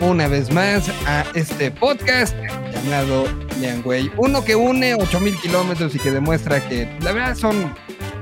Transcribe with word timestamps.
Una 0.00 0.28
vez 0.28 0.50
más 0.50 0.88
a 1.06 1.26
este 1.34 1.70
podcast 1.70 2.34
llamado 2.72 3.26
Liangway. 3.60 4.10
Uno 4.16 4.42
que 4.42 4.56
une 4.56 4.94
8000 4.94 5.36
kilómetros 5.36 5.94
y 5.94 5.98
que 5.98 6.10
demuestra 6.10 6.66
que 6.66 6.88
la 7.02 7.12
verdad 7.12 7.36
son. 7.36 7.74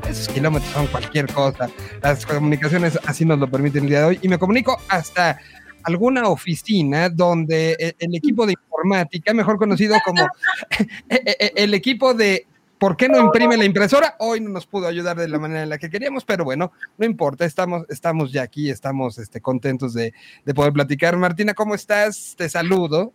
Esos 0.08 0.28
kilómetros 0.28 0.72
son 0.72 0.88
cualquier 0.88 1.32
cosa. 1.32 1.70
Las 2.02 2.26
comunicaciones 2.26 2.98
así 3.06 3.24
nos 3.24 3.38
lo 3.38 3.48
permiten 3.48 3.84
el 3.84 3.90
día 3.90 4.00
de 4.00 4.04
hoy. 4.06 4.18
Y 4.22 4.28
me 4.28 4.38
comunico 4.38 4.76
hasta 4.88 5.38
alguna 5.84 6.28
oficina 6.28 7.10
donde 7.10 7.76
e, 7.78 7.94
el 8.00 8.14
equipo 8.16 8.44
de 8.44 8.54
informática, 8.54 9.32
mejor 9.32 9.56
conocido 9.58 9.94
como 10.04 10.22
e, 11.08 11.36
e, 11.38 11.52
el 11.54 11.74
equipo 11.74 12.12
de 12.12 12.46
¿Por 12.78 12.96
qué 12.96 13.08
no 13.08 13.18
imprime 13.18 13.56
la 13.56 13.64
impresora? 13.64 14.14
Hoy 14.18 14.40
no 14.40 14.50
nos 14.50 14.66
pudo 14.66 14.86
ayudar 14.86 15.16
de 15.16 15.28
la 15.28 15.38
manera 15.38 15.62
en 15.62 15.68
la 15.68 15.78
que 15.78 15.90
queríamos, 15.90 16.24
pero 16.24 16.44
bueno, 16.44 16.72
no 16.96 17.06
importa, 17.06 17.44
estamos, 17.44 17.84
estamos 17.88 18.30
ya 18.30 18.42
aquí, 18.42 18.70
estamos 18.70 19.18
este, 19.18 19.40
contentos 19.40 19.94
de, 19.94 20.14
de 20.44 20.54
poder 20.54 20.72
platicar. 20.72 21.16
Martina, 21.16 21.54
¿cómo 21.54 21.74
estás? 21.74 22.34
Te 22.36 22.48
saludo. 22.48 23.12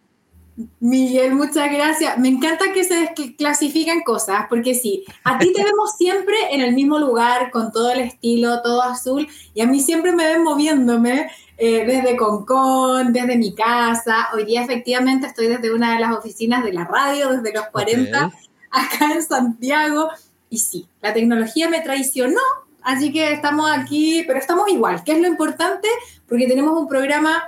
Miguel, 0.79 1.33
muchas 1.33 1.71
gracias. 1.71 2.17
Me 2.19 2.27
encanta 2.27 2.73
que 2.73 2.83
se 2.83 3.13
clasifiquen 3.37 4.01
cosas, 4.01 4.45
porque 4.49 4.75
sí, 4.75 5.03
a 5.23 5.39
ti 5.39 5.51
te 5.51 5.63
vemos 5.63 5.95
siempre 5.97 6.35
en 6.51 6.61
el 6.61 6.73
mismo 6.73 6.99
lugar, 6.99 7.49
con 7.49 7.71
todo 7.71 7.91
el 7.91 8.01
estilo, 8.01 8.61
todo 8.61 8.83
azul, 8.83 9.27
y 9.53 9.61
a 9.61 9.65
mí 9.65 9.79
siempre 9.79 10.11
me 10.11 10.27
ven 10.27 10.43
moviéndome 10.43 11.27
eh, 11.57 11.85
desde 11.85 12.17
Concón, 12.17 13.13
desde 13.13 13.37
mi 13.37 13.55
casa. 13.55 14.27
Hoy 14.35 14.45
día 14.45 14.61
efectivamente 14.61 15.25
estoy 15.25 15.47
desde 15.47 15.73
una 15.73 15.95
de 15.95 16.01
las 16.01 16.15
oficinas 16.15 16.63
de 16.63 16.73
la 16.73 16.85
radio, 16.85 17.29
desde 17.29 17.53
los 17.53 17.67
40 17.69 18.31
acá 18.73 19.13
en 19.13 19.23
Santiago. 19.23 20.09
Y 20.49 20.57
sí, 20.57 20.87
la 21.01 21.13
tecnología 21.13 21.69
me 21.69 21.81
traicionó, 21.81 22.41
así 22.81 23.11
que 23.11 23.31
estamos 23.31 23.71
aquí, 23.71 24.23
pero 24.27 24.39
estamos 24.39 24.69
igual, 24.69 25.03
que 25.03 25.13
es 25.13 25.19
lo 25.19 25.27
importante, 25.27 25.87
porque 26.27 26.47
tenemos 26.47 26.77
un 26.77 26.87
programa 26.87 27.43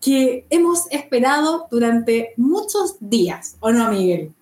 que 0.00 0.46
hemos 0.50 0.90
esperado 0.90 1.68
durante 1.70 2.34
muchos 2.36 2.96
días, 2.98 3.56
¿o 3.60 3.70
no, 3.70 3.88
Miguel? 3.90 4.32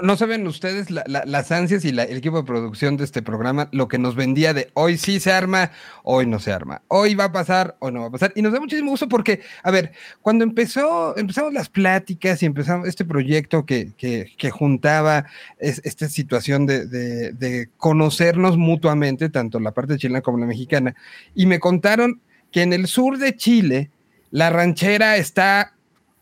No, 0.00 0.16
saben 0.16 0.46
ustedes 0.46 0.88
las 0.90 1.52
ansias 1.52 1.84
y 1.84 1.90
el 1.90 1.98
equipo 1.98 2.38
de 2.38 2.44
producción 2.44 2.96
de 2.96 3.04
este 3.04 3.20
programa, 3.20 3.68
lo 3.72 3.88
que 3.88 3.98
nos 3.98 4.14
vendía 4.14 4.54
de 4.54 4.70
hoy 4.74 4.96
sí 4.96 5.20
se 5.20 5.32
arma, 5.32 5.70
hoy 6.02 6.26
no 6.26 6.38
se 6.38 6.52
arma, 6.52 6.82
hoy 6.88 7.14
va 7.14 7.24
a 7.24 7.32
pasar 7.32 7.76
o 7.80 7.90
no 7.90 8.00
va 8.00 8.06
a 8.06 8.10
pasar. 8.10 8.32
Y 8.34 8.42
nos 8.42 8.52
da 8.52 8.60
muchísimo 8.60 8.90
gusto 8.90 9.08
porque, 9.08 9.40
a 9.62 9.70
ver, 9.70 9.92
cuando 10.22 10.44
empezó, 10.44 11.16
empezamos 11.16 11.52
las 11.52 11.68
pláticas 11.68 12.42
y 12.42 12.46
empezamos 12.46 12.88
este 12.88 13.04
proyecto 13.04 13.66
que, 13.66 13.92
que, 13.96 14.50
juntaba 14.50 15.26
esta 15.58 16.08
situación 16.08 16.66
de, 16.66 16.86
de 16.86 17.68
conocernos 17.76 18.56
mutuamente, 18.56 19.28
tanto 19.28 19.60
la 19.60 19.72
parte 19.72 19.98
chilena 19.98 20.22
como 20.22 20.38
la 20.38 20.46
mexicana, 20.46 20.94
y 21.34 21.46
me 21.46 21.58
contaron 21.58 22.20
que 22.50 22.62
en 22.62 22.72
el 22.72 22.86
sur 22.86 23.18
de 23.18 23.36
Chile 23.36 23.90
la 24.30 24.50
ranchera 24.50 25.16
está 25.16 25.74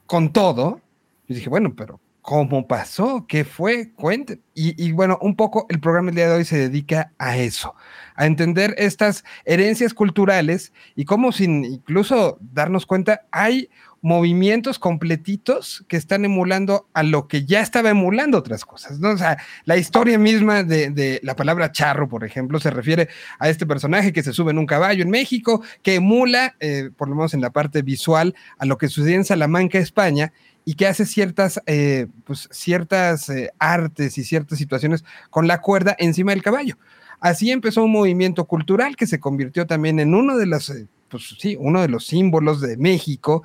con 0.07 0.33
todo. 0.33 0.81
Y 1.29 1.35
dije, 1.35 1.49
bueno, 1.49 1.75
pero 1.77 2.01
cómo 2.23 2.67
pasó, 2.67 3.27
qué 3.27 3.45
fue, 3.45 3.93
cuente. 3.95 4.41
Y, 4.55 4.93
bueno, 4.93 5.19
un 5.23 5.37
poco 5.37 5.65
el 5.71 5.81
programa 5.81 6.11
el 6.11 6.17
día 6.17 6.29
de 6.29 6.37
hoy 6.37 6.45
se 6.45 6.59
dedica 6.59 7.13
a 7.19 7.39
eso, 7.39 7.75
a 8.15 8.27
entender 8.27 8.75
estas 8.77 9.25
herencias 9.47 9.95
culturales 9.95 10.75
y 10.95 11.07
cómo 11.07 11.33
sin 11.33 11.65
incluso 11.65 12.39
darnos 12.41 12.85
cuenta 12.85 13.23
hay 13.31 13.71
movimientos 14.03 14.79
completitos 14.79 15.85
que 15.89 15.97
están 15.97 16.25
emulando 16.25 16.89
a 16.93 17.03
lo 17.03 17.27
que 17.27 17.45
ya 17.45 17.61
estaba 17.61 17.91
emulando 17.91 18.39
otras 18.39 18.65
cosas, 18.65 18.99
¿no? 18.99 19.11
O 19.11 19.19
sea, 19.19 19.39
la 19.65 19.77
historia 19.77 20.19
misma 20.19 20.63
de, 20.63 21.21
la 21.23 21.37
palabra 21.37 21.73
charro, 21.73 22.09
por 22.09 22.25
ejemplo, 22.25 22.61
se 22.61 22.71
refiere 22.71 23.09
a 23.39 23.49
este 23.49 23.67
personaje 23.67 24.13
que 24.13 24.23
se 24.23 24.33
sube 24.33 24.51
en 24.51 24.59
un 24.59 24.67
caballo 24.67 25.03
en 25.03 25.11
México, 25.11 25.63
que 25.83 25.97
emula, 25.97 26.55
eh, 26.61 26.91
por 26.97 27.09
lo 27.09 27.15
menos 27.15 27.35
en 27.35 27.41
la 27.41 27.51
parte 27.51 27.83
visual, 27.83 28.35
a 28.59 28.67
lo 28.67 28.79
que 28.79 28.89
sucede 28.89 29.15
en 29.15 29.25
Salamanca, 29.25 29.79
España, 29.79 30.33
y 30.65 30.75
que 30.75 30.87
hace 30.87 31.07
ciertas, 31.07 31.61
eh, 31.67 32.07
pues, 32.25 32.49
ciertas 32.53 33.29
eh, 33.29 33.51
artes 33.59 34.19
y 34.19 34.25
ciertas 34.25 34.59
situaciones 34.59 35.05
con 35.31 35.47
la 35.47 35.61
cuerda 35.61 35.97
encima 35.99 36.33
del 36.33 36.43
caballo. 36.43 36.79
Así 37.21 37.51
empezó 37.51 37.85
un 37.85 37.93
movimiento 37.93 38.47
cultural 38.47 38.97
que 38.97 39.07
se 39.07 39.21
convirtió 39.21 39.67
también 39.67 40.01
en 40.01 40.15
uno 40.15 40.37
de 40.37 40.47
los, 40.47 40.71
eh, 40.71 40.87
pues 41.09 41.35
sí, 41.39 41.57
uno 41.59 41.83
de 41.83 41.89
los 41.89 42.07
símbolos 42.07 42.61
de 42.61 42.77
México, 42.77 43.43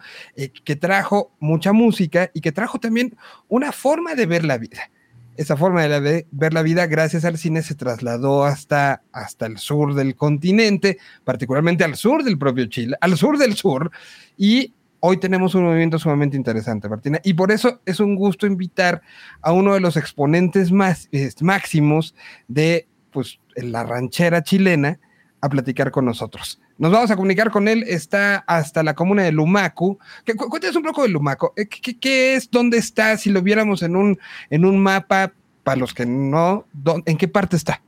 que 0.63 0.75
trajo 0.75 1.31
mucha 1.39 1.73
música 1.73 2.29
y 2.33 2.41
que 2.41 2.51
trajo 2.51 2.79
también 2.79 3.17
una 3.47 3.71
forma 3.71 4.15
de 4.15 4.27
ver 4.27 4.45
la 4.45 4.57
vida. 4.57 4.91
Esa 5.35 5.57
forma 5.57 5.85
de 5.85 6.25
ver 6.31 6.53
la 6.53 6.61
vida, 6.61 6.85
gracias 6.85 7.25
al 7.25 7.37
cine, 7.37 7.61
se 7.61 7.75
trasladó 7.75 8.45
hasta, 8.45 9.01
hasta 9.11 9.47
el 9.47 9.57
sur 9.57 9.93
del 9.93 10.15
continente, 10.15 10.97
particularmente 11.25 11.83
al 11.83 11.95
sur 11.95 12.23
del 12.23 12.37
propio 12.37 12.67
Chile, 12.67 12.95
al 13.01 13.17
sur 13.17 13.37
del 13.37 13.55
sur, 13.55 13.91
y 14.37 14.73
hoy 15.07 15.17
tenemos 15.17 15.53
un 15.53 15.65
movimiento 15.65 15.99
sumamente 15.99 16.35
interesante, 16.35 16.89
Martina, 16.89 17.19
y 17.23 17.35
por 17.35 17.51
eso 17.51 17.79
es 17.85 17.99
un 17.99 18.15
gusto 18.15 18.47
invitar 18.47 19.03
a 19.39 19.51
uno 19.51 19.75
de 19.75 19.79
los 19.79 19.97
exponentes 19.97 20.71
más 20.71 21.09
máximos 21.41 22.15
de 22.47 22.87
pues, 23.11 23.39
la 23.55 23.83
ranchera 23.83 24.41
chilena 24.41 24.99
a 25.41 25.49
platicar 25.49 25.91
con 25.91 26.05
nosotros. 26.05 26.59
Nos 26.79 26.91
vamos 26.91 27.11
a 27.11 27.15
comunicar 27.15 27.51
con 27.51 27.67
él, 27.67 27.83
está 27.87 28.37
hasta 28.47 28.81
la 28.81 28.95
comuna 28.95 29.21
de 29.21 29.31
Lumacu. 29.31 29.99
Cuéntanos 30.49 30.75
un 30.75 30.83
poco 30.83 31.03
de 31.03 31.09
Lumaco. 31.09 31.53
Eh, 31.55 31.67
¿Qué, 31.67 32.35
es? 32.35 32.49
¿Dónde 32.49 32.79
está? 32.79 33.15
Si 33.17 33.29
lo 33.29 33.43
viéramos 33.43 33.83
en 33.83 33.95
un, 33.95 34.17
en 34.49 34.65
un 34.65 34.81
mapa, 34.81 35.33
para 35.63 35.79
los 35.79 35.93
que 35.93 36.07
no, 36.07 36.65
¿en 37.05 37.17
qué 37.17 37.27
parte 37.27 37.55
está? 37.55 37.81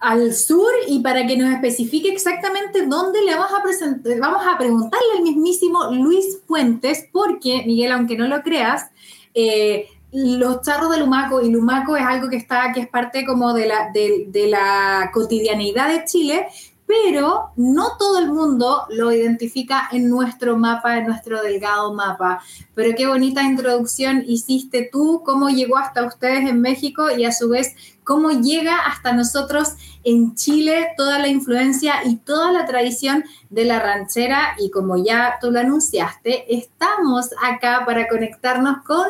Al 0.00 0.34
sur 0.34 0.70
y 0.88 1.00
para 1.00 1.26
que 1.26 1.36
nos 1.36 1.52
especifique 1.52 2.10
exactamente 2.10 2.86
dónde 2.86 3.22
le 3.22 3.34
vamos 3.34 3.52
a 3.58 3.62
presentar, 3.62 4.18
vamos 4.18 4.42
a 4.46 4.56
preguntarle 4.56 5.06
al 5.18 5.22
mismísimo 5.22 5.92
Luis 5.92 6.38
Fuentes, 6.46 7.06
porque 7.12 7.62
Miguel, 7.66 7.92
aunque 7.92 8.16
no 8.16 8.26
lo 8.26 8.42
creas, 8.42 8.90
eh, 9.34 9.88
los 10.12 10.62
charros 10.62 10.90
de 10.90 10.98
Lumaco 10.98 11.42
y 11.42 11.50
Lumaco 11.50 11.96
es 11.96 12.04
algo 12.04 12.30
que 12.30 12.36
está, 12.36 12.72
que 12.72 12.80
es 12.80 12.88
parte 12.88 13.24
como 13.26 13.52
de 13.52 13.66
la, 13.66 13.90
de 13.92 14.46
la 14.48 15.10
cotidianidad 15.12 15.88
de 15.88 16.04
Chile, 16.06 16.46
pero 16.90 17.52
no 17.54 17.96
todo 17.98 18.18
el 18.18 18.32
mundo 18.32 18.86
lo 18.90 19.12
identifica 19.12 19.88
en 19.92 20.08
nuestro 20.08 20.56
mapa, 20.56 20.98
en 20.98 21.06
nuestro 21.06 21.40
delgado 21.40 21.94
mapa. 21.94 22.42
Pero 22.74 22.96
qué 22.96 23.06
bonita 23.06 23.44
introducción 23.44 24.24
hiciste 24.26 24.88
tú, 24.90 25.22
cómo 25.24 25.50
llegó 25.50 25.76
hasta 25.76 26.04
ustedes 26.04 26.50
en 26.50 26.60
México 26.60 27.08
y 27.16 27.24
a 27.24 27.30
su 27.30 27.48
vez 27.48 27.76
cómo 28.02 28.32
llega 28.32 28.76
hasta 28.86 29.12
nosotros 29.12 29.74
en 30.04 30.34
Chile 30.34 30.88
toda 30.96 31.18
la 31.18 31.28
influencia 31.28 32.04
y 32.04 32.16
toda 32.16 32.52
la 32.52 32.66
tradición 32.66 33.24
de 33.48 33.64
la 33.64 33.80
ranchera. 33.80 34.54
Y 34.58 34.70
como 34.70 35.02
ya 35.02 35.38
tú 35.40 35.50
lo 35.50 35.60
anunciaste, 35.60 36.54
estamos 36.54 37.30
acá 37.42 37.82
para 37.84 38.08
conectarnos 38.08 38.78
con 38.84 39.06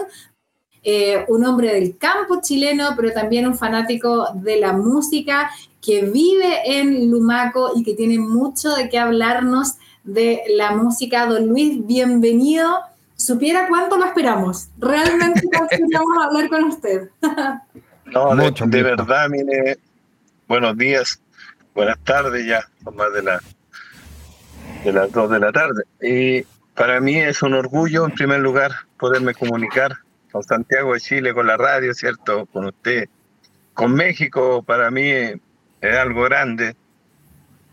eh, 0.82 1.24
un 1.28 1.44
hombre 1.44 1.74
del 1.74 1.98
campo 1.98 2.40
chileno, 2.40 2.94
pero 2.96 3.12
también 3.12 3.46
un 3.46 3.56
fanático 3.56 4.28
de 4.34 4.58
la 4.58 4.72
música 4.72 5.50
que 5.80 6.02
vive 6.02 6.78
en 6.78 7.10
Lumaco 7.10 7.72
y 7.74 7.82
que 7.82 7.94
tiene 7.94 8.18
mucho 8.18 8.70
de 8.70 8.88
qué 8.88 8.98
hablarnos 8.98 9.74
de 10.04 10.42
la 10.56 10.72
música. 10.72 11.26
Don 11.26 11.48
Luis, 11.48 11.86
bienvenido. 11.86 12.80
Supiera 13.14 13.68
cuánto 13.68 13.98
lo 13.98 14.06
esperamos. 14.06 14.68
Realmente 14.78 15.42
queríamos 15.70 16.24
hablar 16.24 16.48
con 16.48 16.64
usted. 16.64 17.10
no, 18.06 18.34
de, 18.36 18.82
verdad, 18.82 19.28
mire, 19.28 19.78
buenos 20.50 20.76
días, 20.76 21.22
buenas 21.76 21.96
tardes 22.00 22.44
ya, 22.44 22.68
son 22.82 22.96
más 22.96 23.12
de, 23.12 23.22
la, 23.22 23.40
de 24.84 24.92
las 24.92 25.12
dos 25.12 25.30
de 25.30 25.38
la 25.38 25.52
tarde. 25.52 25.84
Y 26.02 26.42
para 26.74 27.00
mí 27.00 27.14
es 27.20 27.40
un 27.42 27.54
orgullo, 27.54 28.04
en 28.04 28.10
primer 28.10 28.40
lugar, 28.40 28.72
poderme 28.98 29.32
comunicar 29.32 29.98
con 30.32 30.42
Santiago 30.42 30.92
de 30.92 31.00
Chile, 31.00 31.34
con 31.34 31.46
la 31.46 31.56
radio, 31.56 31.94
¿cierto? 31.94 32.46
Con 32.46 32.64
usted. 32.64 33.08
Con 33.74 33.94
México, 33.94 34.64
para 34.64 34.90
mí 34.90 35.08
es 35.08 35.96
algo 35.96 36.24
grande. 36.24 36.74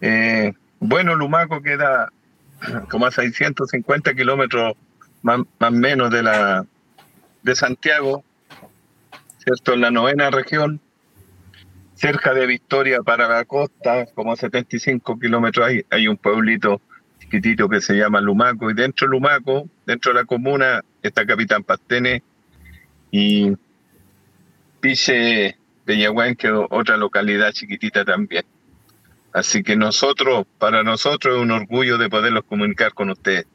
Eh, 0.02 0.54
bueno, 0.80 1.16
Lumaco 1.16 1.64
queda 1.64 2.12
como 2.92 3.08
a 3.08 3.12
650 3.12 4.14
kilómetros 4.14 4.74
más 5.24 5.40
o 5.40 5.72
menos 5.72 6.12
de, 6.12 6.22
la, 6.22 6.64
de 7.42 7.56
Santiago, 7.56 8.24
¿cierto? 9.40 9.74
En 9.74 9.82
la 9.82 9.90
novena 9.90 10.30
región, 10.30 10.80
cerca 11.98 12.34
de 12.34 12.46
Victoria 12.46 13.02
para 13.02 13.28
la 13.28 13.44
costa, 13.46 14.06
como 14.14 14.32
a 14.32 14.36
75 14.36 15.20
kilómetros 15.20 15.68
hay, 15.68 15.82
hay 15.90 16.08
un 16.08 16.16
pueblito 16.16 16.80
chiquitito 17.20 17.68
que 17.68 17.82
se 17.82 17.96
llama 17.96 18.22
Lumaco, 18.22 18.70
y 18.70 18.76
dentro 18.76 19.08
de 19.08 19.12
Lumaco, 19.12 19.68
dentro 19.86 20.14
de 20.14 20.20
la 20.20 20.26
comuna, 20.26 20.84
está 21.02 21.26
Capitán 21.26 21.64
Pastene, 21.64 22.22
y 23.10 23.52
Piche 24.80 25.58
Peñahuén, 25.86 26.36
que 26.36 26.48
es 26.48 26.54
otra 26.70 26.98
localidad 26.98 27.52
chiquitita 27.52 28.06
también. 28.06 28.46
Así 29.34 29.64
que 29.64 29.76
nosotros, 29.76 30.46
para 30.60 30.84
nosotros 30.84 31.36
es 31.36 31.42
un 31.42 31.52
orgullo 31.52 31.98
de 31.98 32.10
poderlos 32.10 32.44
comunicar 32.44 32.94
con 32.94 33.10
ustedes. 33.10 33.48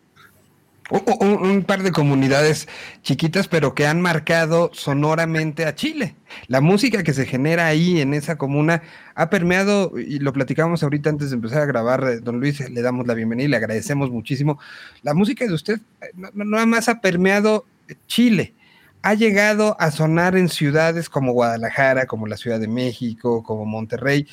Un, 0.92 1.64
par 1.64 1.82
de 1.82 1.90
comunidades 1.90 2.68
chiquitas, 3.02 3.48
pero 3.48 3.74
que 3.74 3.86
han 3.86 4.02
marcado 4.02 4.70
sonoramente 4.74 5.64
a 5.64 5.74
Chile. 5.74 6.16
La 6.48 6.60
música 6.60 7.02
que 7.02 7.14
se 7.14 7.24
genera 7.24 7.66
ahí 7.66 8.02
en 8.02 8.12
esa 8.12 8.36
comuna 8.36 8.82
ha 9.14 9.30
permeado, 9.30 9.98
y 9.98 10.18
lo 10.18 10.34
platicamos 10.34 10.82
ahorita 10.82 11.08
antes 11.08 11.30
de 11.30 11.36
empezar 11.36 11.62
a 11.62 11.66
grabar, 11.66 12.04
eh, 12.04 12.20
don 12.20 12.40
Luis, 12.40 12.68
le 12.68 12.82
damos 12.82 13.06
la 13.06 13.14
bienvenida 13.14 13.46
y 13.46 13.50
le 13.50 13.56
agradecemos 13.56 14.10
muchísimo. 14.10 14.58
La 15.02 15.14
música 15.14 15.46
de 15.46 15.54
usted 15.54 15.80
eh, 16.02 16.10
no, 16.14 16.30
nada 16.44 16.66
más 16.66 16.90
ha 16.90 17.00
permeado 17.00 17.64
Chile, 18.06 18.52
ha 19.00 19.14
llegado 19.14 19.76
a 19.80 19.90
sonar 19.92 20.36
en 20.36 20.50
ciudades 20.50 21.08
como 21.08 21.32
Guadalajara, 21.32 22.04
como 22.04 22.26
la 22.26 22.36
Ciudad 22.36 22.60
de 22.60 22.68
México, 22.68 23.42
como 23.42 23.64
Monterrey, 23.64 24.26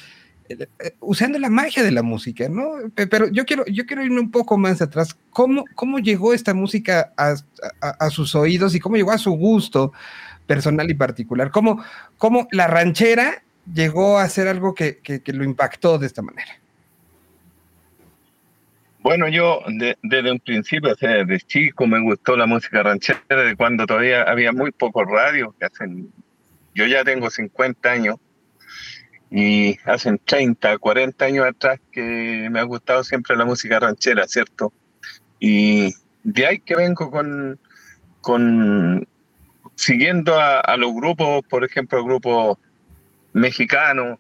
usando 1.00 1.40
la 1.40 1.50
magia 1.50 1.84
de 1.84 1.92
la 1.92 2.04
música, 2.04 2.50
¿no? 2.50 2.92
Pero 2.96 3.28
yo 3.30 3.46
quiero, 3.46 3.66
yo 3.66 3.86
quiero 3.86 4.04
irme 4.04 4.20
un 4.20 4.32
poco 4.32 4.58
más 4.58 4.82
atrás. 4.82 5.16
¿Cómo, 5.32 5.66
cómo 5.76 6.00
llegó 6.00 6.34
esta 6.34 6.54
música 6.54 7.14
a, 7.18 8.10
sus 8.10 8.36
oídos 8.36 8.76
y 8.76 8.80
cómo 8.80 8.96
llegó 8.96 9.12
a 9.12 9.18
su 9.18 9.32
gusto 9.32 9.94
personal 10.48 10.90
y 10.90 10.96
particular? 10.96 11.52
¿Cómo, 11.52 11.84
cómo 12.18 12.48
la 12.52 12.68
ranchera 12.68 13.44
llegó 13.74 14.18
a 14.18 14.28
ser 14.30 14.48
algo 14.48 14.74
que, 14.74 15.00
lo 15.28 15.44
impactó 15.44 15.98
de 15.98 16.08
esta 16.08 16.22
manera? 16.22 16.60
Bueno, 19.02 19.30
yo 19.30 19.62
desde 20.04 20.32
un 20.32 20.40
principio, 20.40 20.92
o 20.92 20.96
sea, 20.96 21.24
desde 21.24 21.40
chico 21.40 21.88
me 21.88 22.02
gustó 22.02 22.36
la 22.36 22.46
música 22.46 22.84
ranchera, 22.84 23.22
de 23.30 23.56
cuando 23.56 23.86
todavía 23.86 24.24
había 24.24 24.52
muy 24.52 24.72
pocos 24.72 25.08
radios, 25.08 25.56
que 25.58 25.66
hacen, 25.66 26.12
yo 26.76 26.86
ya 26.86 27.04
tengo 27.06 27.30
50 27.30 27.90
años, 27.90 28.18
y 29.32 29.78
hace 29.86 30.18
30, 30.18 30.78
40 30.78 31.26
años 31.26 31.46
atrás 31.46 31.80
que 31.92 32.48
me 32.50 32.60
ha 32.60 32.64
gustado 32.64 33.04
siempre 33.04 33.36
la 33.36 33.46
música 33.46 33.80
ranchera, 33.80 34.28
¿cierto? 34.28 34.74
Y 35.40 35.94
de 36.24 36.48
ahí 36.48 36.60
que 36.60 36.76
vengo 36.76 37.12
con, 37.12 37.60
con 38.22 39.08
siguiendo 39.76 40.40
a, 40.40 40.76
los 40.78 40.94
grupos, 40.94 41.44
por 41.48 41.64
ejemplo, 41.64 42.04
grupos 42.04 42.58
mexicanos, 43.34 44.20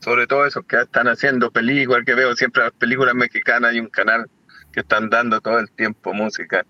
sobre 0.00 0.26
todo 0.26 0.46
esos 0.46 0.64
que 0.66 0.80
están 0.80 1.08
haciendo 1.08 1.50
películas, 1.50 2.04
que 2.04 2.14
veo 2.14 2.34
siempre 2.34 2.64
las 2.64 2.72
películas 2.72 3.14
mexicanas, 3.14 3.70
hay 3.72 3.80
un 3.80 3.88
canal 3.88 4.28
que 4.72 4.80
están 4.80 5.08
dando 5.10 5.40
todo 5.40 5.58
el 5.58 5.70
tiempo 5.70 6.12
música 6.12 6.66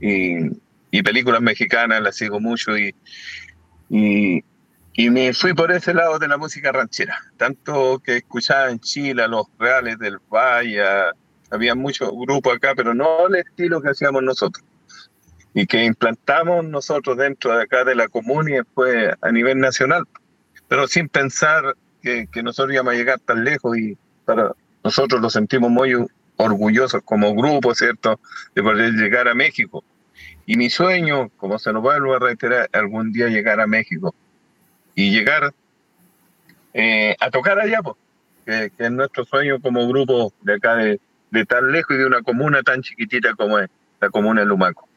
y, 0.00 0.50
y 0.90 1.02
películas 1.02 1.40
mexicanas, 1.40 2.02
las 2.02 2.16
sigo 2.16 2.38
mucho 2.38 2.76
y, 2.76 2.94
y, 3.90 4.44
y 4.94 5.08
me 5.10 5.32
fui 5.32 5.54
por 5.54 5.72
ese 5.72 5.94
lado 5.94 6.18
de 6.18 6.28
la 6.28 6.36
música 6.36 6.70
ranchera, 6.70 7.18
tanto 7.38 8.00
que 8.04 8.18
escuchaba 8.18 8.70
en 8.70 8.78
Chile 8.80 9.22
a 9.22 9.28
los 9.28 9.46
Reales 9.58 9.98
del 9.98 10.18
Valle, 10.30 10.82
había 11.50 11.74
muchos 11.74 12.10
grupos 12.12 12.56
acá, 12.56 12.74
pero 12.74 12.92
no 12.92 13.26
el 13.28 13.36
estilo 13.36 13.80
que 13.80 13.90
hacíamos 13.90 14.22
nosotros. 14.22 14.64
Y 15.54 15.66
que 15.66 15.84
implantamos 15.84 16.64
nosotros 16.64 17.16
dentro 17.16 17.56
de 17.56 17.62
acá 17.62 17.84
de 17.84 17.94
la 17.94 18.08
comuna 18.08 18.50
y 18.50 18.54
después 18.54 19.12
a 19.20 19.32
nivel 19.32 19.60
nacional, 19.60 20.04
pero 20.68 20.86
sin 20.86 21.08
pensar 21.08 21.76
que, 22.02 22.26
que 22.30 22.42
nosotros 22.42 22.74
íbamos 22.74 22.94
a 22.94 22.96
llegar 22.96 23.20
tan 23.20 23.44
lejos 23.44 23.76
y 23.76 23.96
para 24.24 24.52
nosotros 24.82 25.20
lo 25.20 25.30
sentimos 25.30 25.70
muy 25.70 25.94
orgullosos 26.36 27.02
como 27.04 27.34
grupo, 27.34 27.74
¿cierto?, 27.74 28.18
de 28.54 28.62
poder 28.62 28.92
llegar 28.92 29.28
a 29.28 29.34
México. 29.34 29.84
Y 30.44 30.56
mi 30.56 30.70
sueño, 30.70 31.28
como 31.36 31.58
se 31.58 31.72
nos 31.72 31.82
vuelve 31.82 32.14
a 32.14 32.18
reiterar, 32.18 32.68
algún 32.72 33.12
día 33.12 33.28
llegar 33.28 33.60
a 33.60 33.66
México 33.66 34.14
y 34.94 35.10
llegar 35.10 35.52
eh, 36.74 37.16
a 37.20 37.30
tocar 37.30 37.58
allá, 37.58 37.80
pues, 37.82 37.96
que, 38.44 38.84
es 38.84 38.90
nuestro 38.90 39.24
sueño 39.24 39.60
como 39.60 39.86
grupo 39.88 40.32
de 40.42 40.54
acá 40.54 40.76
de, 40.76 41.00
de 41.30 41.46
tan 41.46 41.70
lejos 41.72 41.94
y 41.96 41.98
de 41.98 42.06
una 42.06 42.22
comuna 42.22 42.62
tan 42.62 42.82
chiquitita 42.82 43.34
como 43.34 43.58
es 43.58 43.70
la 44.00 44.10
comuna 44.10 44.40
de 44.40 44.46
Lumaco. 44.46 44.88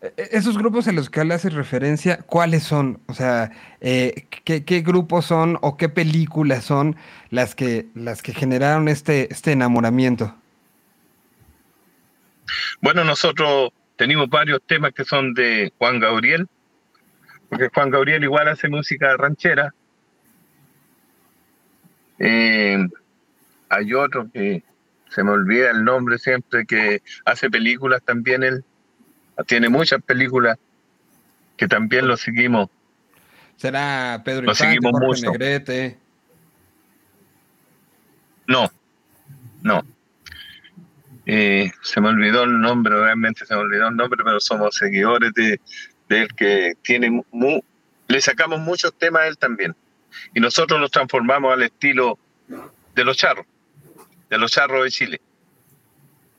E, 0.00 0.12
e, 0.16 0.28
esos 0.32 0.58
grupos 0.58 0.88
a 0.88 0.92
los 0.92 1.08
que 1.08 1.24
le 1.24 1.34
hace 1.34 1.50
referencia, 1.50 2.18
¿cuáles 2.18 2.62
son? 2.62 3.00
O 3.06 3.14
sea, 3.14 3.52
eh, 3.80 4.26
¿qué, 4.44 4.64
¿qué, 4.64 4.80
grupos 4.80 5.26
son 5.26 5.58
o 5.62 5.76
qué 5.76 5.88
películas 5.88 6.64
son 6.64 6.96
las 7.30 7.54
que, 7.54 7.86
las 7.94 8.22
que 8.22 8.34
generaron 8.34 8.88
este, 8.88 9.32
este 9.32 9.52
enamoramiento? 9.52 10.34
Bueno, 12.80 13.04
nosotros 13.04 13.70
tenemos 13.96 14.28
varios 14.28 14.60
temas 14.66 14.92
que 14.92 15.04
son 15.04 15.34
de 15.34 15.72
Juan 15.78 15.98
Gabriel, 15.98 16.46
porque 17.48 17.68
Juan 17.72 17.90
Gabriel 17.90 18.24
igual 18.24 18.48
hace 18.48 18.68
música 18.68 19.16
ranchera. 19.16 19.74
Eh, 22.18 22.86
hay 23.68 23.94
otro 23.94 24.30
que 24.32 24.62
se 25.10 25.22
me 25.22 25.30
olvida 25.30 25.70
el 25.70 25.84
nombre 25.84 26.18
siempre, 26.18 26.66
que 26.66 27.02
hace 27.24 27.50
películas 27.50 28.02
también 28.02 28.42
él. 28.42 28.64
Tiene 29.46 29.68
muchas 29.68 30.02
películas 30.02 30.58
que 31.56 31.68
también 31.68 32.08
lo 32.08 32.16
seguimos. 32.16 32.68
¿Será 33.56 34.22
Pedro 34.24 34.46
lo 34.46 34.54
seguimos 34.54 34.92
mucho. 34.92 35.30
Negrete? 35.30 35.98
No, 38.46 38.70
no. 39.62 39.82
Eh, 41.26 41.72
se 41.82 42.00
me 42.00 42.08
olvidó 42.08 42.44
el 42.44 42.60
nombre, 42.60 42.94
realmente 42.94 43.44
se 43.44 43.54
me 43.54 43.60
olvidó 43.60 43.88
el 43.88 43.96
nombre, 43.96 44.22
pero 44.24 44.38
somos 44.38 44.76
seguidores 44.76 45.32
de, 45.34 45.60
de 46.08 46.22
él 46.22 46.34
que 46.34 46.74
tiene 46.82 47.22
le 48.08 48.20
sacamos 48.20 48.60
muchos 48.60 48.94
temas 48.94 49.22
a 49.22 49.26
él 49.26 49.38
también. 49.38 49.74
Y 50.34 50.40
nosotros 50.40 50.80
los 50.80 50.90
transformamos 50.90 51.52
al 51.52 51.62
estilo 51.62 52.18
de 52.94 53.04
los 53.04 53.16
charros, 53.16 53.46
de 54.30 54.38
los 54.38 54.50
charros 54.52 54.84
de 54.84 54.90
Chile. 54.90 55.20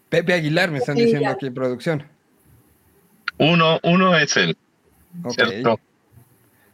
Pepe 0.10 0.34
Aguilar, 0.34 0.72
me 0.72 0.78
están 0.78 0.96
diciendo 0.96 1.30
aquí 1.30 1.48
en 1.48 1.54
producción. 1.54 2.08
Uno, 3.38 3.80
uno 3.84 4.18
es 4.18 4.38
él. 4.38 4.58
¿cierto? 5.30 5.80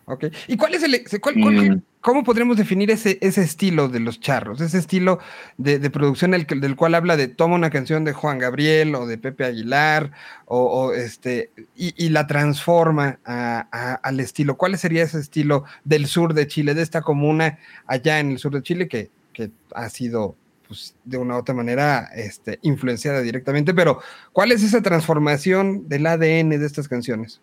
Ok. 0.06 0.26
¿Y 0.48 0.58
cuál 0.58 0.76
es 0.76 0.84
el, 0.84 0.92
mm. 0.92 1.82
Cómo 2.04 2.26
podríamos 2.26 2.58
definir 2.58 2.92
ese, 2.92 3.18
ese 3.22 3.42
estilo 3.42 3.88
de 3.88 4.02
los 4.02 4.20
charros? 4.20 4.60
Ese 4.60 4.78
estilo 4.78 5.20
de, 5.58 5.80
producción 5.90 6.32
del, 6.32 6.76
cual 6.76 6.96
habla 6.96 7.16
de 7.16 7.30
toma 7.30 7.56
una 7.56 7.70
canción 7.70 8.04
de 8.04 8.12
Juan 8.12 8.40
Gabriel 8.40 8.94
o 8.94 9.08
de 9.08 9.18
Pepe 9.18 9.46
Aguilar 9.46 10.12
o, 10.46 10.94
este 10.94 11.50
y, 11.76 12.10
la 12.10 12.28
transforma 12.28 13.20
al 13.24 14.20
estilo. 14.20 14.58
¿Cuál 14.58 14.78
sería 14.78 15.04
ese 15.04 15.20
estilo 15.20 15.64
del 15.86 16.06
sur 16.06 16.34
de 16.34 16.46
Chile, 16.46 16.74
de 16.74 16.82
esta 16.82 17.02
comuna 17.02 17.58
allá 17.88 18.20
en 18.20 18.32
el 18.32 18.38
sur 18.38 18.54
de 18.54 18.62
Chile 18.62 18.90
que, 18.90 19.10
que 19.32 19.52
ha 19.74 19.88
sido 19.88 20.36
pues, 20.68 20.96
de 21.06 21.18
una 21.18 21.36
u 21.36 21.40
otra 21.40 21.56
manera 21.56 22.10
este, 22.14 22.60
influenciada 22.64 23.22
directamente? 23.22 23.74
Pero 23.74 24.02
¿cuál 24.34 24.52
es 24.52 24.62
esa 24.62 24.82
transformación 24.82 25.88
del 25.88 26.06
ADN 26.06 26.50
de 26.50 26.66
estas 26.66 26.90
canciones? 26.90 27.40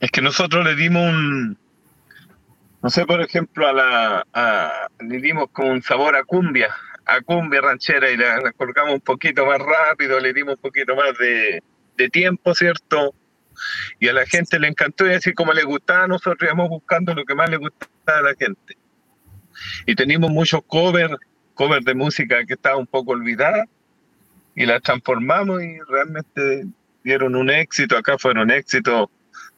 Es 0.00 0.10
que 0.10 0.22
nosotros 0.22 0.64
le 0.64 0.74
dimos 0.74 1.02
un, 1.02 1.58
no 2.82 2.90
sé, 2.90 3.06
por 3.06 3.20
ejemplo, 3.22 3.68
a 3.68 3.72
la, 3.72 4.88
le 5.00 5.20
dimos 5.20 5.46
como 5.52 5.70
un 5.70 5.82
sabor 5.82 6.16
a 6.16 6.24
cumbia, 6.24 6.74
a 7.06 7.20
cumbia 7.20 7.60
ranchera 7.60 8.10
y 8.10 8.16
la, 8.16 8.52
colocamos 8.56 8.94
un 8.94 9.00
poquito 9.00 9.46
más 9.46 9.60
rápido, 9.60 10.18
le 10.18 10.32
dimos 10.32 10.56
un 10.56 10.60
poquito 10.60 10.96
más 10.96 11.16
de, 11.18 11.62
tiempo, 12.10 12.52
¿cierto? 12.52 13.14
Y 14.00 14.08
a 14.08 14.12
la 14.12 14.26
gente 14.26 14.58
le 14.58 14.66
encantó 14.66 15.06
y 15.06 15.12
así 15.12 15.32
como 15.32 15.52
le 15.52 15.62
gustaba, 15.62 16.08
nosotros 16.08 16.42
íbamos 16.42 16.68
buscando 16.68 17.14
lo 17.14 17.24
que 17.24 17.36
más 17.36 17.48
le 17.48 17.58
gustaba 17.58 18.18
a 18.18 18.22
la 18.22 18.34
gente. 18.34 18.76
Y 19.86 19.94
teníamos 19.94 20.32
muchos 20.32 20.62
covers, 20.66 21.14
covers 21.54 21.84
de 21.84 21.94
música 21.94 22.44
que 22.44 22.54
estaba 22.54 22.76
un 22.76 22.88
poco 22.88 23.12
olvidada 23.12 23.66
y 24.56 24.66
las 24.66 24.82
transformamos 24.82 25.62
y 25.62 25.78
realmente 25.88 26.64
dieron 27.04 27.36
un 27.36 27.50
éxito, 27.50 27.96
acá 27.96 28.18
fueron 28.18 28.50
éxitos 28.50 29.08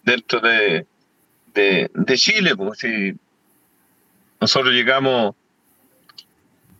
dentro 0.02 0.40
de, 0.40 0.86
de, 1.54 1.90
Chile, 2.16 2.56
pues 2.56 2.80
si 2.80 3.14
nosotros 4.40 4.74
llegamos, 4.74 5.34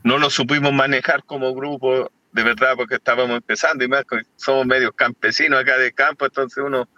no 0.02 0.18
nos 0.18 0.34
supimos 0.34 0.72
manejar 0.72 1.24
como 1.24 1.54
grupo 1.54 2.10
de 2.32 2.42
verdad 2.42 2.74
porque 2.76 2.96
estábamos 2.96 3.36
empezando 3.36 3.84
y 3.84 3.88
más 3.88 4.04
somos 4.36 4.66
medios 4.66 4.92
campesinos 4.96 5.60
acá 5.60 5.78
de 5.78 5.92
campo, 5.92 6.24
entonces 6.24 6.62
uno 6.64 6.88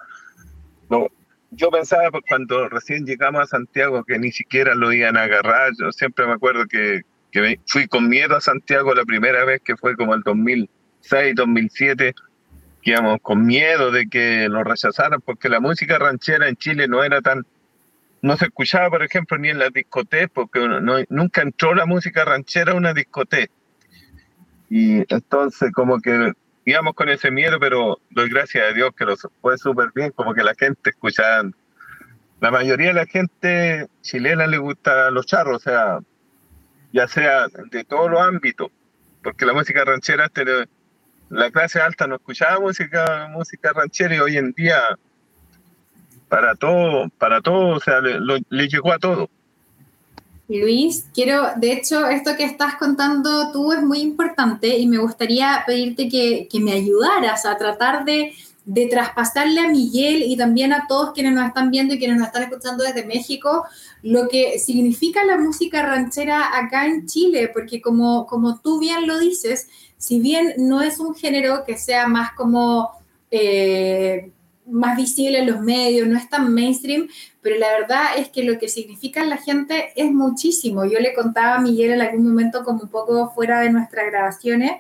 no, 0.88 1.08
yo 1.50 1.70
pensaba 1.70 2.10
pues, 2.10 2.24
cuando 2.26 2.68
recién 2.70 3.04
llegamos 3.04 3.42
a 3.42 3.46
Santiago 3.46 4.02
que 4.04 4.18
ni 4.18 4.32
siquiera 4.32 4.74
lo 4.74 4.92
iban 4.92 5.16
a 5.18 5.24
agarrar, 5.24 5.72
yo 5.78 5.92
siempre 5.92 6.26
me 6.26 6.32
acuerdo 6.32 6.64
que, 6.66 7.02
que 7.30 7.60
fui 7.66 7.86
con 7.86 8.08
miedo 8.08 8.34
a 8.34 8.40
Santiago 8.40 8.94
la 8.94 9.04
primera 9.04 9.44
vez 9.44 9.60
que 9.62 9.76
fue 9.76 9.94
como 9.94 10.14
el 10.14 10.22
2006, 10.22 11.34
2007 11.34 12.14
íbamos 12.82 13.20
con 13.20 13.44
miedo 13.44 13.90
de 13.90 14.08
que 14.08 14.48
lo 14.48 14.62
rechazaran, 14.62 15.20
porque 15.20 15.48
la 15.48 15.60
música 15.60 15.98
ranchera 15.98 16.48
en 16.48 16.56
Chile 16.56 16.86
no 16.86 17.02
era 17.02 17.20
tan, 17.20 17.44
no 18.22 18.36
se 18.36 18.46
escuchaba, 18.46 18.90
por 18.90 19.02
ejemplo, 19.02 19.38
ni 19.38 19.50
en 19.50 19.58
las 19.58 19.72
discotecas, 19.72 20.30
porque 20.32 20.60
nunca 21.08 21.42
entró 21.42 21.74
la 21.74 21.86
música 21.86 22.24
ranchera 22.24 22.72
a 22.72 22.76
una 22.76 22.92
discoteca. 22.92 23.52
Y 24.68 25.02
entonces 25.12 25.70
como 25.72 26.00
que 26.00 26.32
íbamos 26.64 26.94
con 26.94 27.08
ese 27.08 27.30
miedo, 27.30 27.58
pero 27.60 27.98
doy 28.10 28.28
gracias 28.28 28.68
a 28.68 28.72
Dios 28.72 28.90
que 28.96 29.04
lo 29.04 29.14
fue 29.40 29.56
súper 29.58 29.90
bien, 29.94 30.10
como 30.10 30.34
que 30.34 30.42
la 30.42 30.54
gente 30.54 30.90
escuchaba. 30.90 31.50
La 32.40 32.50
mayoría 32.50 32.88
de 32.88 32.94
la 32.94 33.06
gente 33.06 33.86
chilena 34.02 34.46
le 34.46 34.58
gusta 34.58 35.10
los 35.10 35.24
charros, 35.26 35.56
o 35.56 35.60
sea, 35.60 36.00
ya 36.92 37.08
sea 37.08 37.46
de 37.70 37.84
todos 37.84 38.10
los 38.10 38.20
ámbitos, 38.20 38.70
porque 39.22 39.46
la 39.46 39.52
música 39.52 39.84
ranchera 39.84 40.30
la 41.28 41.50
clase 41.50 41.80
alta 41.80 42.06
no 42.06 42.16
escuchaba 42.16 42.60
música, 42.60 43.28
música 43.30 43.72
ranchera 43.72 44.14
y 44.16 44.18
hoy 44.20 44.36
en 44.36 44.52
día 44.52 44.98
para 46.28 46.54
todo, 46.54 47.08
para 47.18 47.40
todo, 47.40 47.76
o 47.76 47.80
sea, 47.80 48.00
le, 48.00 48.68
llegó 48.68 48.92
a 48.92 48.98
todo. 48.98 49.30
Luis, 50.48 51.06
quiero, 51.12 51.48
de 51.56 51.72
hecho, 51.72 52.06
esto 52.06 52.36
que 52.36 52.44
estás 52.44 52.76
contando 52.76 53.50
tú 53.52 53.72
es 53.72 53.82
muy 53.82 53.98
importante 53.98 54.78
y 54.78 54.86
me 54.86 54.98
gustaría 54.98 55.64
pedirte 55.66 56.08
que, 56.08 56.48
que 56.50 56.60
me 56.60 56.72
ayudaras 56.72 57.44
a 57.46 57.56
tratar 57.56 58.04
de, 58.04 58.32
de, 58.64 58.86
traspasarle 58.86 59.60
a 59.60 59.68
Miguel 59.68 60.22
y 60.22 60.36
también 60.36 60.72
a 60.72 60.86
todos 60.86 61.12
quienes 61.12 61.32
nos 61.32 61.48
están 61.48 61.72
viendo 61.72 61.94
y 61.94 61.98
quienes 61.98 62.18
nos 62.18 62.28
están 62.28 62.44
escuchando 62.44 62.84
desde 62.84 63.04
México 63.04 63.64
lo 64.02 64.28
que 64.28 64.60
significa 64.60 65.24
la 65.24 65.36
música 65.36 65.82
ranchera 65.82 66.56
acá 66.56 66.86
en 66.86 67.06
Chile, 67.06 67.50
porque 67.52 67.80
como, 67.80 68.26
como 68.26 68.60
tú 68.60 68.78
bien 68.78 69.08
lo 69.08 69.18
dices, 69.18 69.68
si 69.98 70.20
bien 70.20 70.54
no 70.58 70.80
es 70.80 71.00
un 71.00 71.14
género 71.14 71.64
que 71.64 71.76
sea 71.76 72.06
más 72.06 72.32
como... 72.32 72.92
Eh, 73.32 74.30
más 74.66 74.96
visible 74.96 75.38
en 75.38 75.46
los 75.46 75.60
medios, 75.60 76.08
no 76.08 76.18
es 76.18 76.28
tan 76.28 76.52
mainstream, 76.52 77.08
pero 77.40 77.56
la 77.56 77.68
verdad 77.78 78.04
es 78.18 78.28
que 78.28 78.42
lo 78.42 78.58
que 78.58 78.68
significa 78.68 79.22
en 79.22 79.30
la 79.30 79.36
gente 79.36 79.92
es 79.94 80.10
muchísimo. 80.12 80.84
Yo 80.84 80.98
le 80.98 81.14
contaba 81.14 81.56
a 81.56 81.60
Miguel 81.60 81.92
en 81.92 82.00
algún 82.00 82.26
momento, 82.26 82.64
como 82.64 82.82
un 82.82 82.88
poco 82.88 83.30
fuera 83.34 83.60
de 83.60 83.70
nuestras 83.70 84.06
grabaciones, 84.06 84.72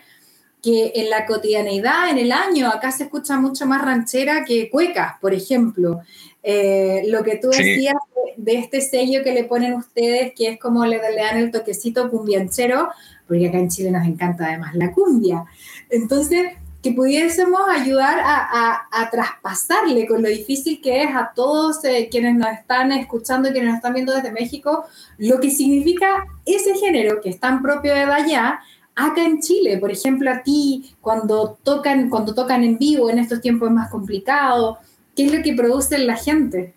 que 0.62 0.92
en 0.96 1.10
la 1.10 1.26
cotidianeidad, 1.26 2.10
en 2.10 2.18
el 2.18 2.32
año, 2.32 2.68
acá 2.68 2.90
se 2.90 3.04
escucha 3.04 3.38
mucho 3.38 3.66
más 3.66 3.82
ranchera 3.82 4.44
que 4.44 4.68
cuecas, 4.68 5.14
por 5.20 5.32
ejemplo. 5.32 6.00
Eh, 6.42 7.04
lo 7.06 7.22
que 7.22 7.36
tú 7.36 7.50
decías 7.50 7.94
de, 8.36 8.54
este 8.54 8.80
sello 8.80 9.22
que 9.22 9.32
le 9.32 9.44
ponen 9.44 9.74
ustedes, 9.74 10.32
que 10.34 10.48
es 10.48 10.58
como 10.58 10.84
le, 10.84 10.98
le 10.98 11.22
dan 11.22 11.38
el 11.38 11.52
toquecito 11.52 12.10
cumbianchero, 12.10 12.88
porque 13.28 13.48
acá 13.48 13.58
en 13.58 13.68
Chile 13.68 13.90
nos 13.90 14.06
encanta 14.06 14.46
además 14.46 14.74
la 14.74 14.92
cumbia. 14.92 15.44
Entonces, 15.88 16.54
que 16.86 16.92
pudiésemos 16.92 17.62
ayudar 17.68 18.20
a, 18.22 19.10
traspasarle 19.10 20.06
con 20.06 20.22
lo 20.22 20.28
difícil 20.28 20.80
que 20.80 21.02
es 21.02 21.08
a 21.16 21.32
todos 21.34 21.84
eh, 21.84 22.08
quienes 22.08 22.36
nos 22.36 22.48
están 22.52 22.92
escuchando 22.92 23.50
quienes 23.50 23.70
nos 23.70 23.76
están 23.78 23.94
viendo 23.94 24.14
desde 24.14 24.30
México, 24.30 24.84
lo 25.18 25.40
que 25.40 25.50
significa 25.50 26.24
ese 26.44 26.76
género 26.76 27.20
que 27.20 27.30
es 27.30 27.40
tan 27.40 27.60
propio 27.60 27.92
de 27.92 28.02
allá, 28.02 28.60
acá 28.94 29.24
en 29.24 29.40
Chile. 29.40 29.78
Por 29.78 29.90
ejemplo, 29.90 30.30
a 30.30 30.44
ti, 30.44 30.94
cuando 31.00 31.58
tocan, 31.64 32.08
cuando 32.08 32.34
tocan 32.34 32.62
en 32.62 32.78
vivo 32.78 33.10
en 33.10 33.18
estos 33.18 33.40
tiempos 33.40 33.68
más 33.72 33.90
complicado, 33.90 34.78
¿qué 35.16 35.26
es 35.26 35.34
lo 35.34 35.42
que 35.42 35.54
produce 35.54 35.98
la 35.98 36.14
gente? 36.14 36.72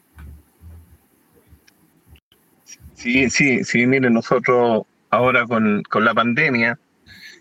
Sí, 2.95 3.29
sí, 3.29 3.63
sí, 3.63 3.85
miren, 3.85 4.13
nosotros 4.13 4.87
ahora 5.11 5.45
con, 5.45 5.83
con 5.83 6.03
la 6.03 6.15
pandemia, 6.15 6.79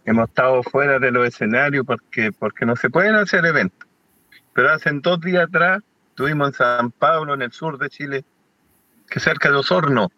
hemos 0.08 0.28
estado 0.28 0.62
fuera 0.62 0.98
de 0.98 1.10
los 1.10 1.28
escenarios 1.28 1.84
porque, 1.84 2.32
porque 2.32 2.64
no 2.64 2.76
se 2.76 2.88
pueden 2.88 3.14
hacer 3.14 3.44
eventos. 3.44 3.86
Pero 4.54 4.70
hace 4.70 4.90
dos 4.94 5.20
días 5.20 5.48
atrás 5.48 5.82
estuvimos 6.10 6.48
en 6.48 6.54
San 6.54 6.90
Pablo, 6.92 7.34
en 7.34 7.42
el 7.42 7.52
sur 7.52 7.78
de 7.78 7.90
Chile, 7.90 8.24
que 9.08 9.20
cerca 9.20 9.50
de 9.50 9.56
Osorno. 9.56 10.10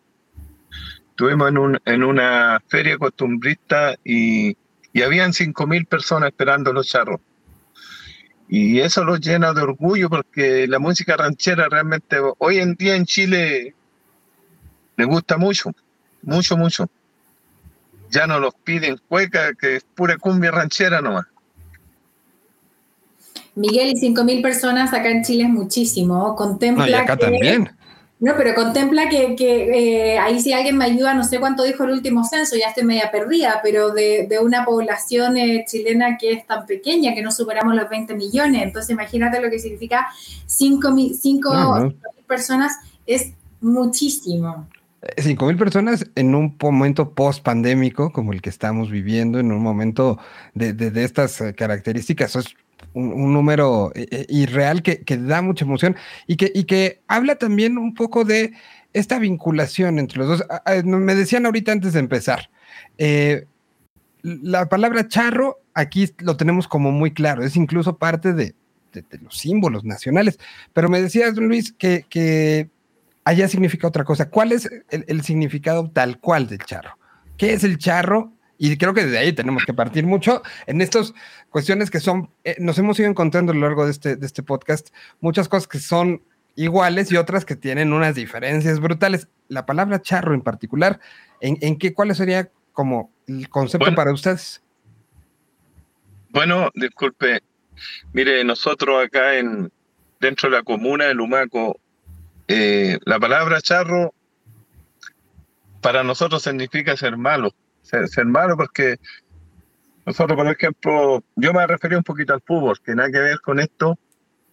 Estuvimos 1.11 1.49
en, 1.49 1.59
un, 1.59 1.79
en 1.85 2.05
una 2.05 2.63
feria 2.69 2.99
costumbrista 2.99 3.97
y, 4.05 4.57
y 4.93 5.03
habían 5.03 5.33
5.000 5.33 5.87
personas 5.87 6.29
esperando 6.29 6.73
los 6.73 6.87
charros. 6.87 7.21
Y 8.49 8.81
eso 8.81 9.05
los 9.05 9.21
llena 9.21 9.53
de 9.53 9.63
orgullo 9.63 10.09
porque 10.09 10.67
la 10.69 10.79
música 10.79 11.17
ranchera 11.17 11.69
realmente 11.69 12.17
hoy 12.39 12.59
en 12.59 12.75
día 12.75 12.95
en 12.95 13.07
Chile 13.07 13.75
me 14.97 15.05
gusta 15.05 15.37
mucho, 15.37 15.73
mucho, 16.23 16.57
mucho 16.57 16.89
ya 18.11 18.27
no 18.27 18.39
los 18.39 18.55
piden 18.55 19.01
cueca, 19.09 19.55
que 19.55 19.77
es 19.77 19.85
pura 19.95 20.17
cumbia 20.19 20.51
ranchera 20.51 21.01
nomás. 21.01 21.27
Miguel, 23.55 23.91
y 23.91 23.95
5.000 23.95 24.43
personas 24.43 24.93
acá 24.93 25.11
en 25.11 25.23
Chile 25.23 25.45
es 25.45 25.51
muchísimo. 25.51 26.35
Contempla 26.37 26.87
no, 26.87 26.91
y 26.91 26.95
acá 26.95 27.17
también. 27.17 27.71
No, 28.21 28.35
pero 28.37 28.55
contempla 28.55 29.09
que, 29.09 29.35
eh, 29.39 30.19
ahí 30.19 30.41
si 30.41 30.53
alguien 30.53 30.77
me 30.77 30.85
ayuda, 30.85 31.15
no 31.15 31.25
sé 31.25 31.41
cuánto 31.41 31.63
dijo 31.63 31.85
el 31.85 31.93
último 31.93 32.23
censo, 32.25 32.55
ya 32.55 32.69
estoy 32.69 32.85
media 32.85 33.11
perdida, 33.11 33.61
pero 33.63 33.93
de, 33.93 34.29
una 34.43 34.65
población 34.67 35.39
eh, 35.39 35.65
chilena 35.67 36.19
que 36.19 36.33
es 36.33 36.47
tan 36.47 36.67
pequeña, 36.67 37.15
que 37.15 37.23
no 37.23 37.33
superamos 37.33 37.75
los 37.75 37.89
20 37.89 38.15
millones. 38.15 38.63
Entonces 38.63 38.91
imagínate 38.91 39.41
lo 39.41 39.51
que 39.51 39.59
significa 39.59 40.09
5.000 40.47 41.95
personas, 42.27 42.73
es 43.07 43.33
muchísimo. 43.63 44.69
5 45.17 45.47
mil 45.47 45.57
personas 45.57 46.07
en 46.15 46.35
un 46.35 46.57
momento 46.61 47.15
post 47.15 47.43
pandémico 47.43 48.13
como 48.13 48.33
el 48.33 48.43
que 48.43 48.51
estamos 48.51 48.91
viviendo, 48.91 49.39
en 49.39 49.51
un 49.51 49.63
momento 49.63 50.19
de, 50.55 50.75
de, 50.75 51.05
estas 51.05 51.41
eh, 51.41 51.55
características, 51.55 52.37
es 52.37 52.55
un, 52.93 53.33
número 53.33 53.93
eh, 53.95 54.07
eh, 54.11 54.27
irreal 54.29 54.83
que, 54.83 55.03
que, 55.03 55.17
da 55.17 55.41
mucha 55.41 55.65
emoción 55.65 55.97
y 56.27 56.37
que, 56.37 56.53
y 56.55 56.65
que 56.65 57.01
habla 57.09 57.37
también 57.37 57.79
un 57.79 57.95
poco 57.95 58.25
de 58.25 58.53
esta 58.93 59.19
vinculación 59.19 59.99
entre 59.99 60.19
los 60.19 60.29
dos. 60.29 60.47
Me 60.85 61.15
decían 61.15 61.47
ahorita 61.47 61.73
antes 61.73 61.95
de 61.95 62.01
empezar, 62.01 62.51
la 64.23 64.69
palabra 64.69 65.09
charro 65.09 65.61
aquí 65.73 66.11
lo 66.19 66.37
tenemos 66.37 66.69
como 66.69 66.91
muy 66.91 67.13
claro, 67.13 67.43
es 67.43 67.57
incluso 67.57 67.97
parte 67.97 68.35
de, 68.35 68.55
de, 68.93 69.03
de 69.03 69.19
los 69.19 69.39
símbolos 69.39 69.85
nacionales, 69.85 70.39
pero 70.75 70.91
me 70.91 71.01
decías, 71.01 71.37
Luis, 71.37 71.73
que, 71.73 72.05
que 72.11 72.69
allá 73.25 73.49
significa 73.49 73.87
otra 73.89 74.05
cosa. 74.05 74.31
¿Cuál 74.31 74.53
es 74.53 74.69
el, 74.91 75.23
significado 75.23 75.91
tal 75.91 76.19
cual 76.19 76.47
del 76.47 76.59
charro? 76.61 76.99
¿Qué 77.37 77.53
es 77.53 77.65
el 77.65 77.79
charro? 77.79 78.33
Y 78.59 78.77
creo 78.77 78.93
que 78.93 79.05
desde 79.05 79.19
ahí 79.19 79.33
tenemos 79.33 79.65
que 79.65 79.73
partir 79.73 80.07
mucho 80.07 80.43
en 80.67 80.83
estas 80.83 81.15
cuestiones 81.49 81.91
que 81.91 82.01
son, 82.01 82.31
eh, 82.45 82.57
nos 82.59 82.79
hemos 82.79 82.99
ido 82.99 83.09
encontrando 83.09 83.53
a 83.53 83.55
lo 83.55 83.63
largo 83.63 83.87
de 83.87 83.91
este, 83.91 84.17
de 84.17 84.27
este 84.27 84.43
podcast, 84.43 84.91
muchas 85.21 85.49
cosas 85.49 85.67
que 85.67 85.79
son 85.79 86.23
iguales 86.57 87.11
y 87.11 87.17
otras 87.17 87.47
que 87.47 87.57
tienen 87.57 87.93
unas 87.93 88.15
diferencias 88.15 88.81
brutales. 88.81 89.29
La 89.49 89.65
palabra 89.65 90.03
charro 90.03 90.35
en 90.35 90.43
particular, 90.43 91.01
¿en, 91.41 91.79
qué, 91.79 91.95
cuál 91.95 92.15
sería 92.15 92.51
como 92.73 93.11
el 93.27 93.49
concepto 93.49 93.95
para 93.95 94.13
ustedes? 94.13 94.63
Bueno, 96.29 96.71
disculpe, 96.75 97.41
mire, 98.13 98.45
nosotros 98.45 99.05
acá 99.05 99.37
en 99.37 99.73
dentro 100.21 100.51
de 100.51 100.57
la 100.57 100.63
comuna 100.63 101.07
de 101.07 101.15
Lumaco 101.15 101.81
eh, 102.53 102.99
la 103.05 103.21
palabra 103.21 103.61
charro 103.61 104.13
para 105.81 106.03
nosotros 106.03 106.43
significa 106.43 106.97
ser 106.97 107.17
malo, 107.17 107.55
ser, 107.83 108.27
malo 108.27 108.57
porque 108.57 108.97
nosotros, 110.05 110.37
por 110.37 110.49
ejemplo, 110.49 111.23
yo 111.37 111.53
me 111.53 111.65
refería 111.65 111.99
un 111.99 112.03
poquito 112.03 112.35
al 112.35 112.43
fútbol, 112.43 112.81
que 112.81 112.97
nada 112.97 113.09
que 113.13 113.21
ver 113.21 113.41
con 113.41 113.61
esto, 113.61 113.97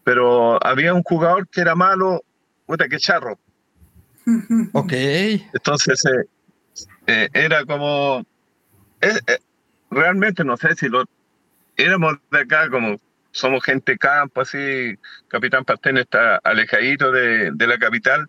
pero 0.03 0.63
había 0.63 0.93
un 0.93 1.01
jugador 1.01 1.47
que 1.47 1.61
era 1.61 1.73
malo, 1.73 2.23
puta, 2.67 2.87
que 2.87 2.97
charro. 2.97 3.39
Ok. 4.73 4.93
Entonces, 4.93 5.99
eh, 6.05 6.87
eh, 7.07 7.29
era 7.33 7.65
como, 7.65 8.23
realmente 9.89 10.43
no 10.43 10.55
sé 10.55 10.75
si 10.75 10.87
lo, 10.87 11.03
éramos 11.75 12.17
de 12.29 12.41
acá 12.41 12.69
como 12.69 12.97
somos 13.37 13.63
gente 13.63 13.97
campo, 13.97 14.41
así, 14.41 14.95
Capitán 15.27 15.63
Pastén 15.63 15.97
está 15.97 16.37
alejadito 16.37 17.11
de, 17.11 17.51
la 17.55 17.77
capital, 17.77 18.27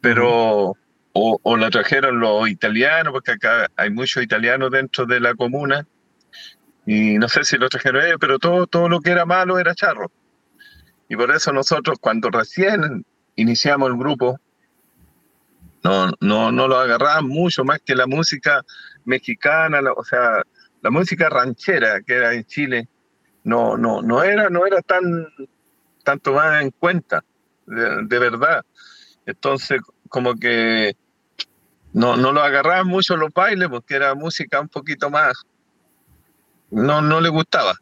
pero 0.00 0.76
o, 1.14 1.40
o, 1.42 1.56
lo 1.56 1.70
trajeron 1.70 2.20
los 2.20 2.48
italianos, 2.48 3.12
porque 3.12 3.32
acá 3.32 3.68
hay 3.76 3.90
muchos 3.90 4.22
italianos 4.22 4.70
dentro 4.70 5.06
de 5.06 5.20
la 5.20 5.34
comuna, 5.34 5.86
y 6.84 7.18
no 7.18 7.28
sé 7.28 7.44
si 7.44 7.56
lo 7.56 7.68
trajeron 7.68 8.04
ellos, 8.04 8.18
pero 8.20 8.38
todo, 8.38 8.66
todo 8.66 8.88
lo 8.88 9.00
que 9.00 9.10
era 9.10 9.24
malo 9.24 9.58
era 9.58 9.74
charro. 9.74 10.10
Y 11.08 11.16
por 11.16 11.30
eso 11.30 11.52
nosotros 11.52 11.98
cuando 12.00 12.30
recién 12.30 13.04
iniciamos 13.36 13.88
el 13.90 13.96
grupo, 13.96 14.38
no, 15.84 16.12
no, 16.20 16.52
no 16.52 16.68
lo 16.68 16.78
agarraban 16.78 17.26
mucho 17.26 17.64
más 17.64 17.80
que 17.80 17.94
la 17.94 18.06
música 18.06 18.62
mexicana, 19.04 19.80
o 19.96 20.04
sea, 20.04 20.42
la 20.82 20.90
música 20.90 21.28
ranchera 21.28 22.02
que 22.02 22.14
era 22.14 22.34
en 22.34 22.44
Chile, 22.44 22.88
no, 23.44 23.76
no, 23.76 24.02
no 24.02 24.22
era, 24.22 24.48
no 24.50 24.66
era 24.66 24.80
tan, 24.82 25.26
tan 26.04 26.20
tomada 26.20 26.62
en 26.62 26.70
cuenta, 26.70 27.24
de, 27.66 28.18
verdad. 28.18 28.64
Entonces, 29.26 29.80
como 30.08 30.34
que 30.36 30.96
no, 31.92 32.16
no 32.16 32.32
lo 32.32 32.42
agarraban 32.42 32.86
mucho 32.86 33.16
los 33.16 33.32
bailes 33.32 33.68
porque 33.68 33.94
era 33.94 34.14
música 34.14 34.60
un 34.60 34.68
poquito 34.68 35.10
más, 35.10 35.34
no, 36.70 37.02
no 37.02 37.20
le 37.20 37.28
gustaba. 37.28 37.74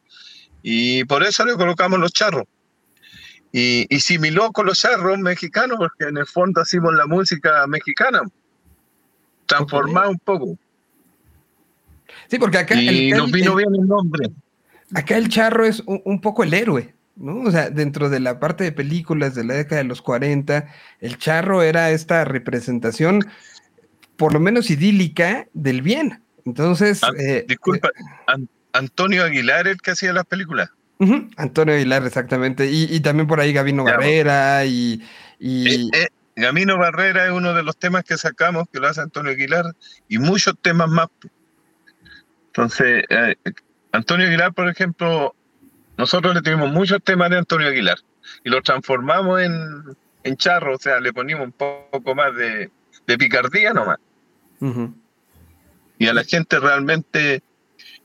Y 0.63 1.05
por 1.05 1.23
eso 1.23 1.45
le 1.45 1.55
colocamos 1.55 1.99
los 1.99 2.13
charros. 2.13 2.45
Y, 3.53 3.87
y 3.95 4.01
similó 4.01 4.53
con 4.53 4.67
los 4.67 4.79
charros 4.79 5.19
mexicanos, 5.19 5.77
porque 5.79 6.05
en 6.05 6.19
el 6.19 6.27
fondo 6.27 6.61
hacemos 6.61 6.95
la 6.95 7.07
música 7.07 7.67
mexicana, 7.67 8.23
transformada 9.47 10.09
un 10.09 10.19
poco. 10.19 10.57
Sí, 12.29 12.39
porque 12.39 12.59
acá. 12.59 12.81
Y 12.81 13.11
nos 13.11 13.31
vino 13.33 13.57
bien 13.57 13.75
el 13.75 13.89
nombre 13.89 14.31
acá 14.95 15.17
el 15.17 15.29
charro 15.29 15.65
es 15.65 15.83
un, 15.87 16.21
poco 16.21 16.43
el 16.43 16.55
héroe, 16.55 16.95
¿no? 17.17 17.41
O 17.41 17.51
sea, 17.51 17.71
dentro 17.71 18.09
de 18.09 18.21
la 18.21 18.41
parte 18.41 18.65
de 18.65 18.73
películas 18.73 19.35
de 19.35 19.45
la 19.45 19.55
década 19.55 19.83
de 19.83 19.89
los 19.89 20.03
40, 20.03 20.67
el 21.01 21.19
charro 21.19 21.63
era 21.63 21.91
esta 21.91 22.25
representación, 22.25 23.25
por 24.17 24.33
lo 24.33 24.41
menos 24.41 24.71
idílica, 24.71 25.47
del 25.53 25.83
bien. 25.83 26.23
Entonces. 26.45 27.03
Ah, 27.03 27.13
eh, 27.19 27.45
disculpa, 27.47 27.91
Antonio 28.73 29.25
Aguilar 29.25 29.67
el 29.67 29.81
que 29.81 29.93
hacía 29.93 30.13
las 30.13 30.27
películas. 30.27 30.71
Antonio 31.37 31.75
Aguilar, 31.75 32.05
exactamente. 32.05 32.69
Y, 32.71 33.01
también 33.01 33.27
por 33.27 33.41
ahí 33.41 33.53
Gabino 33.53 33.85
Barrera 33.85 34.67
y... 34.67 35.03
Eh, 35.41 35.89
eh, 35.95 36.09
Gabino 36.37 36.77
Barrera 36.77 37.27
es 37.27 37.33
uno 37.33 37.55
de 37.55 37.63
los 37.63 37.77
temas 37.77 38.05
que 38.05 38.19
sacamos, 38.19 38.67
que 38.71 38.81
lo 38.81 38.89
hace 38.89 39.01
Antonio 39.01 39.33
Aguilar, 39.33 39.65
y 40.09 40.19
muchos 40.19 40.55
temas 40.61 40.89
más. 40.91 41.09
Entonces, 42.49 43.05
eh, 43.09 43.37
Antonio 43.93 44.27
Aguilar, 44.27 44.53
por 44.53 44.69
ejemplo, 44.69 45.35
nosotros 45.97 46.35
le 46.35 46.43
tuvimos 46.43 46.71
muchos 46.71 47.03
temas 47.03 47.31
de 47.31 47.39
Antonio 47.39 47.69
Aguilar 47.69 47.99
y 48.45 48.51
lo 48.51 48.63
transformamos 48.63 49.41
en, 49.43 49.97
en 50.23 50.37
charro, 50.37 50.77
o 50.77 50.79
sea, 50.79 51.01
le 51.01 51.13
ponimos 51.13 51.45
un 51.45 51.53
poco 51.53 52.15
más 52.15 52.35
de, 52.35 52.71
picardía 53.19 53.73
nomás. 53.73 53.99
Y 55.99 56.07
a 56.07 56.15
la 56.15 56.23
gente 56.23 56.61
realmente 56.61 57.43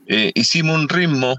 hicimos 0.08 0.76
un 0.76 0.90
ritmo 0.90 1.36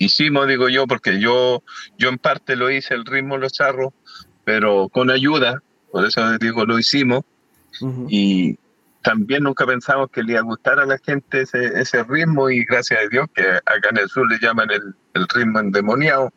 hicimos, 0.00 0.48
digo 0.48 0.68
yo, 0.68 0.86
porque 0.86 1.20
yo, 1.20 1.62
yo 1.98 2.08
en 2.08 2.18
parte 2.18 2.56
lo 2.56 2.70
hice 2.70 2.94
el 2.94 3.04
ritmo 3.04 3.36
Los 3.36 3.52
Charros, 3.52 3.92
pero 4.44 4.88
con 4.88 5.10
ayuda, 5.10 5.62
por 5.92 6.04
eso 6.06 6.38
digo, 6.38 6.64
lo 6.64 6.78
hicimos. 6.78 7.22
Y 8.08 8.58
también 9.02 9.44
nunca 9.44 9.66
pensamos 9.66 10.10
que 10.10 10.22
le 10.22 10.32
iba 10.32 10.40
a 10.40 10.44
gustar 10.44 10.78
a 10.78 10.86
la 10.86 10.98
gente 10.98 11.42
ese, 11.42 11.80
ese 11.80 12.02
ritmo 12.04 12.50
y 12.50 12.64
gracias 12.64 13.00
a 13.00 13.08
Dios 13.08 13.26
que 13.34 13.42
acá 13.42 13.88
en 13.90 13.98
el 13.98 14.08
sur 14.08 14.30
le 14.30 14.38
llaman 14.38 14.70
el, 14.70 14.94
el 15.14 15.26
ritmo 15.28 15.60
endemoniado, 15.60 16.32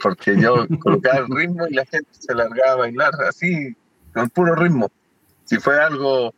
porque 0.00 0.40
yo 0.40 0.66
colocaba 0.80 1.18
el 1.18 1.26
ritmo 1.28 1.66
y 1.68 1.74
la 1.74 1.84
gente 1.86 2.08
se 2.12 2.34
largaba 2.34 2.72
a 2.72 2.76
bailar 2.76 3.12
así, 3.28 3.76
con 4.14 4.30
puro 4.30 4.54
ritmo. 4.54 4.90
Si 5.44 5.58
fue 5.58 5.82
algo 5.82 6.34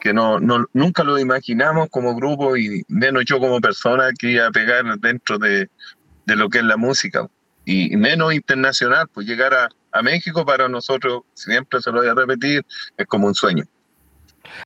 que 0.00 0.12
no, 0.12 0.40
no, 0.40 0.66
nunca 0.72 1.04
lo 1.04 1.18
imaginamos 1.18 1.88
como 1.90 2.14
grupo 2.14 2.56
y 2.56 2.82
menos 2.88 3.24
yo 3.26 3.38
como 3.38 3.60
persona 3.60 4.10
que 4.18 4.32
iba 4.32 4.46
a 4.46 4.50
pegar 4.50 4.84
dentro 4.98 5.38
de, 5.38 5.70
de 6.26 6.36
lo 6.36 6.48
que 6.48 6.58
es 6.58 6.64
la 6.64 6.76
música. 6.76 7.28
Y, 7.64 7.96
menos 7.96 8.34
internacional, 8.34 9.08
pues 9.12 9.26
llegar 9.26 9.54
a, 9.54 9.68
a 9.92 10.02
México 10.02 10.44
para 10.44 10.68
nosotros, 10.68 11.22
siempre 11.32 11.80
se 11.80 11.90
lo 11.90 12.00
voy 12.00 12.08
a 12.08 12.14
repetir, 12.14 12.66
es 12.98 13.06
como 13.06 13.26
un 13.26 13.34
sueño. 13.34 13.64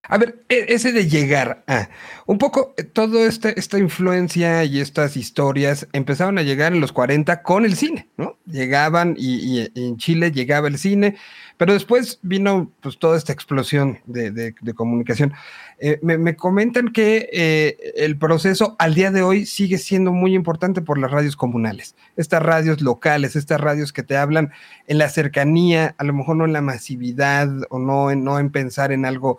A 0.03 0.19
ver, 0.19 0.45
e, 0.49 0.67
ese 0.69 0.93
de 0.93 1.09
llegar 1.09 1.65
a 1.67 1.89
un 2.29 2.37
poco, 2.37 2.75
eh, 2.77 2.85
toda 2.85 3.27
esta, 3.27 3.49
esta 3.49 3.79
influencia 3.79 4.63
y 4.65 4.81
estas 4.81 5.17
historias 5.17 5.89
empezaron 5.95 6.37
a 6.37 6.43
llegar 6.43 6.75
en 6.75 6.81
los 6.83 6.93
40 6.93 7.43
con 7.43 7.65
el 7.65 7.75
cine, 7.75 8.07
¿no? 8.19 8.37
Llegaban 8.45 9.15
y, 9.17 9.71
en 9.75 9.97
Chile 9.97 10.31
llegaba 10.31 10.69
el 10.69 10.77
cine, 10.77 11.17
pero 11.57 11.73
después 11.73 12.19
vino 12.21 12.71
pues 12.83 12.99
toda 12.99 13.17
esta 13.17 13.33
explosión 13.33 14.01
de, 14.05 14.55
comunicación. 14.75 15.33
Eh, 15.79 16.01
me, 16.03 16.37
comentan 16.37 16.89
que 16.89 17.31
eh, 17.33 17.95
el 17.97 18.19
proceso 18.19 18.77
al 18.79 18.95
día 18.95 19.11
de 19.11 19.23
hoy 19.23 19.47
sigue 19.47 19.79
siendo 19.79 20.13
muy 20.13 20.35
importante 20.35 20.83
por 20.83 20.99
las 20.99 21.11
radios 21.11 21.35
comunales, 21.35 21.97
estas 22.17 22.43
radios 22.43 22.83
locales, 22.83 23.37
estas 23.37 23.59
radios 23.59 23.91
que 23.91 24.03
te 24.03 24.19
hablan 24.19 24.53
en 24.87 24.99
la 24.99 25.09
cercanía, 25.09 25.95
a 25.97 26.05
lo 26.05 26.13
mejor 26.13 26.37
no 26.37 26.45
en 26.45 26.53
la 26.53 26.61
masividad 26.61 27.49
o 27.71 27.79
no 27.79 28.11
en, 28.11 28.23
no 28.23 28.39
en 28.39 28.51
pensar 28.51 28.93
en 28.93 29.07
algo 29.07 29.39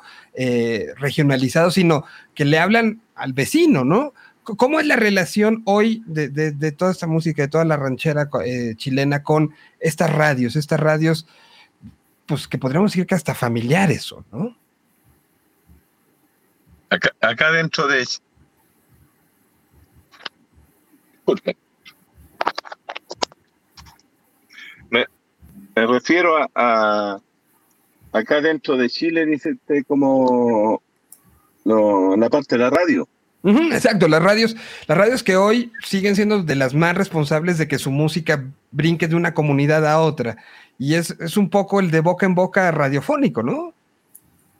regionalizado, 0.98 1.70
sino 1.70 2.06
que 2.40 2.46
le 2.46 2.58
hablan 2.58 3.02
al 3.16 3.34
vecino, 3.34 3.84
¿no? 3.84 4.14
¿Cómo 4.44 4.80
es 4.80 4.88
la 4.88 4.96
relación 4.96 5.62
hoy 5.66 6.02
de, 6.06 6.72
toda 6.72 6.92
esta 6.92 7.06
música, 7.06 7.42
de 7.42 7.50
toda 7.50 7.66
la 7.66 7.76
ranchera 7.76 8.30
chilena 8.78 9.24
con 9.24 9.54
estas 9.82 10.10
radios, 10.10 10.56
estas 10.56 10.80
radios 10.80 11.28
pues 12.26 12.48
que 12.48 12.58
podríamos 12.58 12.94
decir 12.94 13.06
que 13.06 13.16
hasta 13.16 13.36
familiares 13.36 14.04
son, 14.04 14.24
¿no? 14.32 14.58
Acá, 17.20 17.52
dentro 17.52 17.88
de... 17.90 18.08
Me, 24.90 25.06
me 25.76 25.88
refiero 25.88 26.38
a, 26.56 27.20
acá 28.14 28.40
dentro 28.40 28.78
de 28.78 28.90
Chile, 28.90 29.26
dice 29.26 29.58
como 31.64 32.16
la 32.18 32.30
parte 32.30 32.58
de 32.58 32.64
la 32.64 32.70
radio. 32.70 33.08
exacto, 33.44 34.08
las 34.08 34.22
radios, 34.22 34.56
las 34.88 34.98
radios 34.98 35.24
que 35.24 35.38
hoy 35.38 35.72
siguen 35.84 36.16
siendo 36.16 36.44
de 36.44 36.56
las 36.56 36.74
más 36.74 36.96
responsables 36.96 37.58
de 37.58 37.68
que 37.68 37.78
su 37.78 37.92
música 37.92 38.44
brinque 38.72 39.08
de 39.08 39.16
una 39.16 39.34
comunidad 39.34 39.86
a 39.88 40.02
otra 40.02 40.38
y 40.80 40.96
es, 40.96 41.38
un 41.38 41.50
poco 41.50 41.82
el 41.82 41.92
de 41.92 42.00
boca 42.00 42.26
en 42.26 42.34
boca 42.34 42.72
radiofónico, 42.72 43.44
¿no? 43.44 43.74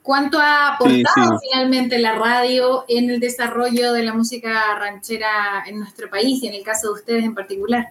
¿Cuánto 0.02 0.38
ha 0.38 0.74
aportado 0.74 1.38
finalmente 1.40 1.98
la 1.98 2.14
radio 2.14 2.84
en 2.88 3.10
el 3.10 3.20
desarrollo 3.20 3.92
de 3.92 4.02
la 4.02 4.14
música 4.14 4.78
ranchera 4.78 5.64
en 5.66 5.78
nuestro 5.78 6.08
país 6.10 6.42
y 6.42 6.48
en 6.48 6.54
el 6.54 6.62
caso 6.62 6.88
de 6.88 6.94
ustedes 6.94 7.24
en 7.24 7.34
particular? 7.34 7.90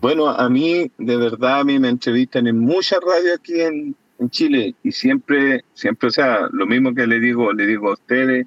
Bueno, 0.00 0.28
a 0.28 0.48
mí, 0.48 0.90
de 0.98 1.16
verdad, 1.16 1.60
a 1.60 1.64
mí 1.64 1.78
me 1.78 1.88
entrevistan 1.88 2.46
en 2.46 2.58
muchas 2.58 3.00
radios 3.00 3.38
aquí 3.38 3.60
en, 3.60 3.96
Chile 4.30 4.74
y 4.82 4.92
siempre, 4.92 5.64
siempre, 5.74 6.08
o 6.08 6.10
sea, 6.10 6.48
lo 6.52 6.66
mismo 6.66 6.94
que 6.94 7.06
le 7.06 7.20
digo, 7.20 7.52
le 7.52 7.66
digo 7.66 7.90
a 7.90 7.92
ustedes, 7.94 8.46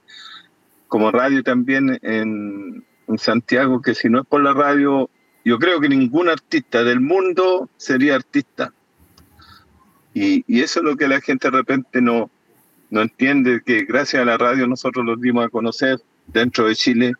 como 0.87 1.11
radio 1.11 1.41
también 1.43 1.97
en, 2.01 2.83
en 3.07 3.17
Santiago, 3.17 3.81
que 3.81 3.95
si 3.95 4.09
no 4.09 4.21
es 4.21 4.27
por 4.27 4.43
la 4.43 4.53
radio, 4.53 5.09
yo 5.45 5.57
creo 5.57 5.79
que 5.79 5.89
ningún 5.89 6.29
artista 6.29 6.83
del 6.83 6.99
mundo 6.99 7.69
sería 7.77 8.15
artista. 8.15 8.73
Y, 10.13 10.61
eso 10.61 10.79
es 10.79 10.85
lo 10.85 10.97
que 10.97 11.07
la 11.07 11.21
gente 11.21 11.49
de 11.49 11.57
repente 11.57 12.01
no, 12.01 12.29
no 12.89 13.01
entiende, 13.01 13.61
que 13.65 13.85
gracias 13.85 14.21
a 14.21 14.25
la 14.25 14.37
radio 14.37 14.67
nosotros 14.67 15.05
los 15.05 15.19
dimos 15.21 15.45
a 15.45 15.49
conocer 15.49 15.99
dentro 16.27 16.67
de 16.67 16.75
Chile 16.75 17.13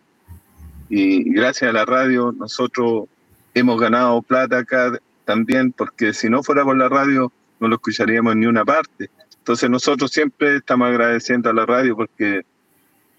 y 0.89 1.23
gracias 1.33 1.69
a 1.69 1.73
la 1.73 1.85
radio 1.85 2.33
nosotros 2.33 3.05
hemos 3.53 3.79
ganado 3.79 4.21
plata 4.21 4.59
acá 4.59 4.99
también, 5.25 5.71
porque 5.71 6.13
si 6.13 6.29
no 6.29 6.43
fuera 6.43 6.63
por 6.63 6.77
la 6.77 6.89
radio 6.89 7.31
no 7.61 7.69
lo 7.69 7.75
escucharíamos 7.75 8.33
en 8.33 8.41
ni 8.41 8.47
una 8.47 8.65
parte. 8.65 9.09
Entonces 9.37 9.69
nosotros 9.69 10.11
siempre 10.11 10.57
estamos 10.57 10.89
agradeciendo 10.89 11.49
a 11.49 11.53
la 11.53 11.65
radio 11.65 11.95
porque 11.95 12.41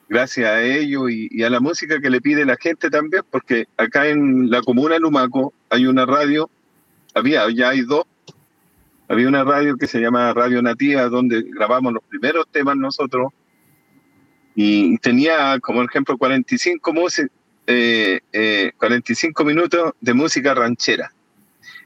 gracias 0.09 0.50
a 0.50 0.62
ello 0.62 1.09
y, 1.09 1.42
a 1.42 1.48
la 1.48 1.61
música 1.61 2.00
que 2.00 2.11
le 2.11 2.20
pide 2.20 2.44
la 2.44 2.57
gente 2.57 2.90
también, 2.90 3.22
porque 3.31 3.66
acá 3.78 4.09
en 4.09 4.50
la 4.50 4.61
comuna 4.61 4.94
de 4.94 5.00
Lumaco 5.00 5.55
hay 5.70 5.87
una 5.87 6.05
radio, 6.05 6.50
había, 7.14 7.48
ya 7.50 7.70
hay 7.70 7.83
dos, 7.83 8.05
había 9.09 9.28
una 9.28 9.44
radio 9.44 9.76
que 9.76 9.87
se 9.87 10.00
llama 10.00 10.35
Radio 10.35 10.61
Nativa, 10.61 11.09
donde 11.09 11.42
grabamos 11.42 11.94
los 11.94 12.02
primeros 12.05 12.46
temas 12.50 12.76
nosotros, 12.76 13.28
y 14.55 14.98
tenía 14.98 15.59
como 15.61 15.83
ejemplo 15.83 16.18
45, 16.18 16.92
45 16.92 17.33
eh, 17.68 18.20
eh, 18.33 18.72
minutos 19.44 19.92
de 20.00 20.14
música 20.14 20.52
ranchera. 20.52 21.12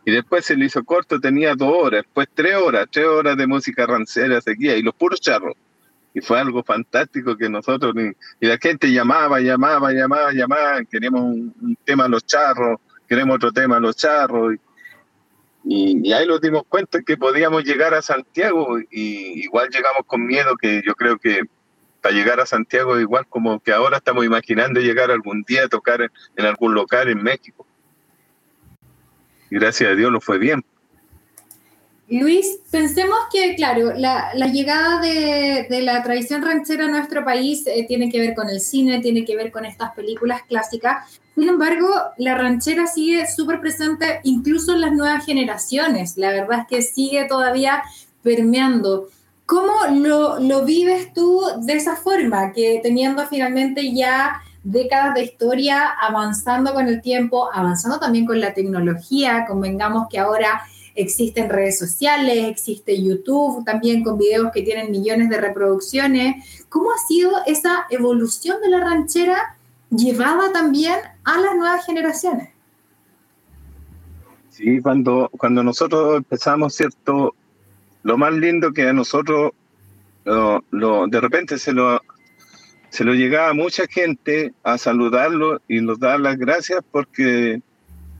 Y 0.07 0.12
después 0.12 0.47
se 0.47 0.57
le 0.57 0.64
hizo 0.64 0.83
corto, 0.85 1.21
tenía 1.21 1.55
dos 1.55 1.71
horas, 1.71 2.05
después 2.05 2.29
tres 2.33 2.55
horas, 2.55 2.87
tres 2.90 3.07
horas 3.07 3.37
de 3.37 3.47
música 3.47 3.87
ranchera 3.87 4.40
seguía, 4.40 4.75
y 4.77 4.83
los 4.83 4.95
puros 4.95 5.21
charros 5.21 5.55
y 6.16 6.23
fue 6.23 6.40
algo 6.40 6.62
fantástico 6.64 7.37
que 7.37 7.51
nosotros, 7.51 7.95
y 8.40 8.47
la 8.47 8.57
gente 8.57 8.90
llamaba, 8.90 9.38
llamaba, 9.38 9.92
llamaba, 9.92 10.33
llamaba, 10.33 10.83
queríamos 10.90 11.21
un, 11.21 11.77
tema 11.85 12.07
a 12.07 12.09
los 12.09 12.25
charros, 12.25 12.81
queremos 13.07 13.37
otro 13.37 13.53
tema 13.53 13.77
a 13.77 13.81
los 13.81 13.97
charros, 13.97 14.55
y, 15.62 16.11
ahí 16.14 16.27
nos 16.27 16.40
dimos 16.40 16.62
cuenta 16.71 17.03
que 17.03 17.19
podíamos 17.19 17.64
llegar 17.64 17.92
a 17.92 18.01
Santiago, 18.01 18.79
y 18.90 19.45
igual 19.45 19.69
llegamos 19.69 20.07
con 20.07 20.25
miedo, 20.25 20.57
que 20.57 20.81
yo 20.87 20.95
creo 20.95 21.19
que 21.19 21.42
para 22.01 22.14
llegar 22.14 22.40
a 22.40 22.47
Santiago, 22.47 22.99
igual 22.99 23.27
como 23.29 23.61
que 23.61 23.73
ahora 23.73 23.99
estamos 23.99 24.25
imaginando 24.25 24.81
llegar 24.81 25.11
algún 25.11 25.42
día 25.42 25.64
a 25.64 25.69
tocar 25.69 26.01
en, 26.01 26.47
algún 26.47 26.73
local 26.73 27.11
en 27.11 27.23
México. 27.23 27.66
Gracias 29.50 29.90
a 29.90 29.94
Dios 29.94 30.11
lo 30.11 30.20
fue 30.20 30.38
bien. 30.38 30.64
Luis, 32.09 32.61
pensemos 32.70 33.18
que, 33.32 33.56
claro, 33.56 33.92
la, 33.96 34.32
llegada 34.52 35.00
de, 35.00 35.66
la 35.82 36.04
tradición 36.04 36.42
ranchera 36.42 36.85
a 36.85 36.88
nuestro 36.88 37.24
país 37.24 37.66
eh, 37.66 37.85
tiene 37.88 38.09
que 38.11 38.20
ver 38.20 38.35
con 38.35 38.48
el 38.48 38.61
cine, 38.61 39.00
tiene 39.00 39.24
que 39.24 39.35
ver 39.35 39.50
con 39.50 39.64
estas 39.64 39.92
películas 39.92 40.42
clásicas. 40.48 41.20
Sin 41.35 41.48
embargo, 41.48 41.88
la 42.18 42.37
ranchera 42.37 42.87
sigue 42.87 43.26
súper 43.26 43.61
presente 43.61 44.20
incluso 44.22 44.74
en 44.74 44.82
las 44.82 44.92
nuevas 44.92 45.26
generaciones. 45.26 46.16
La 46.16 46.30
verdad 46.30 46.61
es 46.61 46.66
que 46.68 46.82
sigue 46.82 47.24
todavía 47.24 47.82
permeando. 48.22 49.09
¿Cómo 49.44 49.72
lo, 49.92 50.38
lo 50.38 50.64
vives 50.64 51.12
tú 51.12 51.42
de 51.62 51.72
esa 51.72 51.96
forma? 51.96 52.52
Que 52.52 52.78
teniendo 52.82 53.26
finalmente 53.26 53.92
ya 53.92 54.42
décadas 54.66 55.14
de 55.14 55.22
historia, 55.22 55.90
avanzando 56.00 56.74
con 56.74 56.88
el 56.88 57.00
tiempo, 57.00 57.48
avanzando 57.52 58.00
también 58.00 58.26
con 58.26 58.40
la 58.40 58.52
tecnología, 58.52 59.44
convengamos 59.46 60.09
que 60.09 60.18
ahora 60.18 60.62
existen 60.96 61.48
redes 61.48 61.79
sociales, 61.79 62.48
existe 62.48 63.00
YouTube 63.00 63.64
también 63.64 64.02
con 64.02 64.18
videos 64.18 64.50
que 64.52 64.62
tienen 64.62 64.90
millones 64.90 65.29
de 65.29 65.40
reproducciones. 65.40 66.66
¿Cómo 66.68 66.90
ha 66.90 66.98
sido 67.07 67.31
esa 67.46 67.87
evolución 67.90 68.61
de 68.61 68.70
la 68.70 68.81
ranchera 68.81 69.57
llevada 69.90 70.52
también 70.52 70.96
a 71.22 71.38
las 71.38 71.55
nuevas 71.55 71.87
generaciones? 71.87 72.48
Sí, 74.50 74.81
cuando, 74.81 75.31
cuando 75.37 75.62
nosotros 75.62 76.16
empezamos, 76.16 76.74
¿cierto? 76.74 77.35
Lo 78.02 78.18
más 78.18 78.33
lindo 78.33 78.72
que 78.72 78.88
a 78.88 78.92
nosotros 78.92 79.52
lo, 80.24 81.07
de 81.07 81.20
repente 81.20 81.57
se 81.57 81.72
lo, 81.72 82.00
se 82.96 83.04
lo 83.04 83.12
llegaba 83.12 83.52
mucha 83.52 83.87
gente 83.87 84.54
a 84.62 84.78
saludarlo 84.78 85.61
y 85.68 85.82
nos 85.82 85.98
dar 85.98 86.18
las 86.18 86.38
gracias 86.38 86.80
porque, 86.90 87.61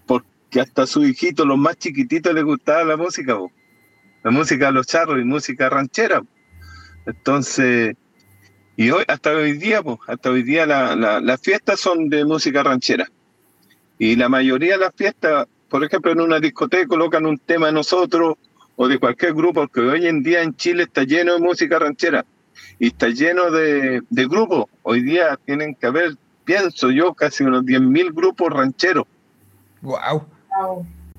porque 0.05 0.61
hasta 0.61 0.83
a 0.83 0.87
su 0.87 1.03
hijito, 1.03 1.47
los 1.47 1.57
más 1.57 1.79
chiquititos, 1.79 2.35
les 2.35 2.45
gustaba 2.45 2.85
la 2.85 2.99
música, 2.99 3.39
la 4.23 4.31
música 4.31 4.67
de 4.67 4.73
los 4.73 4.87
charros 4.87 5.19
y 5.19 5.25
música 5.25 5.71
ranchera. 5.71 6.23
Entonces, 7.07 7.97
y 8.77 8.91
hoy, 8.91 9.03
hasta 9.09 9.31
hoy 9.31 9.57
día, 9.57 9.81
hasta 10.09 10.31
hoy 10.31 10.43
día 10.43 10.67
las 10.67 11.41
fiestas 11.41 11.81
son 11.81 12.11
de 12.11 12.27
música 12.27 12.63
ranchera. 12.63 13.07
Y 13.99 14.17
la 14.17 14.29
mayoría 14.29 14.73
de 14.75 14.81
las 14.81 14.95
fiestas, 14.95 15.47
por 15.71 15.85
ejemplo, 15.85 16.13
en 16.13 16.21
una 16.21 16.39
discoteca 16.39 16.87
colocan 16.87 17.25
un 17.25 17.39
tema 17.39 17.69
de 17.69 17.73
nosotros 17.73 18.35
o 18.77 18.89
de 18.89 18.99
cualquier 18.99 19.33
grupo, 19.33 19.63
porque 19.63 19.81
hoy 19.81 20.07
en 20.07 20.23
día 20.23 20.43
en 20.43 20.55
Chile 20.55 20.83
está 20.83 21.05
lleno 21.05 21.33
de 21.33 21.41
música 21.41 21.79
ranchera 21.79 22.27
y 22.79 22.89
está 22.89 23.09
lleno 23.09 23.51
de, 23.51 24.03
grupos. 24.11 24.67
Hoy 24.83 25.03
día 25.03 25.39
tienen 25.45 25.75
que 25.75 25.87
haber, 25.87 26.17
pienso 26.45 26.91
yo, 26.91 27.15
casi 27.15 27.45
unos 27.45 27.65
10.000 27.65 28.13
grupos 28.15 28.53
rancheros. 28.53 29.07
¡Wow! 29.83 30.27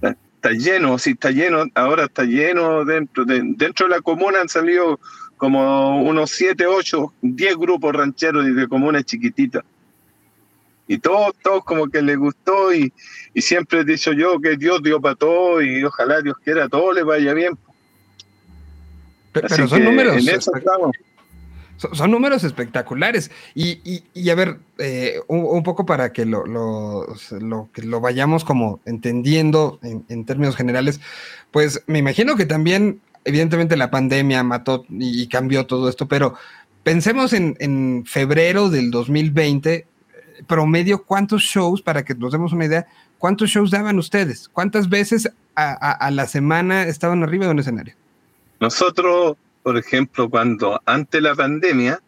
Está, 0.02 0.52
lleno, 0.52 0.98
sí, 0.98 1.12
está 1.12 1.32
lleno, 1.32 1.66
ahora 1.74 2.06
está 2.06 2.24
lleno 2.24 2.86
dentro 2.86 3.26
de, 3.26 3.42
dentro 3.44 3.88
de 3.88 3.96
la 3.96 4.02
comuna 4.02 4.40
han 4.40 4.48
salido 4.48 5.00
como 5.36 6.02
unos 6.02 6.32
7, 6.32 6.66
8, 6.66 7.14
10 7.22 7.58
grupos 7.58 7.94
rancheros 7.94 8.46
de 8.56 8.68
comunas 8.68 9.04
chiquititas. 9.04 9.64
Y 10.88 10.98
todos, 11.00 11.34
todos 11.44 11.64
como 11.64 11.88
que 11.88 12.02
les 12.02 12.18
gustó 12.18 12.74
y, 12.74 12.94
siempre 13.36 13.82
he 13.82 13.84
dicho 13.84 14.14
yo 14.14 14.40
que 14.40 14.56
Dios 14.56 14.82
dio 14.82 15.00
para 15.02 15.16
todo 15.16 15.62
y 15.62 15.84
ojalá 15.84 16.22
Dios 16.22 16.38
quiera 16.44 16.66
a 16.66 16.70
todos 16.70 16.96
les 16.96 17.04
vaya 17.04 17.34
bien. 17.34 17.58
Pero, 19.34 19.68
son 19.68 19.84
números. 19.84 20.26
Son, 21.78 22.12
números 22.12 22.44
espectaculares. 22.44 23.32
Y, 23.56 24.30
a 24.30 24.36
ver, 24.36 24.60
eh, 24.80 25.20
un, 25.28 25.64
poco 25.64 25.86
para 25.86 26.12
que 26.12 26.26
lo, 26.26 26.44
que 27.74 27.82
lo 27.84 28.02
vayamos 28.02 28.44
como 28.44 28.80
entendiendo 28.86 29.80
en, 29.84 30.06
en, 30.10 30.26
términos 30.26 30.56
generales, 30.56 31.00
pues 31.52 31.84
me 31.88 32.00
imagino 32.00 32.36
que 32.36 32.46
también 32.46 33.02
evidentemente 33.28 33.76
la 33.76 33.92
pandemia 33.92 34.42
mató 34.44 34.86
y, 34.90 35.28
cambió 35.28 35.68
todo 35.68 35.90
esto, 35.90 36.08
pero 36.08 36.36
pensemos 36.84 37.34
en, 37.34 38.06
febrero 38.06 38.70
del 38.70 38.90
2020, 38.90 39.86
promedio, 40.48 41.04
¿cuántos 41.04 41.42
shows, 41.42 41.82
para 41.82 42.06
que 42.06 42.16
nos 42.16 42.32
demos 42.32 42.54
una 42.54 42.66
idea, 42.66 42.88
cuántos 43.18 43.50
shows 43.50 43.70
daban 43.70 44.00
ustedes? 44.00 44.48
¿Cuántas 44.48 44.88
veces 44.88 45.30
a, 45.56 46.10
la 46.12 46.26
semana 46.26 46.84
estaban 46.84 47.22
arriba 47.22 47.46
de 47.46 47.52
un 47.52 47.60
escenario? 47.60 47.96
Nosotros, 48.62 49.36
por 49.68 49.78
ejemplo, 49.78 50.30
cuando 50.30 50.82
antes 50.86 51.22
la 51.22 51.36
pandemia, 51.36 52.00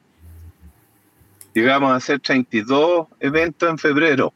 llegamos 1.54 1.92
a 1.92 1.96
hacer 1.96 2.22
32 2.22 3.08
eventos 3.20 3.70
en 3.70 3.78
febrero. 3.78 4.34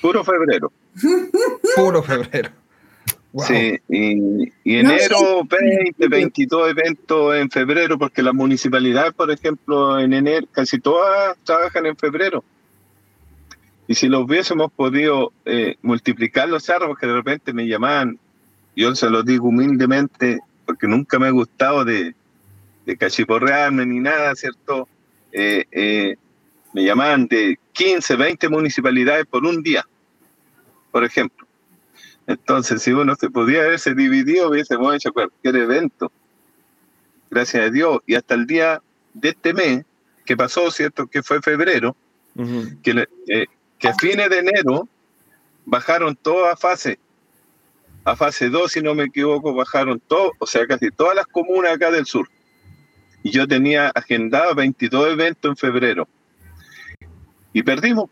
Puro 0.00 0.24
febrero. 0.24 0.72
Puro 1.76 2.02
febrero. 2.02 2.50
Sí, 3.46 3.78
y, 3.88 4.52
enero 4.64 5.44
20, 5.48 6.08
22 6.08 6.70
eventos 6.70 7.36
en 7.36 7.48
febrero, 7.48 7.96
porque 7.96 8.20
la 8.20 8.32
municipalidad, 8.32 9.14
por 9.14 9.30
ejemplo, 9.30 10.00
en 10.00 10.12
enero, 10.12 10.48
casi 10.50 10.80
todas 10.80 11.38
trabajan 11.44 11.86
en 11.86 11.96
febrero. 11.96 12.42
Y 13.86 13.94
si 13.94 14.08
lo 14.08 14.22
hubiésemos 14.22 14.72
podido 14.72 15.32
eh, 15.44 15.76
multiplicar 15.82 16.48
los 16.48 16.68
árboles 16.68 16.96
que 16.98 17.06
de 17.06 17.14
repente 17.14 17.52
me 17.52 17.68
llamaban, 17.68 18.18
yo 18.74 18.92
se 18.96 19.08
lo 19.08 19.22
digo 19.22 19.46
humildemente, 19.46 20.40
porque 20.64 20.86
nunca 20.86 21.18
me 21.18 21.26
ha 21.26 21.30
gustado 21.30 21.84
de, 21.84 22.14
de 22.86 22.96
cachiporrearme 22.96 23.86
ni 23.86 24.00
nada, 24.00 24.34
¿cierto? 24.34 24.88
Eh, 25.32 25.64
eh, 25.70 26.16
me 26.72 26.84
llamaban 26.84 27.26
de 27.26 27.58
15, 27.72 28.16
20 28.16 28.48
municipalidades 28.48 29.26
por 29.26 29.44
un 29.44 29.62
día, 29.62 29.86
por 30.90 31.04
ejemplo. 31.04 31.46
Entonces, 32.26 32.82
si 32.82 32.92
uno 32.92 33.14
se 33.16 33.30
podía 33.30 33.62
haberse 33.62 33.94
dividido, 33.94 34.50
hubiésemos 34.50 34.94
hecho 34.94 35.12
cualquier 35.12 35.56
evento. 35.56 36.10
Gracias 37.30 37.66
a 37.66 37.70
Dios. 37.70 37.98
Y 38.06 38.14
hasta 38.14 38.34
el 38.34 38.46
día 38.46 38.80
de 39.14 39.30
este 39.30 39.52
mes, 39.52 39.84
que 40.24 40.36
pasó, 40.36 40.70
¿cierto? 40.70 41.06
Que 41.06 41.22
fue 41.22 41.42
febrero, 41.42 41.96
que, 42.82 43.06
eh, 43.26 43.46
que 43.78 43.88
a 43.88 43.94
fines 43.94 44.30
de 44.30 44.38
enero 44.38 44.88
bajaron 45.64 46.16
todas 46.16 46.54
a 46.54 46.56
fase. 46.56 46.98
A 48.04 48.16
fase 48.16 48.48
2, 48.48 48.72
si 48.72 48.80
no 48.80 48.94
me 48.94 49.04
equivoco, 49.04 49.54
bajaron 49.54 50.00
todo, 50.00 50.32
o 50.38 50.46
sea, 50.46 50.66
casi 50.66 50.90
todas 50.90 51.14
las 51.14 51.26
comunas 51.26 51.72
acá 51.72 51.90
del 51.90 52.06
sur. 52.06 52.28
Y 53.22 53.30
yo 53.30 53.46
tenía 53.46 53.88
agendado 53.88 54.54
22 54.54 55.12
eventos 55.12 55.50
en 55.50 55.56
febrero. 55.56 56.08
Y 57.52 57.62
perdimos. 57.62 58.10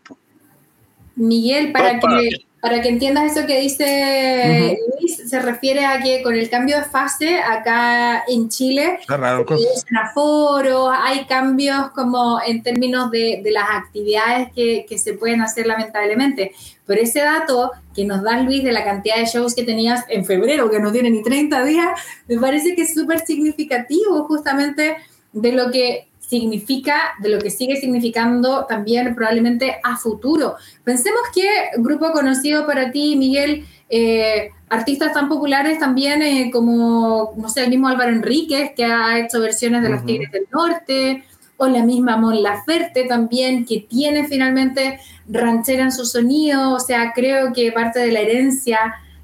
Miguel, 1.15 1.73
para 1.73 1.99
que 1.99 2.45
para 2.61 2.79
que 2.79 2.89
entiendas 2.89 3.35
eso 3.35 3.47
que 3.47 3.59
dice 3.59 4.77
Luis, 4.99 5.17
se 5.27 5.41
refiere 5.41 5.83
a 5.83 5.99
que 5.99 6.21
con 6.21 6.35
el 6.35 6.47
cambio 6.47 6.77
de 6.77 6.83
fase 6.83 7.39
acá 7.39 8.23
en 8.27 8.49
Chile, 8.49 8.99
hay 9.07 9.65
aforos, 9.99 10.93
hay 10.95 11.25
cambios 11.25 11.89
como 11.95 12.39
en 12.45 12.61
términos 12.61 13.09
de, 13.09 13.41
las 13.51 13.67
actividades 13.71 14.49
que, 14.53 14.85
se 14.99 15.13
pueden 15.13 15.41
hacer 15.41 15.65
lamentablemente. 15.65 16.51
Pero 16.85 17.01
ese 17.01 17.21
dato 17.21 17.71
que 17.95 18.05
nos 18.05 18.21
da 18.21 18.39
Luis 18.41 18.63
de 18.63 18.71
la 18.71 18.83
cantidad 18.83 19.15
de 19.15 19.25
shows 19.25 19.55
que 19.55 19.63
tenías 19.63 20.05
en 20.07 20.23
febrero, 20.23 20.69
que 20.69 20.79
no 20.79 20.91
tiene 20.91 21.09
ni 21.09 21.23
30 21.23 21.65
días, 21.65 21.99
me 22.27 22.37
parece 22.37 22.75
que 22.75 22.83
es 22.83 22.93
súper 22.93 23.25
significativo 23.25 24.25
justamente 24.25 24.97
de 25.33 25.51
lo 25.51 25.71
que 25.71 26.10
significa, 26.31 26.95
de 27.21 27.27
lo 27.27 27.39
que 27.39 27.49
sigue 27.49 27.75
significando 27.75 28.65
también 28.65 29.13
probablemente 29.13 29.75
a 29.83 29.97
futuro. 29.97 30.55
Pensemos 30.85 31.19
que 31.35 31.45
grupo 31.77 32.13
conocido 32.13 32.65
para 32.65 32.89
ti, 32.89 33.17
Miguel, 33.17 33.65
eh, 33.89 34.51
artistas 34.69 35.11
tan 35.13 35.27
populares 35.27 35.77
también 35.77 36.21
eh, 36.21 36.49
como, 36.49 37.33
no 37.35 37.49
sé, 37.49 37.65
el 37.65 37.69
mismo 37.69 37.89
Álvaro 37.89 38.13
Enríquez, 38.13 38.71
que 38.77 38.85
ha 38.85 39.19
hecho 39.19 39.41
versiones 39.41 39.83
de 39.83 39.89
Los 39.89 40.05
Tigres 40.05 40.31
del 40.31 40.47
Norte, 40.53 41.25
o 41.57 41.67
la 41.67 41.83
misma 41.83 42.15
Mon 42.15 42.41
Laferte 42.41 43.03
también, 43.03 43.65
que 43.65 43.81
tiene 43.81 44.25
finalmente 44.25 45.01
ranchera 45.27 45.83
en 45.83 45.91
su 45.91 46.05
sonido, 46.05 46.71
o 46.71 46.79
sea, 46.79 47.11
creo 47.13 47.51
que 47.51 47.73
parte 47.73 47.99
de 47.99 48.13
la 48.13 48.21
herencia 48.21 48.79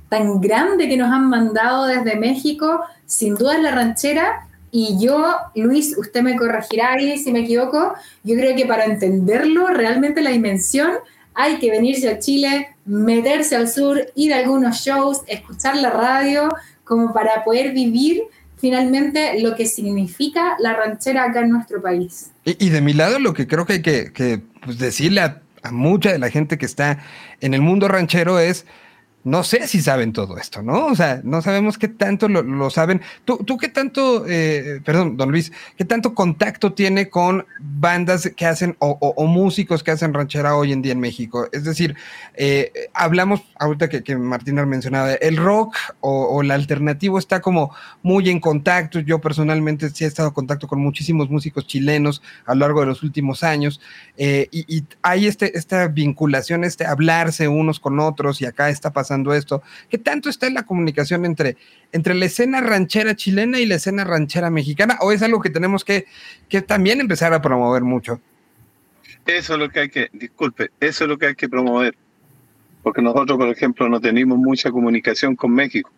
tan 0.09 0.41
grande 0.41 0.89
que 0.89 0.97
nos 0.97 1.09
han 1.11 1.29
mandado 1.29 1.85
desde 1.85 2.17
México, 2.17 2.81
sin 3.05 3.35
duda 3.35 3.55
es 3.55 3.63
la 3.63 3.71
ranchera, 3.71 4.46
y 4.71 4.97
yo, 4.99 5.35
Luis, 5.55 5.97
usted 5.97 6.21
me 6.21 6.35
corregirá 6.35 6.93
ahí 6.93 7.17
si 7.17 7.31
me 7.31 7.39
equivoco, 7.39 7.93
yo 8.23 8.35
creo 8.35 8.55
que 8.55 8.65
para 8.65 8.85
entenderlo 8.85 9.67
realmente 9.67 10.21
la 10.21 10.31
dimensión 10.31 10.91
hay 11.33 11.59
que 11.59 11.69
venirse 11.69 12.09
a 12.09 12.19
Chile, 12.19 12.75
meterse 12.85 13.55
al 13.55 13.69
sur, 13.69 14.01
ir 14.15 14.33
a 14.33 14.39
algunos 14.39 14.77
shows, 14.77 15.21
escuchar 15.27 15.77
la 15.77 15.91
radio, 15.91 16.49
como 16.83 17.13
para 17.13 17.43
poder 17.43 17.73
vivir 17.73 18.23
finalmente 18.57 19.39
lo 19.39 19.55
que 19.55 19.67
significa 19.67 20.55
la 20.59 20.73
ranchera 20.73 21.25
acá 21.25 21.41
en 21.41 21.51
nuestro 21.51 21.81
país. 21.81 22.31
Y, 22.43 22.69
de 22.69 22.81
mi 22.81 22.93
lado, 22.93 23.19
lo 23.19 23.33
que 23.33 23.45
creo 23.45 23.65
que 23.65 23.73
hay 23.73 23.81
que, 23.81 24.41
pues, 24.65 24.79
decirle 24.79 25.21
a, 25.21 25.41
a 25.61 25.71
mucha 25.71 26.11
de 26.11 26.17
la 26.17 26.31
gente 26.31 26.57
que 26.57 26.65
está 26.65 27.03
en 27.39 27.53
el 27.53 27.61
mundo 27.61 27.87
ranchero 27.87 28.39
es 28.39 28.65
no 29.27 29.43
sé 29.43 29.67
si 29.67 29.81
saben 29.81 30.13
todo 30.13 30.37
esto, 30.37 30.61
¿no? 30.61 30.85
O 30.85 30.95
sea, 30.95 31.19
no 31.21 31.41
sabemos 31.41 31.77
qué 31.77 31.89
tanto 31.89 32.29
lo, 32.29 32.69
saben. 32.69 33.01
¿Tú, 33.25 33.37
¿Tú, 33.39 33.57
qué 33.57 33.67
tanto, 33.67 34.25
eh, 34.25 34.79
perdón, 34.85 35.17
don 35.17 35.31
Luis, 35.31 35.51
qué 35.75 35.83
tanto 35.83 36.15
contacto 36.15 36.71
tiene 36.71 37.09
con 37.09 37.45
bandas 37.59 38.31
que 38.37 38.45
hacen 38.45 38.77
o, 38.79 39.27
músicos 39.27 39.83
que 39.83 39.91
hacen 39.91 40.13
ranchera 40.13 40.55
hoy 40.55 40.71
en 40.71 40.81
día 40.81 40.93
en 40.93 41.01
México? 41.01 41.49
Es 41.51 41.65
decir, 41.65 41.97
eh, 42.35 42.71
hablamos 42.93 43.41
ahorita 43.59 43.89
que, 43.89 44.01
que 44.01 44.15
Martina 44.15 44.65
mencionaba, 44.65 45.15
el 45.15 45.35
rock 45.35 45.75
o, 45.99 46.41
el 46.41 46.51
alternativo 46.51 47.19
está 47.19 47.41
como 47.41 47.75
muy 48.03 48.29
en 48.29 48.39
contacto. 48.39 48.99
Yo 49.01 49.19
personalmente 49.19 49.89
sí 49.89 50.05
he 50.05 50.07
estado 50.07 50.29
en 50.29 50.35
contacto 50.35 50.69
con 50.69 50.79
muchísimos 50.79 51.29
músicos 51.29 51.67
chilenos 51.67 52.21
a 52.45 52.53
lo 52.53 52.61
largo 52.61 52.79
de 52.79 52.87
los 52.87 53.03
últimos 53.03 53.43
años 53.43 53.81
eh, 54.15 54.47
y, 54.51 54.77
y, 54.77 54.85
hay 55.01 55.27
este, 55.27 55.57
esta 55.57 55.89
vinculación, 55.89 56.63
este 56.63 56.85
hablarse 56.85 57.49
unos 57.49 57.81
con 57.81 57.99
otros 57.99 58.41
y 58.41 58.45
acá 58.45 58.69
está 58.69 58.93
pasando 58.93 59.16
esto? 59.33 59.61
¿Qué 59.89 59.97
tanto 59.97 60.29
está 60.29 60.47
en 60.47 60.53
la 60.53 60.63
comunicación 60.63 61.25
entre, 61.25 61.57
entre 61.91 62.13
la 62.15 62.25
escena 62.25 62.61
ranchera 62.61 63.15
chilena 63.15 63.59
y 63.59 63.65
la 63.65 63.75
escena 63.75 64.03
ranchera 64.03 64.49
mexicana? 64.49 64.97
¿O 65.01 65.11
es 65.11 65.21
algo 65.21 65.41
que 65.41 65.49
tenemos 65.49 65.83
que, 65.83 66.05
que 66.49 66.61
también 66.61 67.01
empezar 67.01 67.33
a 67.33 67.41
promover 67.41 67.83
mucho? 67.83 68.21
Eso 69.25 69.53
es 69.53 69.59
lo 69.59 69.69
que 69.69 69.79
hay 69.81 69.89
que, 69.89 70.09
disculpe, 70.13 70.71
eso 70.79 71.03
es 71.03 71.09
lo 71.09 71.17
que 71.17 71.27
hay 71.27 71.35
que 71.35 71.49
promover. 71.49 71.95
Porque 72.83 73.01
nosotros, 73.01 73.37
por 73.37 73.49
ejemplo, 73.49 73.89
no 73.89 73.99
tenemos 73.99 74.37
mucha 74.37 74.71
comunicación 74.71 75.35
con 75.35 75.51
México. 75.53 75.91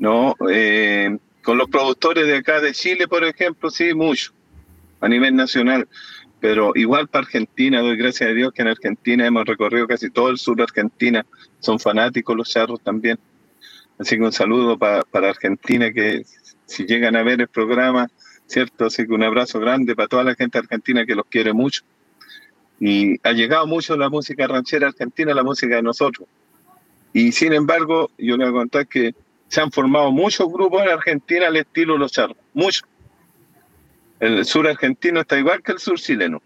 ¿no? 0.00 0.34
Eh, 0.50 1.16
con 1.42 1.56
los 1.56 1.68
productores 1.68 2.26
de 2.26 2.38
acá 2.38 2.60
de 2.60 2.72
Chile, 2.72 3.06
por 3.06 3.22
ejemplo, 3.22 3.70
sí, 3.70 3.94
mucho, 3.94 4.32
a 5.00 5.08
nivel 5.08 5.36
nacional. 5.36 5.86
Pero 6.40 6.72
igual 6.74 7.08
para 7.08 7.24
Argentina, 7.24 7.80
doy 7.80 7.96
gracias 7.96 8.30
a 8.30 8.32
Dios 8.32 8.52
que 8.52 8.62
en 8.62 8.68
Argentina 8.68 9.26
hemos 9.26 9.44
recorrido 9.44 9.86
casi 9.86 10.10
todo 10.10 10.30
el 10.30 10.38
sur 10.38 10.56
de 10.56 10.62
Argentina. 10.62 11.26
Son 11.58 11.78
fanáticos 11.78 12.36
los 12.36 12.48
charros 12.48 12.80
también. 12.80 13.18
Así 13.98 14.16
que 14.16 14.22
un 14.22 14.32
saludo 14.32 14.78
para 14.78 15.28
Argentina, 15.28 15.92
que 15.92 16.24
si 16.64 16.86
llegan 16.86 17.16
a 17.16 17.22
ver 17.22 17.42
el 17.42 17.48
programa, 17.48 18.08
¿cierto? 18.46 18.86
Así 18.86 19.06
que 19.06 19.12
un 19.12 19.22
abrazo 19.22 19.60
grande 19.60 19.94
para 19.94 20.08
toda 20.08 20.24
la 20.24 20.34
gente 20.34 20.58
argentina 20.58 21.04
que 21.04 21.14
los 21.14 21.26
quiere 21.26 21.52
mucho. 21.52 21.82
Y 22.80 23.20
ha 23.22 23.32
llegado 23.32 23.66
mucho 23.66 23.96
la 23.96 24.08
música 24.08 24.46
ranchera 24.46 24.88
argentina, 24.88 25.34
la 25.34 25.42
música 25.42 25.76
de 25.76 25.82
nosotros. 25.82 26.26
Y 27.12 27.32
sin 27.32 27.52
embargo, 27.52 28.10
yo 28.16 28.36
le 28.38 28.44
voy 28.44 28.54
a 28.54 28.60
contar 28.60 28.86
que 28.86 29.14
se 29.48 29.60
han 29.60 29.70
formado 29.70 30.10
muchos 30.12 30.50
grupos 30.50 30.82
en 30.82 30.88
Argentina 30.88 31.48
al 31.48 31.56
estilo 31.56 31.98
Los 31.98 32.12
Charros, 32.12 32.36
muchos. 32.54 32.84
El 34.20 34.44
sur 34.44 34.68
argentino 34.68 35.20
está 35.20 35.38
igual 35.38 35.62
que 35.62 35.72
el 35.72 35.78
sur 35.78 35.98
chileno. 35.98 36.42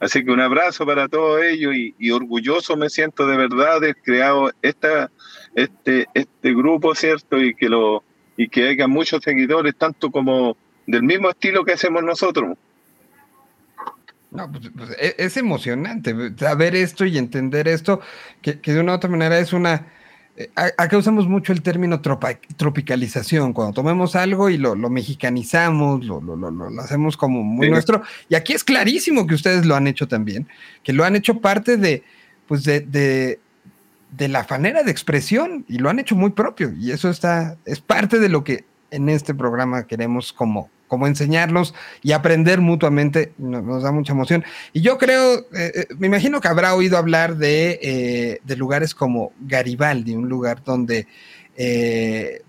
Así 0.00 0.24
que 0.24 0.30
un 0.30 0.40
abrazo 0.40 0.86
para 0.86 1.08
todos 1.08 1.42
ellos 1.42 1.74
y, 1.74 2.10
orgulloso 2.10 2.76
me 2.76 2.88
siento 2.88 3.26
de 3.26 3.36
verdad 3.36 3.80
de 3.80 3.90
haber 3.90 3.96
creado 3.96 4.52
esta, 4.62 5.10
este, 5.54 6.06
este 6.14 6.54
grupo, 6.54 6.94
¿cierto? 6.94 7.42
Y 7.42 7.54
que, 7.54 7.68
lo, 7.68 8.02
y 8.36 8.48
que 8.48 8.68
haya 8.68 8.86
muchos 8.86 9.22
seguidores, 9.22 9.74
tanto 9.76 10.10
como 10.10 10.56
del 10.86 11.02
mismo 11.02 11.30
estilo 11.30 11.64
que 11.64 11.72
hacemos 11.72 12.02
nosotros. 12.02 12.56
No, 14.30 14.50
pues, 14.50 14.70
pues 14.76 14.90
e, 14.98 15.16
es, 15.18 15.36
emocionante 15.36 16.14
saber 16.36 16.76
esto 16.76 17.04
y 17.04 17.18
entender 17.18 17.66
esto, 17.66 18.00
que, 18.40 18.54
de 18.54 18.80
una 18.80 18.92
u 18.92 18.96
otra 18.96 19.10
manera 19.10 19.38
es 19.38 19.52
una... 19.52 19.86
Acá 20.54 20.96
usamos 20.96 21.26
mucho 21.26 21.52
el 21.52 21.62
término 21.62 22.00
tropicalización, 22.00 23.52
cuando 23.52 23.72
tomemos 23.72 24.14
algo 24.14 24.48
y 24.48 24.56
lo, 24.56 24.76
mexicanizamos, 24.76 26.04
lo, 26.04 26.20
lo, 26.20 26.80
hacemos 26.80 27.16
como 27.16 27.42
muy 27.42 27.68
nuestro. 27.68 28.02
Y 28.28 28.36
aquí 28.36 28.52
es 28.52 28.62
clarísimo 28.62 29.26
que 29.26 29.34
ustedes 29.34 29.66
lo 29.66 29.74
han 29.74 29.88
hecho 29.88 30.06
también, 30.06 30.46
que 30.84 30.92
lo 30.92 31.04
han 31.04 31.16
hecho 31.16 31.40
parte 31.40 31.76
de, 31.76 32.04
pues 32.46 32.62
de, 32.62 32.80
de, 32.80 33.40
de 34.12 34.28
la 34.28 34.46
manera 34.48 34.84
de 34.84 34.92
expresión 34.92 35.64
y 35.68 35.78
lo 35.78 35.90
han 35.90 35.98
hecho 35.98 36.14
muy 36.14 36.30
propio. 36.30 36.72
Y 36.72 36.92
eso 36.92 37.10
está, 37.10 37.56
es 37.64 37.80
parte 37.80 38.20
de 38.20 38.28
lo 38.28 38.44
que 38.44 38.64
en 38.92 39.08
este 39.08 39.34
programa 39.34 39.88
queremos 39.88 40.32
como, 40.32 40.70
como 40.88 41.06
enseñarlos 41.06 41.74
y 42.02 42.12
aprender 42.12 42.60
mutuamente, 42.60 43.32
nos, 43.38 43.82
da 43.82 43.92
mucha 43.92 44.12
emoción. 44.12 44.44
Y 44.72 44.80
yo 44.80 44.98
creo, 44.98 45.40
eh, 45.54 45.72
eh, 45.74 45.86
me 45.98 46.08
imagino 46.08 46.40
que 46.40 46.48
habrá 46.48 46.74
oído 46.74 46.96
hablar 46.96 47.36
de, 47.36 47.78
eh, 47.82 48.40
de, 48.42 48.56
lugares 48.56 48.94
como 48.94 49.32
Garibaldi, 49.40 50.14
un 50.14 50.28
lugar 50.28 50.64
donde 50.64 51.06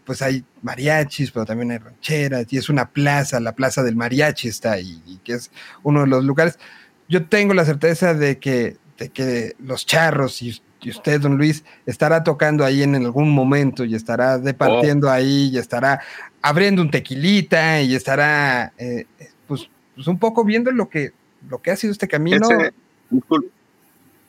pues 0.06 0.22
hay 0.22 0.44
mariachis, 0.62 1.32
pero 1.32 1.44
también 1.44 1.72
hay 1.72 1.80
rancheras, 1.80 2.46
y 2.52 2.58
es 2.58 2.70
una 2.70 2.92
plaza, 2.92 3.40
la 3.40 3.56
plaza 3.56 3.82
del 3.82 3.96
mariachi 3.96 4.48
está 4.48 4.74
ahí, 4.74 5.02
y 5.08 5.18
que 5.18 5.34
es 5.34 5.50
uno 5.82 6.02
de 6.02 6.08
los 6.08 6.24
lugares. 6.24 6.60
Yo 7.08 7.26
tengo 7.26 7.56
la 7.56 7.66
certeza 7.66 8.14
de 8.14 8.38
que, 8.38 8.78
de 9.00 9.10
que 9.10 9.56
los 9.58 9.88
charros 9.88 10.44
y 10.44 10.62
y 10.82 10.90
usted, 10.90 11.20
don 11.20 11.38
Luis, 11.38 11.64
estará 11.86 12.24
tocando 12.24 12.64
ahí 12.64 12.84
en 12.84 12.96
algún 12.96 13.32
momento 13.32 13.84
y 13.84 13.96
estará 13.96 14.38
departiendo 14.38 15.08
oh. 15.08 15.12
ahí 15.12 15.50
y 15.54 15.58
estará 15.58 16.02
abriendo 16.42 16.82
un 16.82 16.90
tequilita 16.90 17.82
y 17.82 17.96
estará, 17.96 18.74
eh, 18.78 19.06
pues, 19.48 19.70
pues, 19.96 20.08
un 20.08 20.18
poco 20.18 20.46
viendo 20.46 20.72
lo 20.72 20.90
que, 20.90 21.12
lo 21.50 21.62
que 21.62 21.72
ha 21.72 21.76
sido 21.76 21.92
este 21.92 22.08
camino. 22.08 22.48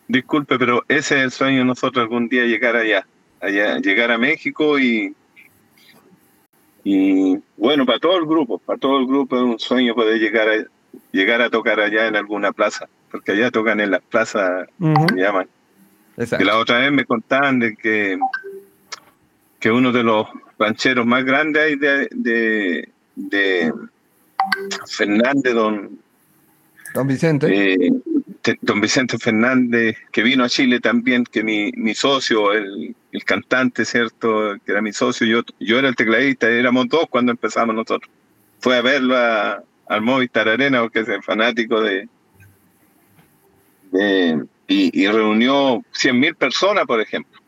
disculpe, 0.08 0.58
pero 0.58 0.84
ese 0.88 1.18
es 1.18 1.22
el 1.24 1.30
sueño 1.30 1.58
de 1.60 1.64
nosotros 1.66 2.02
algún 2.02 2.28
día 2.28 2.44
llegar 2.44 2.74
allá, 2.74 3.06
allá 3.40 3.78
llegar 3.78 4.10
a 4.10 4.18
México 4.18 4.78
y, 4.78 5.14
y 6.82 7.38
bueno, 7.56 7.86
para 7.86 8.00
todo 8.00 8.18
el 8.18 8.26
grupo, 8.26 8.58
para 8.58 8.78
todo 8.78 8.98
el 8.98 9.06
grupo 9.06 9.36
es 9.36 9.42
un 9.42 9.58
sueño 9.60 9.94
poder 9.94 10.18
llegar 10.18 10.48
a, 10.48 10.64
llegar 11.12 11.42
a 11.42 11.50
tocar 11.50 11.78
allá 11.78 12.08
en 12.08 12.16
alguna 12.16 12.50
plaza, 12.50 12.88
porque 13.12 13.32
allá 13.32 13.52
tocan 13.52 13.78
en 13.78 13.92
las 13.92 14.02
plazas, 14.02 14.68
me 14.78 15.22
llaman 15.22 15.46
que 16.28 16.44
la 16.44 16.58
otra 16.58 16.78
vez 16.80 16.92
me 16.92 17.04
contaban 17.04 17.58
de 17.58 17.76
que, 17.76 18.18
que 19.58 19.70
uno 19.70 19.92
de 19.92 20.02
los 20.02 20.26
rancheros 20.58 21.06
más 21.06 21.24
grandes 21.24 21.80
de, 21.80 22.08
de, 22.10 22.88
de 23.16 23.72
Fernández, 24.86 25.54
don, 25.54 25.98
don 26.94 27.06
Vicente. 27.06 27.74
Eh, 27.74 27.92
don 28.60 28.80
Vicente 28.80 29.18
Fernández, 29.18 29.96
que 30.12 30.22
vino 30.22 30.44
a 30.44 30.48
Chile 30.48 30.80
también, 30.80 31.24
que 31.24 31.42
mi, 31.42 31.72
mi 31.72 31.94
socio, 31.94 32.52
el, 32.52 32.94
el, 33.12 33.24
cantante, 33.24 33.84
¿cierto? 33.84 34.56
Que 34.64 34.72
era 34.72 34.82
mi 34.82 34.92
socio, 34.92 35.26
yo, 35.26 35.42
yo 35.58 35.78
era 35.78 35.88
el 35.88 35.96
tecladista, 35.96 36.48
éramos 36.48 36.88
dos 36.88 37.06
cuando 37.08 37.32
empezamos 37.32 37.74
nosotros. 37.74 38.10
Fue 38.60 38.76
a 38.76 38.82
verlo 38.82 39.16
a, 39.16 39.62
al 39.88 40.02
Movistar 40.02 40.48
Arena, 40.48 40.80
porque 40.82 41.00
es 41.00 41.24
fanático 41.24 41.80
de, 41.80 42.08
de, 43.92 44.44
y, 44.72 45.06
reunió 45.08 45.78
100.000 45.92 46.36
personas, 46.36 46.86
por 46.86 47.00
ejemplo, 47.00 47.40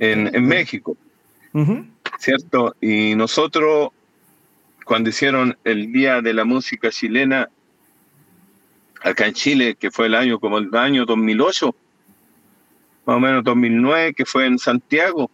en, 0.00 0.34
en 0.34 0.46
México, 0.46 0.96
¿cierto? 2.18 2.74
Y 2.80 3.14
nosotros, 3.14 3.90
cuando 4.84 5.10
hicieron 5.10 5.56
el 5.62 5.92
Día 5.92 6.20
de 6.20 6.34
la 6.34 6.44
Música 6.44 6.90
Chilena, 6.90 7.48
acá 9.00 9.26
en 9.26 9.34
Chile, 9.34 9.76
que 9.76 9.92
fue 9.92 10.06
el 10.06 10.16
año 10.16 10.40
como 10.40 10.58
el 10.58 10.74
año 10.74 11.06
2008, 11.06 11.72
más 13.06 13.16
o 13.16 13.20
menos 13.20 13.44
2009, 13.44 14.14
que 14.14 14.26
fue 14.26 14.46
en 14.46 14.58
Santiago, 14.58 15.30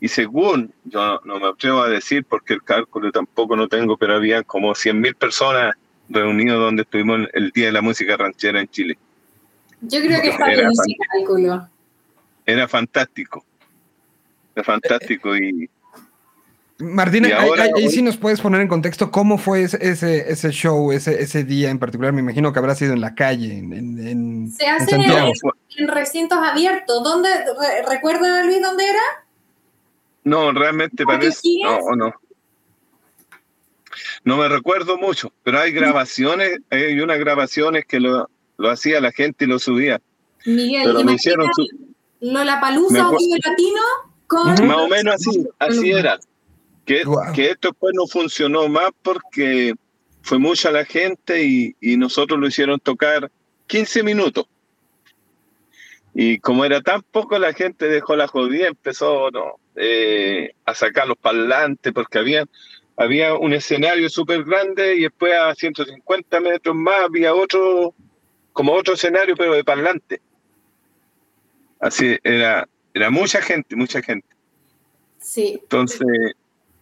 y 0.00 0.06
según, 0.06 0.72
yo 0.84 1.20
no 1.24 1.40
me 1.40 1.48
atrevo 1.48 1.82
a 1.82 1.88
decir 1.88 2.24
porque 2.24 2.54
el 2.54 2.62
cálculo 2.62 3.10
tampoco 3.10 3.56
no 3.56 3.66
tengo, 3.66 3.96
pero 3.96 4.14
había 4.14 4.44
como 4.44 4.74
100.000 4.74 5.16
personas 5.16 5.74
reunido 6.08 6.58
donde 6.58 6.82
estuvimos 6.82 7.28
el 7.32 7.50
Día 7.50 7.66
de 7.66 7.72
la 7.72 7.82
Música 7.82 8.16
Ranchera 8.16 8.60
en 8.60 8.68
Chile. 8.68 8.98
Yo 9.80 10.00
creo 10.00 10.20
que 10.22 10.28
está 10.28 10.46
bien 10.46 10.68
ese 10.68 10.96
cálculo. 11.12 11.68
Era 12.44 12.68
fantástico. 12.68 13.44
Era 14.54 14.64
fantástico 14.64 15.36
y... 15.36 15.68
Martina, 16.78 17.28
ahí, 17.40 17.88
sí 17.88 18.02
nos 18.02 18.18
puedes 18.18 18.38
poner 18.38 18.60
en 18.60 18.68
contexto 18.68 19.10
cómo 19.10 19.38
fue 19.38 19.62
ese, 19.62 19.78
ese, 19.80 20.50
show, 20.50 20.92
ese, 20.92 21.22
ese 21.22 21.42
día 21.42 21.70
en 21.70 21.78
particular. 21.78 22.12
Me 22.12 22.20
imagino 22.20 22.52
que 22.52 22.58
habrá 22.58 22.74
sido 22.74 22.92
en 22.92 23.00
la 23.00 23.14
calle, 23.14 23.56
en, 23.56 24.50
Se 24.52 24.66
hace 24.66 24.94
en, 24.94 25.88
recintos 25.88 26.38
abiertos. 26.38 27.02
¿Dónde, 27.02 27.30
¿Recuerda, 27.88 28.44
Luis, 28.44 28.60
dónde 28.60 28.84
era? 28.90 29.00
No, 30.24 30.52
realmente 30.52 31.04
parece... 31.06 31.40
No, 31.62 31.96
no. 31.96 32.14
No 34.26 34.36
me 34.36 34.48
recuerdo 34.48 34.98
mucho, 34.98 35.32
pero 35.44 35.60
hay 35.60 35.70
grabaciones, 35.70 36.58
hay 36.70 36.98
unas 36.98 37.16
grabaciones 37.20 37.86
que 37.86 38.00
lo, 38.00 38.28
lo 38.56 38.70
hacía 38.70 39.00
la 39.00 39.12
gente 39.12 39.44
y 39.44 39.48
lo 39.48 39.60
subía. 39.60 40.00
Miguel, 40.44 40.82
pero 40.84 41.04
me 41.04 41.12
hicieron 41.12 41.48
Lola 42.20 42.60
Palusa 42.60 43.08
o 43.08 43.12
Latino 43.12 43.82
con... 44.26 44.66
Más 44.66 44.76
o 44.78 44.88
menos 44.88 45.14
así, 45.14 45.46
así 45.60 45.92
era. 45.92 46.18
Que, 46.84 47.04
que 47.36 47.50
esto 47.50 47.72
pues 47.72 47.94
no 47.94 48.08
funcionó 48.08 48.68
más 48.68 48.90
porque 49.00 49.74
fue 50.22 50.40
mucha 50.40 50.72
la 50.72 50.84
gente 50.84 51.44
y, 51.44 51.76
y, 51.80 51.96
nosotros 51.96 52.40
lo 52.40 52.48
hicieron 52.48 52.80
tocar 52.80 53.30
15 53.68 54.02
minutos. 54.02 54.46
Y 56.14 56.40
como 56.40 56.64
era 56.64 56.80
tan 56.80 57.00
poco, 57.02 57.38
la 57.38 57.52
gente 57.52 57.86
dejó 57.86 58.16
la 58.16 58.26
jodida, 58.26 58.66
empezó 58.66 59.30
no, 59.30 59.60
eh, 59.76 60.52
a 60.64 60.74
sacar 60.74 61.06
los 61.06 61.16
parlantes 61.16 61.92
porque 61.92 62.18
había 62.18 62.44
había 62.96 63.34
un 63.34 63.52
escenario 63.52 64.08
súper 64.08 64.44
grande 64.44 64.96
y 64.96 65.02
después 65.02 65.34
a 65.34 65.54
150 65.54 66.40
metros 66.40 66.74
más 66.74 67.02
había 67.02 67.34
otro, 67.34 67.94
como 68.52 68.72
otro 68.72 68.94
escenario, 68.94 69.36
pero 69.36 69.54
de 69.54 69.64
parlante. 69.64 70.20
Así 71.78 72.16
era, 72.24 72.66
era 72.94 73.10
mucha 73.10 73.42
gente, 73.42 73.76
mucha 73.76 74.00
gente. 74.02 74.26
Sí. 75.18 75.58
Entonces, 75.60 76.34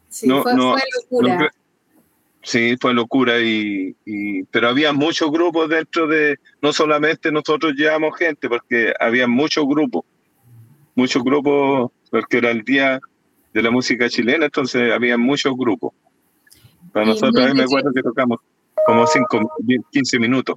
sí, 0.09 0.29
no, 0.29 0.42
fue, 0.42 0.55
locura. 0.55 1.50
sí, 2.42 2.77
fue 2.81 2.94
locura, 2.94 3.40
y, 3.40 3.96
pero 4.53 4.68
había 4.68 4.92
muchos 4.92 5.33
grupos 5.33 5.68
dentro 5.68 6.07
de, 6.07 6.38
no 6.62 6.72
solamente 6.72 7.33
nosotros 7.33 7.72
llevamos 7.74 8.16
gente, 8.16 8.48
porque 8.48 8.94
había 9.00 9.27
muchos 9.27 9.66
grupos, 9.66 10.05
muchos 10.94 11.24
grupos, 11.24 11.90
porque 12.11 12.38
era 12.38 12.53
el 12.53 12.62
día 12.62 13.00
de 13.53 13.62
la 13.62 13.72
música 13.72 14.09
chilena, 14.09 14.44
entonces 14.44 14.92
había 14.92 15.18
muchos 15.18 15.57
grupos. 15.57 15.92
Para 16.94 17.07
nosotros, 17.07 17.54
me 17.54 17.64
acuerdo 17.64 17.90
que 17.92 18.02
tocamos 18.02 18.38
como 18.87 19.04
5, 19.04 19.52
15 19.90 20.18
minutos. 20.20 20.57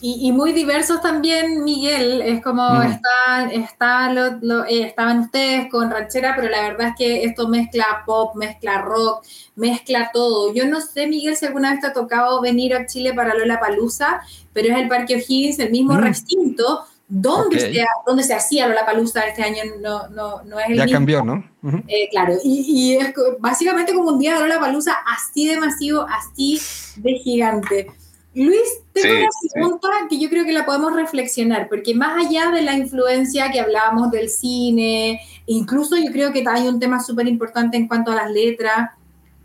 Y, 0.00 0.30
muy 0.30 0.52
diversos 0.52 1.02
también, 1.02 1.64
Miguel, 1.64 2.22
es 2.22 2.40
como 2.40 2.62
mm. 2.62 2.82
está, 2.82 3.50
está 3.52 4.12
lo, 4.12 4.64
eh, 4.64 4.82
estaban 4.82 5.18
ustedes 5.18 5.68
con 5.72 5.90
ranchera, 5.90 6.34
pero 6.36 6.48
la 6.48 6.60
verdad 6.60 6.90
es 6.90 6.94
que 6.96 7.24
esto 7.24 7.48
mezcla 7.48 8.04
pop, 8.06 8.36
mezcla 8.36 8.80
rock, 8.82 9.24
mezcla 9.56 10.10
todo. 10.14 10.54
Yo 10.54 10.68
no 10.68 10.80
sé, 10.80 11.08
Miguel, 11.08 11.34
si 11.34 11.46
alguna 11.46 11.72
vez 11.72 11.80
te 11.80 11.88
ha 11.88 11.92
tocado 11.92 12.40
venir 12.40 12.76
a 12.76 12.86
Chile 12.86 13.12
para 13.12 13.34
Lola 13.34 13.58
Palusa, 13.58 14.20
pero 14.52 14.72
es 14.72 14.80
el 14.80 14.86
Parque 14.86 15.16
O'Higgins, 15.16 15.58
el 15.58 15.72
mismo 15.72 15.94
mm. 15.94 15.98
recinto, 15.98 16.84
¿Dónde, 17.10 17.58
se, 17.58 17.84
¿Dónde 18.06 18.22
se 18.22 18.34
hacía 18.34 18.68
la 18.68 18.84
palusa 18.84 19.26
este 19.26 19.42
año? 19.42 19.62
No, 19.80 20.08
no, 20.08 20.42
no 20.42 20.60
es 20.60 20.68
el 20.68 20.76
Ya 20.76 20.86
cambió, 20.86 21.24
¿no? 21.24 21.42
Eh, 21.88 22.08
claro, 22.10 22.34
y, 22.44 22.96
es 22.96 23.14
básicamente 23.38 23.94
como 23.94 24.10
un 24.10 24.18
día 24.18 24.38
de 24.38 24.46
la 24.46 24.60
palusa 24.60 24.94
así 25.06 25.46
de 25.46 25.58
masivo, 25.58 26.06
así 26.06 26.60
de 26.96 27.14
gigante. 27.14 27.90
Luis, 28.34 28.82
tengo 28.92 29.20
una 29.20 29.28
pregunta 29.52 29.88
que 30.10 30.20
yo 30.20 30.28
creo 30.28 30.44
que 30.44 30.52
la 30.52 30.66
podemos 30.66 30.94
reflexionar, 30.94 31.68
porque 31.70 31.94
más 31.94 32.26
allá 32.26 32.50
de 32.50 32.60
la 32.60 32.76
influencia 32.76 33.50
que 33.50 33.60
hablábamos 33.60 34.10
del 34.10 34.28
cine, 34.28 35.20
incluso 35.46 35.96
yo 35.96 36.12
creo 36.12 36.30
que 36.30 36.44
hay 36.46 36.68
un 36.68 36.78
tema 36.78 37.02
súper 37.02 37.26
importante 37.26 37.78
en 37.78 37.88
cuanto 37.88 38.12
a 38.12 38.16
las 38.16 38.30
letras, 38.30 38.90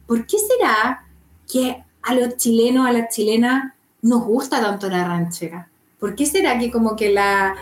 ¿por 0.05 0.27
qué 0.27 0.37
será 0.37 1.05
que 1.49 1.81
a 2.01 2.13
los 2.13 2.35
chilenos, 2.35 2.85
a 2.85 2.91
las 2.91 3.07
chilenas, 3.07 3.73
nos 4.01 4.25
gusta 4.25 4.59
tanto 4.59 4.89
la 4.89 5.05
ranchera? 5.05 5.69
¿Por 6.03 6.15
qué 6.15 6.25
será 6.25 6.59
que 6.59 6.69
como 6.69 6.97
que 6.97 7.13
la, 7.13 7.55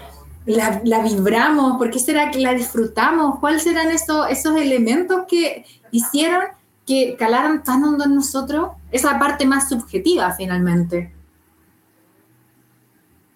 la, 0.48 1.04
vibramos? 1.04 1.78
¿Por 1.78 1.92
qué 1.92 2.00
será 2.00 2.32
que 2.32 2.40
la 2.40 2.56
disfrutamos? 2.56 3.38
¿Cuáles 3.40 3.62
serán 3.62 3.92
esos, 3.92 4.32
esos 4.32 4.56
elementos 4.56 5.26
que 5.30 5.64
hicieron 5.92 6.46
que 6.88 7.16
calaran 7.20 7.64
tan 7.64 7.84
hondo 7.84 8.04
en 8.04 8.16
nosotros? 8.16 8.72
Esa 8.92 9.20
parte 9.20 9.46
más 9.46 9.70
subjetiva 9.70 10.32
finalmente. 10.32 11.14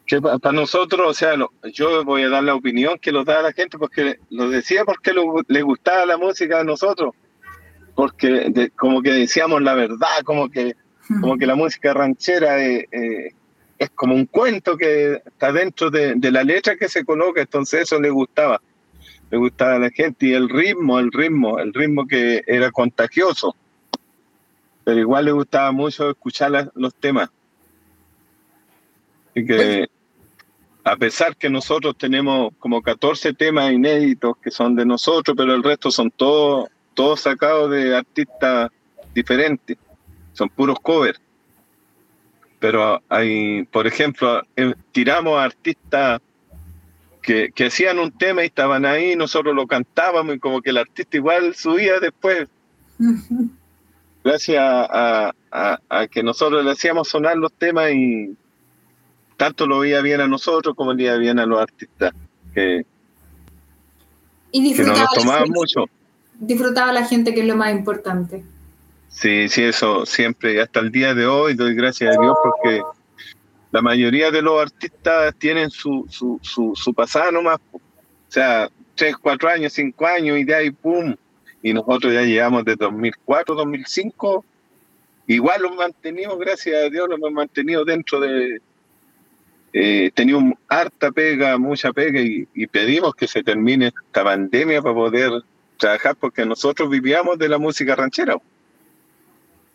Que 0.07 0.19
para 0.19 0.51
nosotros, 0.51 1.07
o 1.07 1.13
sea, 1.13 1.35
yo 1.71 2.03
voy 2.03 2.23
a 2.23 2.29
dar 2.29 2.43
la 2.43 2.55
opinión 2.55 2.97
que 2.97 3.11
lo 3.11 3.23
da 3.23 3.43
la 3.43 3.53
gente 3.53 3.77
porque 3.77 4.17
lo 4.31 4.49
decía 4.49 4.85
porque 4.85 5.13
le 5.47 5.61
gustaba 5.61 6.07
la 6.07 6.17
música 6.17 6.61
a 6.61 6.63
nosotros, 6.63 7.13
porque 7.93 8.71
como 8.75 9.03
que 9.03 9.11
decíamos 9.11 9.61
la 9.61 9.75
verdad, 9.75 10.23
como 10.23 10.49
que, 10.49 10.75
como 11.21 11.37
que 11.37 11.45
la 11.45 11.53
música 11.53 11.93
ranchera 11.93 12.59
eh, 12.59 12.87
eh, 12.91 13.35
es 13.77 13.89
como 13.91 14.15
un 14.15 14.25
cuento 14.25 14.77
que 14.77 15.21
está 15.25 15.51
dentro 15.51 15.89
de, 15.89 16.15
de, 16.15 16.31
la 16.31 16.43
letra 16.43 16.75
que 16.75 16.89
se 16.89 17.03
coloca, 17.03 17.41
entonces 17.41 17.81
eso 17.81 17.99
le 17.99 18.09
gustaba, 18.09 18.61
le 19.29 19.37
gustaba 19.37 19.75
a 19.75 19.79
la 19.79 19.89
gente 19.89 20.27
y 20.27 20.33
el 20.33 20.49
ritmo, 20.49 20.99
el 20.99 21.11
ritmo, 21.11 21.59
el 21.59 21.73
ritmo 21.73 22.07
que 22.07 22.43
era 22.47 22.71
contagioso, 22.71 23.55
pero 24.83 24.99
igual 24.99 25.25
le 25.25 25.31
gustaba 25.31 25.71
mucho 25.71 26.09
escuchar 26.09 26.71
los 26.75 26.95
temas. 26.95 27.29
Y 29.33 29.45
que 29.45 29.89
a 30.85 30.95
pesar 30.95 31.35
que 31.35 31.49
nosotros 31.49 31.97
tenemos 31.97 32.53
como 32.59 32.81
14 32.81 33.33
temas 33.33 33.73
inéditos 33.73 34.37
que 34.37 34.51
son 34.51 34.75
de 34.75 34.85
nosotros, 34.85 35.35
pero 35.35 35.55
el 35.55 35.63
resto 35.63 35.89
son 35.89 36.11
todos, 36.11 36.69
todos 36.93 37.21
sacados 37.21 37.71
de 37.71 37.95
artistas 37.95 38.69
diferentes, 39.13 39.77
son 40.33 40.47
puros 40.49 40.79
covers. 40.79 41.19
Pero 42.65 42.99
hay, 43.09 43.63
por 43.65 43.85
ejemplo, 43.85 44.41
eh, 44.55 44.73
tiramos 44.91 45.37
a 45.37 45.43
artistas 45.43 46.19
que, 47.21 47.51
que, 47.53 47.67
hacían 47.67 47.99
un 47.99 48.11
tema 48.11 48.41
y 48.41 48.47
estaban 48.47 48.85
ahí, 48.85 49.15
nosotros 49.15 49.53
lo 49.53 49.67
cantábamos 49.67 50.35
y 50.35 50.39
como 50.39 50.63
que 50.63 50.71
el 50.71 50.77
artista 50.77 51.15
igual 51.17 51.53
subía 51.53 51.99
después. 51.99 52.49
Gracias 54.23 54.59
a, 54.59 55.31
a 55.51 56.07
que 56.07 56.23
nosotros 56.23 56.65
le 56.65 56.71
hacíamos 56.71 57.07
sonar 57.07 57.37
los 57.37 57.53
temas 57.53 57.91
y, 57.91 58.35
tanto 59.37 59.67
lo 59.67 59.79
veía 59.79 60.01
bien 60.01 60.21
a 60.21 60.27
nosotros 60.27 60.75
como 60.75 60.93
le 60.93 61.03
iba 61.03 61.17
bien 61.17 61.37
a 61.37 61.45
los 61.45 61.61
artistas. 61.61 62.13
Que, 62.51 62.83
y 64.51 64.63
disfrutaba 64.63 65.39
nos 65.39 65.49
mucho. 65.49 65.85
Disfrutaba 66.39 66.91
la 66.91 67.05
gente, 67.05 67.35
que 67.35 67.41
es 67.41 67.47
lo 67.47 67.55
más 67.55 67.71
importante. 67.75 68.43
Sí, 69.15 69.47
sí, 69.47 69.63
eso 69.63 70.05
siempre, 70.05 70.61
hasta 70.61 70.81
el 70.81 70.91
día 70.91 71.13
de 71.13 71.25
hoy 71.25 71.53
doy 71.53 71.73
gracias 71.73 72.15
a 72.15 72.21
Dios 72.21 72.35
porque 72.43 72.81
la 73.71 73.81
mayoría 73.81 74.29
de 74.29 74.41
los 74.41 74.61
artistas 74.61 75.33
tienen 75.37 75.69
su, 75.69 76.05
su, 76.09 76.37
su, 76.41 76.73
su 76.75 76.93
pasada 76.93 77.31
nomás. 77.31 77.59
O 77.71 77.79
sea, 78.27 78.69
tres, 78.93 79.15
cuatro 79.15 79.47
años, 79.47 79.71
cinco 79.71 80.05
años 80.05 80.37
y 80.37 80.43
de 80.43 80.53
ahí, 80.53 80.71
¡pum! 80.71 81.15
Y 81.63 81.73
nosotros 81.73 82.13
ya 82.13 82.23
llegamos 82.23 82.65
de 82.65 82.75
2004, 82.75 83.55
2005. 83.55 84.43
Igual 85.27 85.61
los 85.61 85.75
mantenimos, 85.75 86.37
gracias 86.37 86.75
a 86.75 86.89
Dios, 86.89 87.07
los 87.07 87.17
hemos 87.17 87.31
mantenido 87.31 87.85
dentro 87.85 88.19
de, 88.19 88.61
eh, 89.71 90.11
teníamos 90.13 90.53
harta 90.67 91.11
pega, 91.11 91.57
mucha 91.57 91.93
pega 91.93 92.19
y, 92.19 92.67
pedimos 92.67 93.15
que 93.15 93.27
se 93.27 93.43
termine 93.43 93.87
esta 93.87 94.25
pandemia 94.25 94.81
para 94.81 94.93
poder 94.93 95.31
trabajar 95.77 96.17
porque 96.17 96.45
nosotros 96.45 96.89
vivíamos 96.89 97.37
de 97.37 97.47
la 97.47 97.57
música 97.57 97.95
ranchera. 97.95 98.37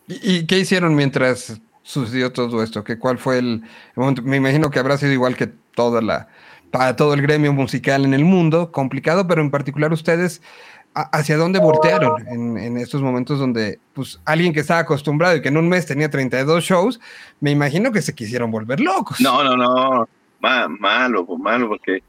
¿Y, 0.07 0.45
qué 0.45 0.59
hicieron 0.59 0.95
mientras 0.95 1.61
sucedió 1.83 2.31
todo 2.31 2.63
esto? 2.63 2.83
¿Qué, 2.83 2.97
¿Cuál 2.97 3.17
fue 3.17 3.39
el, 3.39 3.63
momento? 3.95 4.21
Me 4.21 4.37
imagino 4.37 4.69
que 4.69 4.79
habrá 4.79 4.97
sido 4.97 5.11
igual 5.11 5.35
que 5.35 5.47
toda 5.47 6.01
la, 6.01 6.27
para 6.71 6.95
todo 6.95 7.13
el 7.13 7.21
gremio 7.21 7.53
musical 7.53 8.05
en 8.05 8.13
el 8.13 8.25
mundo, 8.25 8.71
complicado, 8.71 9.27
pero 9.27 9.41
en 9.41 9.51
particular 9.51 9.91
ustedes 9.93 10.41
hacia 10.93 11.37
dónde 11.37 11.59
voltearon 11.59 12.27
en, 12.27 12.77
estos 12.77 13.01
momentos 13.01 13.39
donde 13.39 13.79
pues 13.93 14.19
alguien 14.25 14.51
que 14.51 14.59
estaba 14.59 14.81
acostumbrado 14.81 15.37
y 15.37 15.41
que 15.41 15.47
en 15.47 15.55
un 15.55 15.69
mes 15.69 15.85
tenía 15.85 16.09
32 16.09 16.63
shows, 16.63 16.99
me 17.39 17.51
imagino 17.51 17.93
que 17.93 18.01
se 18.01 18.13
quisieron 18.13 18.51
volver 18.51 18.81
locos. 18.81 19.21
No, 19.21 19.41
no, 19.43 19.55
no, 19.55 20.09
malo, 20.41 21.25
pues 21.25 21.39
malo, 21.39 21.69
porque 21.69 22.03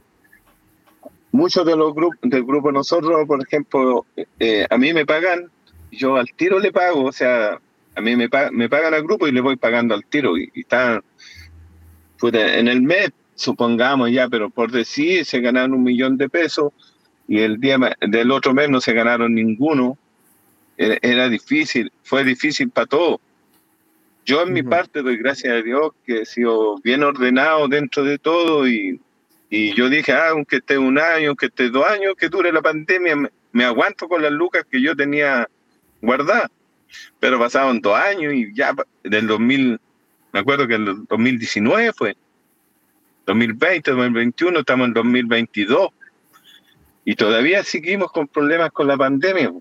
muchos 1.31 1.64
de 1.64 1.76
los 1.76 1.94
grupos 1.94 2.18
del 2.22 2.44
grupo 2.44 2.72
nosotros, 2.72 3.26
por 3.26 3.40
ejemplo, 3.42 4.05
eh, 4.40 4.66
a 4.68 4.76
mí 4.78 4.92
me 4.92 5.07
pagan, 5.07 5.50
yo 5.92 6.16
al 6.16 6.33
tiro 6.35 6.59
le 6.59 6.72
pago, 6.72 7.05
o 7.05 7.12
sea, 7.12 7.61
a 7.94 8.00
mí 8.00 8.16
me, 8.16 8.28
me 8.52 8.68
pagan 8.68 8.94
al 8.94 9.02
grupo 9.02 9.26
y 9.26 9.33
le 9.33 9.40
voy 9.40 9.57
pagando 9.57 9.94
al 9.94 10.05
tiro 10.05 10.37
y, 10.37 10.50
están 10.55 11.02
en 12.22 12.68
el 12.68 12.83
mes, 12.83 13.11
supongamos 13.35 14.11
ya, 14.11 14.28
pero 14.28 14.48
por 14.48 14.70
decir, 14.70 15.24
se 15.24 15.40
ganan 15.40 15.72
un 15.72 15.83
millón 15.83 16.16
de 16.16 16.28
pesos 16.28 16.72
y 17.26 17.40
el 17.40 17.59
día 17.59 17.78
del 18.00 18.31
otro 18.31 18.55
mes 18.55 18.68
no 18.68 18.81
se 18.81 18.92
ganaron 18.92 19.35
ninguno. 19.35 19.98
Era, 20.76 21.28
difícil, 21.28 21.92
fue 22.02 22.24
difícil 22.24 22.70
para 22.70 22.87
todos. 22.87 23.20
Yo 24.24 24.42
en 24.42 24.52
mi 24.52 24.62
parte 24.62 25.02
doy 25.02 25.16
gracias 25.16 25.52
a 25.52 25.62
Dios 25.62 25.92
que 26.07 26.20
he 26.20 26.24
sido 26.24 26.78
bien 26.78 27.02
ordenado 27.02 27.68
dentro 27.68 28.05
de 28.05 28.18
todo 28.18 28.68
y, 28.68 29.00
y 29.55 29.74
yo 29.74 29.88
dije, 29.90 30.12
ah, 30.12 30.31
aunque 30.31 30.57
esté 30.57 30.78
un 30.78 30.98
año, 30.98 31.28
aunque 31.28 31.46
esté 31.46 31.68
dos 31.68 31.85
años, 31.87 32.14
que 32.16 32.28
dure 32.28 32.50
la 32.52 32.62
pandemia, 32.62 33.16
me, 33.52 33.64
aguanto 33.64 34.09
con 34.09 34.22
las 34.22 34.33
lucas 34.33 34.64
que 34.70 34.81
yo 34.81 34.96
tenía 34.96 35.46
guardadas. 36.00 36.50
Pero 37.20 37.38
pasaron 37.38 37.81
dos 37.81 37.96
años 37.96 38.33
y 38.35 38.55
ya 38.55 38.74
del 39.02 39.26
2000, 39.26 39.81
me 40.33 40.40
acuerdo 40.40 40.66
que 40.66 40.74
el 40.74 41.07
2019 41.07 41.92
fue, 41.92 42.16
2020, 43.26 43.90
2021, 43.90 44.59
estamos 44.59 44.88
en 44.88 44.94
2022 44.94 45.88
y 47.05 47.14
todavía 47.14 47.62
seguimos 47.62 48.11
con 48.12 48.28
problemas 48.28 48.70
con 48.72 48.87
la 48.87 48.96
pandemia. 48.96 49.52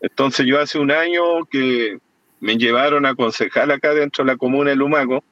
Entonces 0.00 0.46
yo 0.46 0.60
hace 0.60 0.78
un 0.78 0.90
año 0.90 1.44
que 1.50 1.98
me 2.40 2.56
llevaron 2.56 3.06
a 3.06 3.14
concejal 3.14 3.70
acá 3.70 3.94
dentro 3.94 4.24
de 4.24 4.32
la 4.32 4.36
comuna 4.36 4.70
de 4.70 4.76
Lumaco 4.76 5.22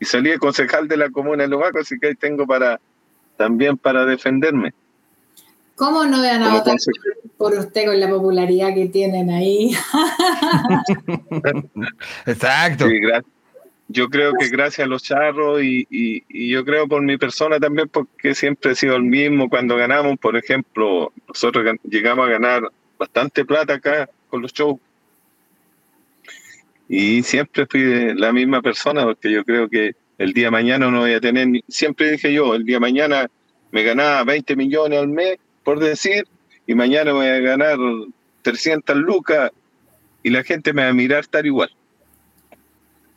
y 0.00 0.04
salí 0.04 0.32
a 0.32 0.38
concejal 0.38 0.88
de 0.88 0.96
la 0.96 1.10
comuna 1.10 1.42
de 1.42 1.48
Lumaco, 1.48 1.78
así 1.78 1.98
que 1.98 2.08
ahí 2.08 2.14
tengo 2.14 2.46
para 2.46 2.80
también 3.36 3.76
para 3.76 4.06
defenderme. 4.06 4.72
¿Cómo 5.76 6.04
no 6.04 6.20
van 6.20 6.42
a 6.42 6.54
votar 6.54 6.74
por 7.38 7.52
usted 7.52 7.86
con 7.86 8.00
la 8.00 8.08
popularidad 8.08 8.74
que 8.74 8.86
tienen 8.86 9.30
ahí? 9.30 9.76
Exacto. 12.26 12.88
Sí, 12.88 12.98
gracias 12.98 13.36
yo 13.88 14.08
creo 14.08 14.32
que 14.38 14.48
gracias 14.48 14.84
a 14.84 14.88
los 14.88 15.02
charros 15.02 15.62
y, 15.62 15.86
y, 15.90 16.48
yo 16.48 16.64
creo 16.64 16.88
por 16.88 17.02
mi 17.02 17.18
persona 17.18 17.60
también, 17.60 17.88
porque 17.88 18.34
siempre 18.34 18.72
he 18.72 18.74
sido 18.74 18.96
el 18.96 19.02
mismo. 19.02 19.48
Cuando 19.48 19.76
ganamos, 19.76 20.18
por 20.18 20.36
ejemplo, 20.36 21.12
nosotros 21.28 21.76
llegamos 21.84 22.26
a 22.26 22.30
ganar 22.30 22.62
bastante 22.98 23.44
plata 23.44 23.74
acá 23.74 24.08
con 24.28 24.42
los 24.42 24.52
shows. 24.52 24.80
Y 26.88 27.22
siempre 27.22 27.66
fui 27.66 28.14
la 28.14 28.32
misma 28.32 28.60
persona, 28.60 29.04
porque 29.04 29.30
yo 29.30 29.44
creo 29.44 29.68
que 29.68 29.94
el 30.18 30.32
día 30.32 30.46
de 30.46 30.52
mañana 30.52 30.90
no 30.90 31.00
voy 31.00 31.14
a 31.14 31.20
tener, 31.20 31.62
siempre 31.68 32.12
dije 32.12 32.32
yo, 32.32 32.54
el 32.54 32.64
día 32.64 32.76
de 32.76 32.80
mañana 32.80 33.30
me 33.70 33.82
ganaba 33.82 34.24
20 34.24 34.56
millones 34.56 34.98
al 34.98 35.08
mes, 35.08 35.38
por 35.66 35.80
decir, 35.80 36.28
y 36.64 36.76
mañana 36.76 37.12
voy 37.12 37.26
a 37.26 37.40
ganar 37.40 37.76
300 38.42 38.96
lucas 38.98 39.50
y 40.22 40.30
la 40.30 40.44
gente 40.44 40.72
me 40.72 40.84
va 40.84 40.90
a 40.90 40.92
mirar 40.92 41.18
estar 41.18 41.44
igual. 41.44 41.74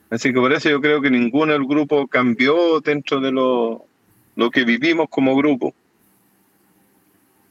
Así 0.10 0.34
que 0.34 0.40
por 0.40 0.52
eso 0.52 0.68
yo 0.68 0.82
creo 0.82 1.00
que 1.00 1.12
ninguno 1.12 1.54
del 1.54 1.66
grupo 1.66 2.08
cambió 2.08 2.80
dentro 2.80 3.22
de 3.22 3.32
lo, 3.32 3.86
lo 4.36 4.50
que 4.50 4.64
vivimos 4.64 5.10
como 5.12 5.36
grupo. 5.36 5.76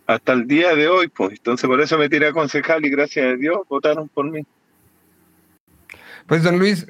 Hasta 0.09 0.33
el 0.33 0.49
día 0.49 0.75
de 0.75 0.89
hoy, 0.89 1.07
pues. 1.07 1.31
Entonces 1.35 1.69
por 1.69 1.81
eso 1.81 1.97
me 1.97 2.09
tiré 2.09 2.27
a 2.27 2.33
concejal 2.33 2.85
y 2.85 2.91
gracias 2.91 3.25
a 3.25 3.37
Dios 3.37 3.59
votaron 3.69 4.09
por 4.09 4.29
mí. 4.29 4.45
Pues 6.27 6.43
don 6.43 6.59
Luis, 6.59 6.89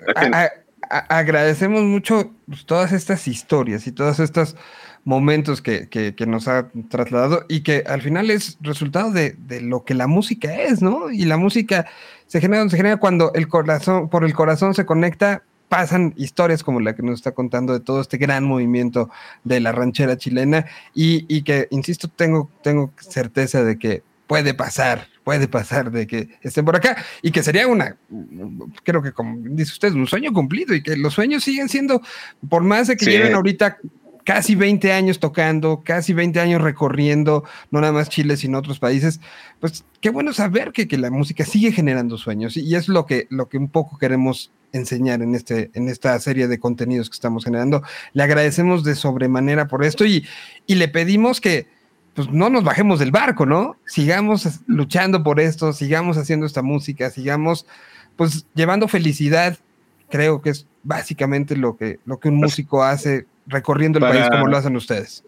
agradecemos 0.81 1.83
mucho 1.83 2.33
todas 2.65 2.93
estas 2.93 3.29
historias 3.29 3.87
y 3.87 3.93
todos 3.93 4.19
estos 4.19 4.57
momentos 5.09 5.63
que, 5.63 5.89
que, 5.89 6.27
nos 6.27 6.49
ha 6.49 6.69
trasladado 6.91 7.47
y 7.49 7.63
que 7.63 7.83
al 7.87 8.03
final 8.03 8.31
es 8.31 8.59
resultado 8.61 9.11
de, 9.11 9.35
de, 9.39 9.63
lo 9.63 9.83
que 9.83 9.95
la 9.95 10.07
música 10.07 10.55
es, 10.55 10.83
¿no? 10.83 11.11
Y 11.11 11.25
la 11.25 11.39
música 11.39 11.87
se 12.27 12.43
genera, 12.43 12.69
se 12.69 12.77
genera 12.77 12.99
cuando 12.99 13.33
el 13.33 13.49
corazón, 13.49 14.11
por 14.11 14.27
el 14.27 14.35
corazón 14.35 14.75
se 14.75 14.85
conecta 14.85 15.45
pasan 15.71 16.13
historias 16.19 16.63
como 16.63 16.81
la 16.81 16.95
que 16.95 17.03
nos 17.03 17.15
está 17.21 17.33
contando 17.33 17.73
de 17.73 17.81
todo 17.81 18.03
este 18.03 18.19
gran 18.19 18.45
movimiento 18.45 19.09
de 19.45 19.61
la 19.61 19.73
ranchera 19.73 20.19
chilena 20.19 20.67
y, 20.95 21.43
que, 21.43 21.69
insisto, 21.71 22.09
tengo, 22.09 22.51
tengo 22.63 22.93
certeza 22.99 23.65
de 23.65 23.79
que 23.79 24.03
puede 24.27 24.53
pasar, 24.53 25.09
puede 25.25 25.49
pasar 25.49 25.91
de 25.91 26.07
que 26.07 26.29
estén 26.43 26.67
por 26.67 26.77
acá 26.77 27.03
y 27.23 27.31
que 27.31 27.43
sería 27.43 27.67
una, 27.67 27.97
creo 28.85 29.03
que 29.03 29.13
como 29.13 29.39
dice 29.41 29.73
usted, 29.73 29.93
un 29.95 30.07
sueño 30.07 30.35
cumplido 30.35 30.75
y 30.75 30.83
que 30.83 30.97
los 30.97 31.15
sueños 31.15 31.45
siguen 31.45 31.71
siendo, 31.71 32.03
por 32.47 32.63
más 32.63 32.89
de 32.89 32.97
que 32.97 33.07
lleven 33.07 33.33
ahorita 33.33 33.79
casi 34.29 34.57
20 34.57 34.93
años 34.93 35.21
tocando, 35.21 35.81
casi 35.83 36.13
20 36.13 36.39
años 36.39 36.61
recorriendo, 36.61 37.45
no 37.71 37.81
nada 37.81 37.95
más 37.95 38.11
Chile, 38.11 38.37
sino 38.37 38.59
otros 38.59 38.79
países, 38.79 39.23
pues 39.59 39.87
qué 40.03 40.11
bueno 40.11 40.35
saber 40.35 40.73
que, 40.73 40.87
que 40.87 40.99
la 40.99 41.11
música 41.11 41.47
sigue 41.47 41.73
generando 41.73 42.19
sueños 42.19 42.59
y, 42.59 42.75
es 42.75 42.89
lo 42.89 43.07
que, 43.07 43.27
lo 43.31 43.49
que 43.49 43.57
un 43.57 43.71
poco 43.71 43.97
queremos 43.97 44.53
enseñar 44.71 45.23
en, 45.23 45.35
este, 45.35 45.71
en 45.73 45.89
esta 45.89 46.21
serie 46.21 46.47
de 46.47 46.59
contenidos 46.59 47.09
que 47.09 47.15
estamos 47.15 47.43
generando. 47.43 47.83
Le 48.13 48.23
agradecemos 48.23 48.85
de 48.85 48.97
sobremanera 48.97 49.67
por 49.67 49.83
esto 49.83 50.05
y, 50.05 50.27
y 50.67 50.75
le 50.75 50.89
pedimos 50.89 51.41
que 51.41 51.67
pues 52.13 52.31
no 52.31 52.51
nos 52.51 52.65
bajemos 52.65 52.99
del 52.99 53.13
barco, 53.13 53.47
¿no? 53.47 53.77
Sigamos 53.87 54.61
luchando 54.67 55.23
por 55.23 55.41
esto, 55.41 55.73
sigamos 55.73 56.19
haciendo 56.19 56.45
esta 56.45 56.61
música, 56.61 57.09
sigamos 57.09 57.65
pues 58.17 58.45
llevando 58.55 58.89
felicidad, 58.89 59.57
creo 60.11 60.43
que 60.43 60.51
es 60.51 60.67
básicamente 60.83 61.57
lo 61.57 61.79
que, 61.79 61.99
lo 62.05 62.21
que 62.21 62.29
un 62.29 62.41
pues, 62.41 62.51
músico 62.51 62.85
hace 62.85 63.25
recorriendo 63.49 63.99
el 63.99 64.05
país 64.05 64.29
como 64.31 64.47
lo 64.47 64.57
hacen 64.57 64.77
ustedes? 64.77 65.25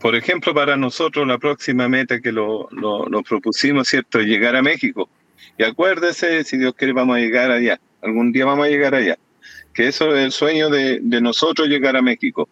Por 0.00 0.14
ejemplo, 0.14 0.52
para 0.54 0.76
nosotros 0.76 1.26
la 1.26 1.38
próxima 1.38 1.88
meta 1.88 2.20
que 2.20 2.30
lo, 2.30 2.68
lo, 2.70 3.22
propusimos, 3.22 3.88
¿cierto? 3.88 4.20
Es 4.20 4.26
llegar 4.26 4.54
a 4.56 4.62
México. 4.62 5.08
Y 5.56 5.64
acuérdese, 5.64 6.44
si 6.44 6.58
Dios 6.58 6.74
quiere, 6.74 6.92
vamos 6.92 7.16
a 7.16 7.20
llegar 7.20 7.50
allá. 7.50 7.80
Algún 8.02 8.32
día 8.32 8.44
vamos 8.44 8.66
a 8.66 8.68
llegar 8.68 8.94
allá. 8.94 9.18
Que 9.72 9.88
eso 9.88 10.14
es 10.14 10.24
el 10.24 10.32
sueño 10.32 10.68
de, 10.68 11.00
de 11.00 11.20
nosotros, 11.20 11.68
llegar 11.68 11.96
a 11.96 12.02
México. 12.02 12.48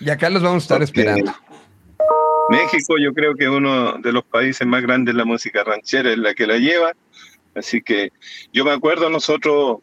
Y 0.00 0.10
acá 0.10 0.28
los 0.28 0.42
vamos 0.42 0.64
a 0.64 0.64
estar 0.64 0.82
esperando. 0.82 1.32
México 2.48 2.96
yo 2.98 3.12
creo 3.12 3.34
que 3.34 3.44
es 3.44 3.50
uno 3.50 3.98
de 3.98 4.12
los 4.12 4.24
países 4.24 4.66
más 4.66 4.82
grandes 4.82 5.14
de 5.14 5.18
la 5.18 5.24
música 5.24 5.62
ranchera, 5.64 6.10
es 6.10 6.18
la 6.18 6.34
que 6.34 6.46
la 6.46 6.56
lleva. 6.56 6.92
Así 7.54 7.82
que 7.82 8.12
yo 8.52 8.64
me 8.64 8.72
acuerdo 8.72 9.10
nosotros 9.10 9.78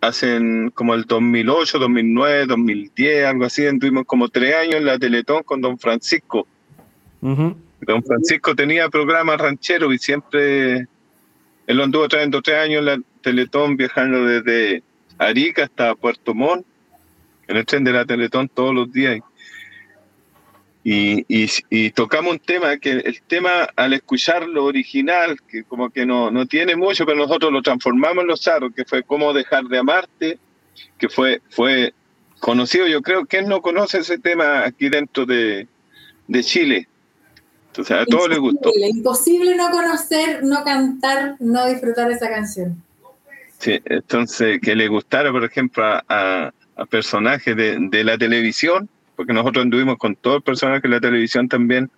hacen 0.00 0.70
como 0.70 0.94
el 0.94 1.04
2008, 1.04 1.78
2009, 1.78 2.46
2010, 2.46 3.26
algo 3.26 3.44
así, 3.44 3.62
tuvimos 3.78 4.04
como 4.06 4.28
tres 4.28 4.54
años 4.54 4.76
en 4.76 4.86
la 4.86 4.98
Teletón 4.98 5.42
con 5.42 5.60
Don 5.60 5.78
Francisco. 5.78 6.46
Don 7.20 8.02
Francisco 8.04 8.54
tenía 8.54 8.88
programas 8.88 9.38
rancheros 9.38 9.92
y 9.94 9.98
siempre 9.98 10.86
él 11.66 11.76
lo 11.76 11.84
anduvo 11.84 12.08
trayendo 12.08 12.40
tres 12.40 12.58
años 12.58 12.78
en 12.80 12.84
la 12.86 13.00
Teletón, 13.22 13.76
viajando 13.76 14.24
desde 14.24 14.82
Arica 15.18 15.64
hasta 15.64 15.94
Puerto 15.94 16.34
Montt, 16.34 16.66
en 17.46 17.56
el 17.56 17.66
tren 17.66 17.84
de 17.84 17.92
la 17.92 18.04
Teletón 18.04 18.48
todos 18.48 18.74
los 18.74 18.90
días. 18.92 19.20
Y, 20.82 21.26
y, 21.28 21.90
tocamos 21.90 22.32
un 22.32 22.38
tema 22.38 22.78
que 22.78 22.92
el 22.92 23.20
tema 23.26 23.68
al 23.76 23.92
escuchar 23.92 24.48
lo 24.48 24.64
original, 24.64 25.36
que 25.46 25.62
como 25.64 25.90
que 25.90 26.06
no, 26.06 26.30
no 26.30 26.46
tiene 26.46 26.74
mucho, 26.74 27.04
pero 27.04 27.18
nosotros 27.18 27.52
lo 27.52 27.60
transformamos 27.60 28.22
en 28.22 28.28
los 28.28 28.40
charros, 28.40 28.72
que 28.74 28.86
fue 28.86 29.02
cómo 29.02 29.34
dejar 29.34 29.64
de 29.64 29.78
amarte, 29.78 30.38
que 30.96 31.10
fue, 31.10 31.42
fue 31.50 31.92
conocido, 32.38 32.86
yo 32.86 33.02
creo 33.02 33.26
que 33.26 33.38
él 33.38 33.48
no 33.48 33.60
conoce 33.60 33.98
ese 33.98 34.18
tema 34.18 34.64
aquí 34.64 34.88
dentro 34.88 35.26
de, 35.26 35.68
de 36.26 36.42
Chile. 36.42 36.88
Entonces 37.66 37.96
a 37.96 38.06
todos 38.06 38.28
les 38.30 38.38
gustó. 38.38 38.72
Imposible 38.74 39.54
no 39.54 39.70
conocer, 39.70 40.42
no 40.42 40.64
cantar, 40.64 41.36
no 41.38 41.68
disfrutar 41.68 42.10
esa 42.10 42.28
canción. 42.28 42.82
Sí, 43.58 43.80
entonces 43.84 44.58
que 44.60 44.74
le 44.74 44.88
gustara, 44.88 45.30
por 45.30 45.44
ejemplo, 45.44 45.84
a, 45.84 46.02
a, 46.08 46.86
personajes 46.86 47.54
de, 47.54 47.76
de 47.78 48.04
la 48.04 48.16
televisión, 48.16 48.88
porque 49.20 49.34
nosotros 49.34 49.64
anduvimos 49.64 49.98
con 49.98 50.16
todo 50.16 50.36
el 50.36 50.42
personaje 50.42 50.80
de 50.80 50.88
la 50.88 50.98
televisión 50.98 51.46
también. 51.46 51.90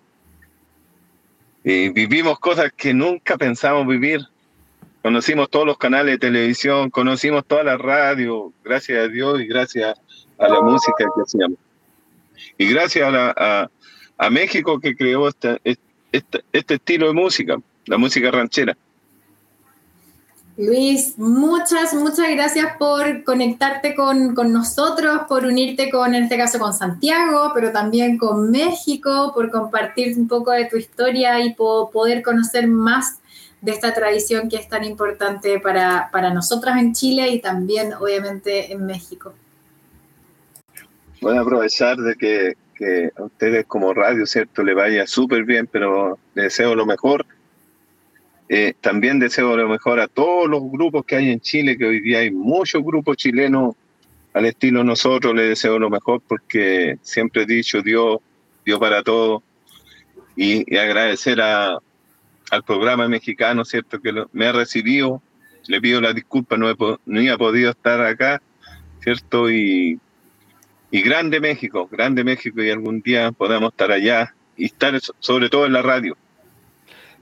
Y 1.63 1.91
vivimos 1.91 2.41
cosas 2.41 2.73
que 2.77 2.93
nunca 2.93 3.39
pensamos 3.39 3.87
vivir. 3.87 4.23
Conocimos 5.03 5.49
todos 5.49 5.65
los 5.65 5.79
canales 5.79 6.15
de 6.15 6.19
televisión, 6.19 6.91
conocimos 6.91 7.47
toda 7.47 7.63
la 7.63 7.79
radio, 7.79 8.53
gracias 8.65 9.05
a 9.05 9.07
Dios 9.07 9.41
y 9.41 9.47
gracias 9.47 9.97
a 10.37 10.49
la 10.49 10.63
música 10.63 11.05
que 11.15 11.23
hacíamos. 11.23 11.59
Y 12.59 12.67
gracias 12.67 13.15
a, 13.15 13.71
a, 14.19 14.31
México 14.31 14.81
que 14.81 14.97
creó 14.97 15.29
este 15.29 15.61
estilo 16.51 17.07
de 17.07 17.13
música, 17.13 17.57
la 17.87 17.99
música 17.99 18.33
ranchera. 18.33 18.77
Luis, 20.59 21.19
muchas, 21.19 21.95
muchas 21.95 22.29
gracias 22.31 22.77
por 22.79 23.25
conectarte 23.25 23.95
con, 23.95 24.35
nosotros, 24.53 25.23
por 25.27 25.47
unirte 25.47 25.91
con, 25.91 26.15
en 26.15 26.25
este 26.25 26.37
caso, 26.37 26.59
con 26.59 26.75
Santiago, 26.75 27.53
pero 27.55 27.73
también 27.73 28.19
con 28.19 28.51
México, 28.51 29.33
por 29.35 29.51
compartir 29.51 30.17
un 30.19 30.29
poco 30.29 30.51
de 30.51 30.67
tu 30.67 30.77
historia 30.77 31.41
y 31.41 31.55
poder 31.55 32.23
conocer 32.23 32.69
más 32.69 33.19
de 33.63 33.73
esta 33.73 33.95
tradición 33.95 34.51
que 34.51 34.57
es 34.57 34.69
tan 34.69 34.85
importante 34.85 35.59
para, 35.59 36.11
para 36.13 36.35
nosotras 36.35 36.79
en 36.79 36.93
Chile 36.93 37.31
y 37.31 37.41
también, 37.41 37.95
obviamente, 37.95 38.73
en 38.73 38.85
México. 38.85 39.33
A 41.23 41.41
aprovechar 41.41 41.97
de 41.97 42.15
que, 42.17 42.57
que 42.75 43.11
a 43.17 43.23
ustedes 43.23 43.65
como 43.65 43.95
radio, 43.95 44.27
¿cierto? 44.27 44.63
Le 44.63 44.75
vaya 44.75 45.07
súper 45.07 45.45
bien, 45.45 45.67
pero 45.67 46.19
les 46.35 46.45
deseo 46.45 46.75
lo 46.75 46.85
mejor 46.85 47.25
eh, 48.55 48.75
también 48.83 49.19
deseo 49.19 49.57
lo 49.57 49.67
mejor 49.67 49.99
a 49.99 50.09
todos 50.09 50.47
los 50.47 50.61
grupos 50.71 51.07
que 51.07 51.17
hay 51.17 51.31
en 51.31 51.41
Chile, 51.41 51.79
que 51.79 51.87
hoy 51.87 52.03
día 52.03 52.19
hay 52.19 52.31
muchos 52.31 52.85
grupos 52.85 53.17
chilenos 53.17 53.75
al 54.35 54.45
estilo 54.45 54.85
nosotros, 54.85 55.35
les 55.35 55.49
deseo 55.49 55.79
lo 55.79 55.89
mejor 55.89 56.21
porque 56.29 56.99
siempre 57.01 57.45
he 57.45 57.47
dicho 57.47 57.81
Dios, 57.81 58.19
Dios 58.63 58.79
para 58.79 59.03
todos, 59.03 59.43
y, 60.37 60.77
agradecer 60.77 61.41
a, 61.41 61.79
al 62.51 62.63
programa 62.63 63.09
mexicano, 63.09 63.65
¿cierto? 63.65 63.99
Que 64.03 64.13
me 64.35 64.47
ha 64.47 64.53
recibido, 64.53 65.23
le 65.67 65.81
pido 65.81 66.03
la 66.03 66.13
disculpa, 66.13 66.59
no 66.59 66.69
he, 66.69 66.77
no 67.07 67.39
podido 67.39 67.71
estar 67.71 68.03
acá, 68.03 68.43
¿cierto? 69.01 69.51
Y, 69.51 69.99
y 70.91 71.01
grande 71.01 71.41
México, 71.41 71.89
grande 71.91 72.23
México, 72.23 72.63
y 72.63 72.69
algún 72.69 73.01
día 73.01 73.33
podamos 73.33 73.73
estar 73.73 73.93
allá 73.93 74.35
y 74.59 74.67
estar 74.67 75.01
sobre 75.21 75.49
todo 75.49 75.65
en 75.65 75.73
la 75.73 75.81
radio. 75.81 76.19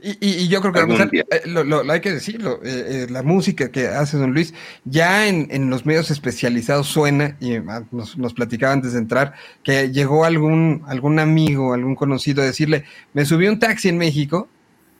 Y, 0.03 0.49
yo 0.49 0.61
creo 0.61 0.73
que 0.73 1.19
eh, 1.19 1.43
lo, 1.47 1.91
hay 1.91 2.01
que 2.01 2.13
decirlo, 2.13 2.61
eh, 2.63 3.05
eh, 3.05 3.07
la 3.11 3.23
música 3.23 3.71
que 3.71 3.89
hace 3.89 4.17
don 4.17 4.33
Luis 4.33 4.55
ya 4.85 5.29
en, 5.29 5.71
los 5.71 5.85
medios 5.85 6.11
especializados 6.11 6.87
suena, 6.87 7.37
y 7.41 7.57
ah, 7.57 7.85
nos, 7.91 8.17
nos, 8.17 8.33
platicaba 8.33 8.73
antes 8.73 8.95
de 8.95 8.99
entrar, 8.99 9.35
que 9.63 9.91
llegó 9.91 10.25
algún, 10.25 10.83
algún 10.87 11.19
amigo, 11.19 11.75
algún 11.75 11.95
conocido 11.95 12.43
a 12.43 12.47
decirle, 12.47 12.85
me 13.13 13.25
subí 13.25 13.47
un 13.47 13.59
taxi 13.59 13.89
en 13.89 13.99
México 13.99 14.49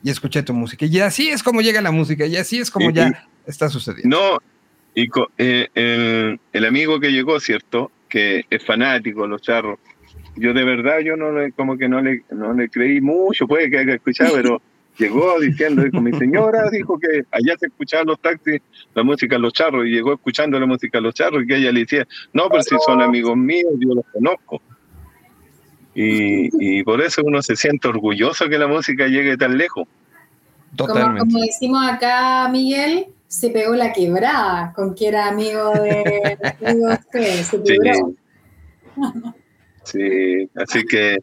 y 0.03 0.09
escuché 0.09 0.43
tu 0.43 0.53
música. 0.53 0.85
Y 0.85 0.99
así 0.99 1.29
es 1.29 1.41
como 1.41 1.61
llega 1.61 1.81
la 1.81 1.91
música, 1.91 2.25
y 2.25 2.37
así 2.37 2.59
es 2.59 2.69
como 2.69 2.91
ya 2.91 3.27
está 3.45 3.69
sucediendo. 3.69 4.17
No, 4.17 4.37
y 4.93 5.09
el, 5.37 6.39
el, 6.51 6.65
amigo 6.65 6.99
que 6.99 7.11
llegó, 7.11 7.39
¿cierto? 7.39 7.91
Que 8.07 8.45
es 8.49 8.63
fanático, 8.63 9.25
los 9.25 9.41
charros. 9.41 9.79
Yo 10.35 10.53
de 10.53 10.63
verdad, 10.63 10.99
yo 10.99 11.15
no 11.15 11.31
le, 11.31 11.51
como 11.51 11.77
que 11.77 11.89
no 11.89 12.01
le, 12.01 12.23
no 12.31 12.53
le 12.53 12.69
creí 12.69 13.01
mucho, 13.01 13.47
puede 13.47 13.69
que 13.69 13.79
haya 13.79 13.95
escuchado, 13.95 14.33
pero 14.35 14.61
llegó 15.01 15.39
diciendo, 15.39 15.83
dijo, 15.83 15.99
mi 15.99 16.13
señora 16.17 16.69
dijo 16.69 16.97
que 16.99 17.23
allá 17.31 17.55
se 17.59 17.67
escuchaban 17.67 18.07
los 18.07 18.19
taxis, 18.19 18.61
la 18.93 19.03
música 19.03 19.35
de 19.35 19.41
los 19.41 19.53
charros, 19.53 19.85
y 19.85 19.89
llegó 19.89 20.13
escuchando 20.13 20.59
la 20.59 20.67
música 20.67 20.99
de 20.99 21.01
los 21.03 21.15
charros, 21.15 21.43
y 21.43 21.47
que 21.47 21.55
ella 21.57 21.71
le 21.71 21.81
decía, 21.81 22.07
no, 22.33 22.47
pero 22.49 22.61
si 22.61 22.75
son 22.85 23.01
amigos 23.01 23.35
míos, 23.35 23.71
yo 23.79 23.95
los 23.95 24.05
conozco. 24.13 24.61
Y, 25.93 26.83
por 26.83 27.01
eso 27.01 27.21
uno 27.25 27.41
se 27.41 27.55
siente 27.55 27.87
orgulloso 27.87 28.47
que 28.47 28.57
la 28.57 28.67
música 28.67 29.07
llegue 29.07 29.35
tan 29.35 29.57
lejos. 29.57 29.87
Totalmente. 30.75 31.19
Como, 31.19 31.43
decimos 31.43 31.85
acá, 31.85 32.47
Miguel, 32.49 33.07
se 33.27 33.49
pegó 33.49 33.75
la 33.75 33.91
quebrada 33.91 34.71
con 34.73 34.95
que 34.95 35.07
era 35.07 35.27
amigo 35.27 35.71
de, 35.71 36.37
usted, 36.93 37.43
se 37.43 37.57
sí. 37.65 37.77
sí, 39.83 40.49
así 40.55 40.83
que 40.85 41.17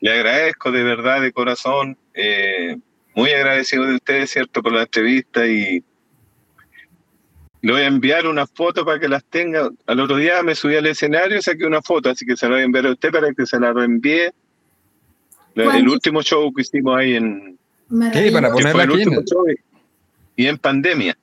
le 0.00 0.12
agradezco 0.12 0.72
de 0.72 0.82
verdad, 0.82 1.20
de 1.20 1.32
corazón. 1.32 1.96
Eh, 2.14 2.76
muy 3.18 3.32
agradecido 3.32 3.84
de 3.84 3.96
ustedes, 3.96 4.30
¿cierto?, 4.30 4.62
por 4.62 4.72
la 4.72 4.82
entrevista 4.82 5.44
y 5.44 5.82
le 7.62 7.72
voy 7.72 7.80
a 7.80 7.86
enviar 7.86 8.28
una 8.28 8.46
foto 8.46 8.84
para 8.84 9.00
que 9.00 9.08
las 9.08 9.24
tenga. 9.24 9.68
Al 9.86 9.98
otro 9.98 10.18
día 10.18 10.40
me 10.44 10.54
subí 10.54 10.76
al 10.76 10.86
escenario 10.86 11.36
y 11.36 11.42
saqué 11.42 11.66
una 11.66 11.82
foto, 11.82 12.10
así 12.10 12.24
que 12.24 12.36
se 12.36 12.46
la 12.46 12.52
voy 12.52 12.60
a 12.60 12.64
enviar 12.66 12.86
a 12.86 12.92
usted 12.92 13.10
para 13.10 13.32
que 13.32 13.44
se 13.44 13.58
la 13.58 13.72
reenvíe. 13.72 14.30
El 15.56 15.88
último 15.88 16.22
show 16.22 16.54
que 16.54 16.62
hicimos 16.62 16.96
ahí 16.96 17.16
en... 17.16 17.58
¿Qué? 18.12 18.30
Para 18.30 18.52
ponerla 18.52 18.84
aquí. 18.84 19.02
y 20.36 20.46
en 20.46 20.58
pandemia. 20.58 21.18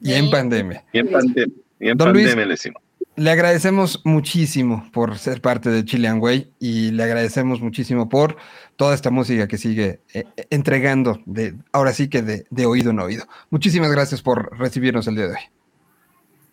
Y 0.00 0.12
en 0.14 0.30
pandemia. 0.30 0.82
Y 0.94 0.98
en 0.98 1.08
pandemia. 1.10 1.52
Y 1.78 1.88
en 1.90 1.98
pandemia 1.98 2.36
le 2.36 2.46
decimos. 2.46 2.82
Le 3.16 3.30
agradecemos 3.30 4.00
muchísimo 4.04 4.88
por 4.92 5.18
ser 5.18 5.42
parte 5.42 5.68
de 5.68 5.84
Chilean 5.84 6.20
Way 6.20 6.52
y 6.58 6.92
le 6.92 7.02
agradecemos 7.02 7.60
muchísimo 7.60 8.08
por 8.08 8.36
toda 8.78 8.94
esta 8.94 9.10
música 9.10 9.48
que 9.48 9.58
sigue 9.58 9.98
eh, 10.14 10.24
entregando, 10.50 11.20
de, 11.26 11.54
ahora 11.72 11.92
sí 11.92 12.08
que 12.08 12.22
de, 12.22 12.66
oído 12.66 12.92
en 12.92 13.00
oído. 13.00 13.26
Muchísimas 13.50 13.90
gracias 13.90 14.22
por 14.22 14.56
recibirnos 14.56 15.08
el 15.08 15.16
día 15.16 15.26
de 15.26 15.32
hoy. 15.32 15.42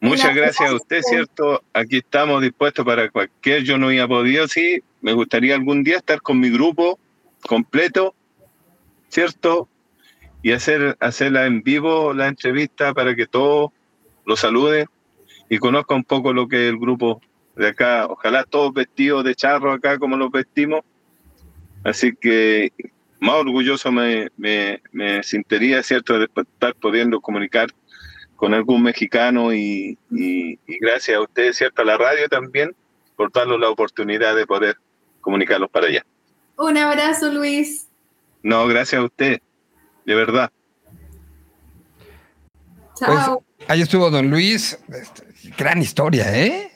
Muchas 0.01 0.35
gracias 0.35 0.71
a 0.71 0.73
usted, 0.73 1.01
¿cierto? 1.03 1.63
Aquí 1.71 1.97
estamos 1.97 2.41
dispuestos 2.41 2.83
para 2.83 3.11
cualquier, 3.11 3.63
yo 3.63 3.77
no 3.77 3.87
había 3.87 4.07
podido, 4.07 4.47
sí, 4.47 4.81
me 5.01 5.13
gustaría 5.13 5.53
algún 5.53 5.83
día 5.83 5.97
estar 5.97 6.19
con 6.19 6.39
mi 6.39 6.49
grupo 6.49 6.97
completo, 7.47 8.15
¿cierto? 9.09 9.69
Y 10.41 10.51
hacer, 10.51 10.97
hacerla 10.99 11.45
en 11.45 11.61
vivo, 11.61 12.11
la 12.15 12.27
entrevista, 12.27 12.95
para 12.95 13.15
que 13.15 13.27
todos 13.27 13.69
lo 14.25 14.35
saluden 14.35 14.87
y 15.47 15.59
conozca 15.59 15.93
un 15.93 16.03
poco 16.03 16.33
lo 16.33 16.47
que 16.47 16.55
es 16.55 16.73
el 16.73 16.79
grupo 16.79 17.21
de 17.55 17.67
acá, 17.67 18.07
ojalá 18.07 18.45
todos 18.45 18.73
vestidos 18.73 19.23
de 19.23 19.35
charro 19.35 19.71
acá 19.71 19.99
como 19.99 20.17
los 20.17 20.31
vestimos. 20.31 20.81
Así 21.85 22.15
que 22.15 22.73
más 23.19 23.35
orgulloso 23.35 23.91
me, 23.91 24.29
me, 24.37 24.81
me 24.91 25.21
sentiría, 25.21 25.83
¿cierto?, 25.83 26.17
de 26.17 26.25
estar 26.25 26.73
pudiendo 26.75 27.21
comunicar 27.21 27.69
con 28.35 28.55
algún 28.55 28.81
mexicano 28.81 29.53
y, 29.53 29.97
y, 30.11 30.59
gracias 30.81 31.17
a 31.17 31.21
ustedes, 31.21 31.57
¿cierto?, 31.57 31.83
a 31.83 31.85
la 31.85 31.95
radio 31.95 32.27
también, 32.27 32.75
por 33.15 33.31
darnos 33.31 33.59
la 33.59 33.69
oportunidad 33.69 34.35
de 34.35 34.47
poder 34.47 34.77
comunicarlos 35.21 35.69
para 35.69 35.85
allá. 35.85 36.03
Un 36.57 36.75
abrazo, 36.75 37.31
Luis. 37.31 37.87
No, 38.41 38.65
gracias 38.67 38.99
a 38.99 39.05
usted, 39.05 39.39
de 40.05 40.15
verdad. 40.15 40.51
Chao. 42.97 43.43
Pues, 43.57 43.69
ahí 43.69 43.81
estuvo 43.81 44.09
don 44.09 44.31
Luis. 44.31 44.79
Este, 44.89 45.23
gran 45.55 45.83
historia, 45.83 46.35
¿eh? 46.35 46.71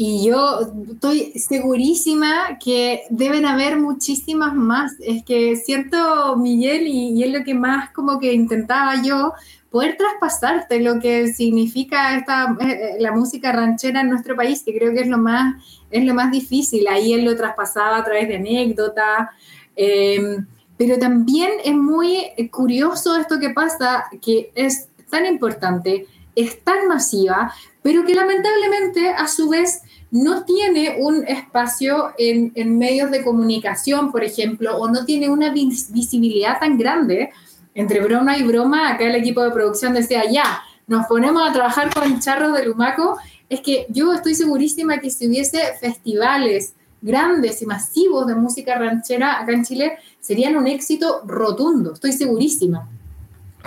Y 0.00 0.24
yo 0.24 0.60
estoy 0.92 1.32
segurísima 1.32 2.56
que 2.64 3.02
deben 3.10 3.44
haber 3.44 3.80
muchísimas 3.80 4.54
más. 4.54 4.92
Es 5.00 5.24
que 5.24 5.56
siento, 5.56 6.36
Miguel, 6.36 6.86
y, 6.86 7.24
es 7.24 7.32
lo 7.32 7.42
que 7.42 7.52
más 7.52 7.90
como 7.90 8.20
que 8.20 8.32
intentaba 8.32 9.02
yo, 9.02 9.32
poder 9.72 9.96
traspasarte 9.96 10.78
lo 10.78 11.00
que 11.00 11.32
significa 11.32 12.16
esta, 12.16 12.56
eh, 12.60 12.70
eh, 12.70 12.96
la 13.00 13.10
música 13.10 13.50
ranchera 13.50 14.02
en 14.02 14.10
nuestro 14.10 14.36
país, 14.36 14.62
que 14.62 14.72
creo 14.72 14.94
que 14.94 15.00
es 15.00 15.08
lo 15.08 15.18
más, 15.18 15.56
es 15.90 16.04
lo 16.04 16.14
más 16.14 16.30
difícil. 16.30 16.86
Ahí 16.86 17.12
él 17.12 17.24
lo 17.24 17.36
traspasaba 17.36 17.96
a 17.96 18.04
través 18.04 18.28
de 18.28 18.36
anécdotas. 18.36 19.30
Em, 19.74 20.46
pero 20.76 20.96
también 21.00 21.50
es 21.64 21.74
muy 21.74 22.22
curioso 22.52 23.16
esto 23.16 23.40
que 23.40 23.50
pasa, 23.50 24.04
que 24.22 24.52
es 24.54 24.90
tan 25.10 25.26
importante, 25.26 26.06
es 26.36 26.62
tan 26.62 26.86
masiva, 26.86 27.52
pero 27.82 28.04
que 28.04 28.14
lamentablemente 28.14 29.08
a 29.10 29.26
su 29.26 29.48
vez 29.48 29.82
no 30.10 30.44
tiene 30.44 30.96
un 30.98 31.26
espacio 31.26 32.12
en, 32.16 32.78
medios 32.78 33.10
de 33.10 33.22
comunicación, 33.22 34.10
por 34.10 34.24
ejemplo, 34.24 34.76
o 34.78 34.88
no 34.88 35.04
tiene 35.04 35.28
una 35.28 35.52
visibilidad 35.52 36.58
tan 36.58 36.78
grande. 36.78 37.30
Entre 37.74 38.00
broma 38.00 38.38
y 38.38 38.42
broma, 38.42 38.90
acá 38.90 39.04
el 39.04 39.14
equipo 39.14 39.42
de 39.42 39.50
producción 39.50 39.94
decía, 39.94 40.22
ya, 40.30 40.62
nos 40.86 41.06
ponemos 41.06 41.48
a 41.48 41.52
trabajar 41.52 41.92
con 41.92 42.20
charros 42.20 42.54
de 42.54 42.64
Lumaco. 42.64 43.18
Es 43.48 43.60
que 43.60 43.86
yo 43.90 44.12
estoy 44.12 44.34
segurísima 44.34 44.98
que 44.98 45.10
si 45.10 45.28
hubiese 45.28 45.60
festivales 45.80 46.74
grandes 47.00 47.62
y 47.62 47.66
masivos 47.66 48.26
de 48.26 48.34
música 48.34 48.76
ranchera 48.76 49.40
acá 49.40 49.52
en 49.52 49.64
Chile, 49.64 49.98
serían 50.20 50.56
un 50.56 50.66
éxito 50.66 51.22
rotundo, 51.26 51.92
estoy 51.92 52.12
segurísima. 52.12 52.88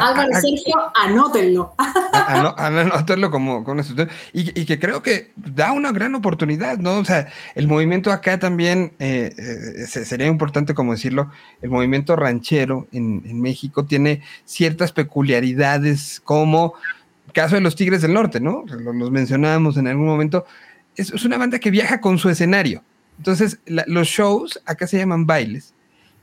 Álvaro 0.01 0.29
Sergio, 0.33 0.75
anótenlo. 0.95 1.75
anótenlo 2.57 3.29
como 3.29 3.63
con 3.63 3.79
esto. 3.79 4.07
Y, 4.33 4.59
y, 4.59 4.65
que 4.65 4.79
creo 4.79 5.01
que 5.03 5.31
da 5.35 5.71
una 5.71 5.91
gran 5.91 6.15
oportunidad, 6.15 6.77
¿no? 6.77 6.97
O 6.97 7.05
sea, 7.05 7.27
el 7.55 7.67
movimiento 7.67 8.11
acá 8.11 8.39
también, 8.39 8.93
eh, 8.99 9.33
eh, 9.37 9.85
sería 9.85 10.27
importante 10.27 10.73
como 10.73 10.93
decirlo, 10.93 11.31
el 11.61 11.69
movimiento 11.69 12.15
ranchero 12.15 12.87
en, 12.91 13.21
México 13.41 13.85
tiene 13.85 14.21
ciertas 14.45 14.91
peculiaridades 14.91 16.21
como 16.23 16.73
caso 17.33 17.55
de 17.55 17.61
los 17.61 17.75
Tigres 17.75 18.01
del 18.01 18.13
Norte, 18.13 18.39
¿no? 18.39 18.65
Los, 18.67 19.11
mencionábamos 19.11 19.77
en 19.77 19.87
algún 19.87 20.05
momento. 20.05 20.45
Es, 20.95 21.11
una 21.23 21.37
banda 21.37 21.59
que 21.59 21.71
viaja 21.71 22.01
con 22.01 22.17
su 22.17 22.29
escenario. 22.29 22.83
Entonces, 23.17 23.59
los 23.65 24.07
shows 24.07 24.59
acá 24.65 24.87
se 24.87 24.97
llaman 24.97 25.25
bailes. 25.25 25.73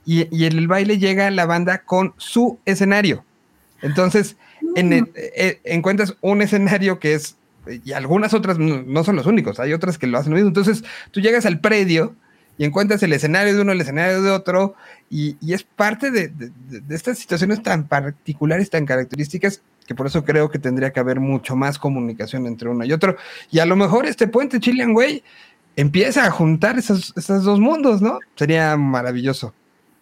Y, 0.04 0.26
y 0.36 0.46
en 0.46 0.58
el 0.58 0.68
baile 0.68 0.98
llega 0.98 1.30
la 1.30 1.46
banda 1.46 1.78
con 1.78 2.14
su 2.16 2.58
escenario. 2.64 3.24
Entonces, 3.82 4.36
en 4.74 4.90
mm. 4.90 5.08
eh, 5.14 5.60
encuentras 5.64 6.16
un 6.20 6.42
escenario 6.42 6.98
que 6.98 7.14
es, 7.14 7.36
y 7.84 7.92
algunas 7.92 8.34
otras 8.34 8.58
no, 8.58 9.04
son 9.04 9.16
los 9.16 9.26
únicos, 9.26 9.60
hay 9.60 9.72
otras 9.72 9.98
que 9.98 10.06
lo 10.06 10.18
hacen 10.18 10.30
lo 10.30 10.36
mismo. 10.36 10.48
Entonces, 10.48 10.84
tú 11.10 11.20
llegas 11.20 11.46
al 11.46 11.60
predio 11.60 12.14
y 12.56 12.64
encuentras 12.64 13.02
el 13.02 13.12
escenario 13.12 13.54
de 13.54 13.62
uno, 13.62 13.72
el 13.72 13.80
escenario 13.80 14.22
de 14.22 14.30
otro, 14.30 14.74
y, 15.10 15.36
es 15.52 15.62
parte 15.62 16.10
de, 16.10 16.32
estas 16.90 17.18
situaciones 17.18 17.62
tan 17.62 17.86
particulares, 17.86 18.68
tan 18.70 18.84
características, 18.84 19.62
que 19.86 19.94
por 19.94 20.06
eso 20.06 20.24
creo 20.24 20.50
que 20.50 20.58
tendría 20.58 20.92
que 20.92 21.00
haber 21.00 21.20
mucho 21.20 21.56
más 21.56 21.78
comunicación 21.78 22.46
entre 22.46 22.68
uno 22.68 22.84
y 22.84 22.92
otro. 22.92 23.16
Y 23.50 23.60
a 23.60 23.66
lo 23.66 23.76
mejor 23.76 24.06
este 24.06 24.26
puente 24.26 24.60
Chilean 24.60 24.94
Way 24.94 25.22
empieza 25.76 26.26
a 26.26 26.30
juntar 26.30 26.78
esos, 26.78 27.14
esos 27.16 27.44
dos 27.44 27.60
mundos, 27.60 28.02
¿no? 28.02 28.18
Sería 28.34 28.76
maravilloso 28.76 29.54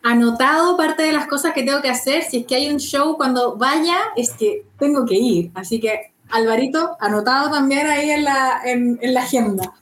anotado 0.02 0.76
parte 0.76 1.02
de 1.02 1.12
las 1.12 1.26
cosas 1.26 1.52
que 1.52 1.62
tengo 1.62 1.82
que 1.82 1.90
hacer. 1.90 2.22
Si 2.22 2.38
es 2.38 2.46
que 2.46 2.56
hay 2.56 2.68
un 2.68 2.78
show 2.78 3.16
cuando 3.16 3.56
vaya, 3.56 3.98
es 4.16 4.32
que 4.32 4.64
tengo 4.78 5.04
que 5.04 5.16
ir. 5.16 5.50
Así 5.54 5.80
que, 5.80 6.12
Alvarito, 6.30 6.96
anotado 7.00 7.50
también 7.50 7.86
ahí 7.86 8.10
en 8.10 8.24
la, 8.24 8.60
en, 8.64 8.98
la 9.02 9.22
agenda. 9.22 9.72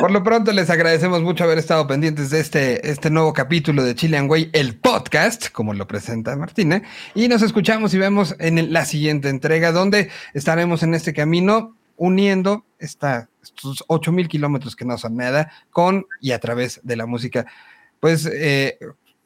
Por 0.00 0.12
lo 0.12 0.22
pronto 0.22 0.52
les 0.52 0.70
agradecemos 0.70 1.22
mucho 1.22 1.42
haber 1.42 1.58
estado 1.58 1.86
pendientes 1.88 2.30
de 2.30 2.38
este, 2.38 2.88
este 2.88 3.10
nuevo 3.10 3.32
capítulo 3.32 3.82
de 3.82 3.96
Chilean 3.96 4.30
Way, 4.30 4.50
el 4.52 4.76
podcast, 4.76 5.48
como 5.50 5.74
lo 5.74 5.88
presenta 5.88 6.36
Martina, 6.36 6.82
y 7.14 7.26
nos 7.26 7.42
escuchamos 7.42 7.92
y 7.94 7.98
vemos 7.98 8.36
en 8.38 8.72
la 8.72 8.84
siguiente 8.84 9.28
entrega, 9.28 9.72
donde 9.72 10.10
estaremos 10.32 10.84
en 10.84 10.94
este 10.94 11.12
camino 11.12 11.74
uniendo 11.96 12.64
esta, 12.78 13.28
estos 13.42 13.84
8000 13.88 14.28
kilómetros 14.28 14.76
que 14.76 14.84
no 14.84 14.96
son 14.96 15.16
nada 15.16 15.52
con 15.70 16.06
y 16.20 16.30
a 16.30 16.38
través 16.38 16.80
de 16.84 16.96
la 16.96 17.06
música. 17.06 17.46
Pues, 18.00 18.28
eh, 18.32 18.78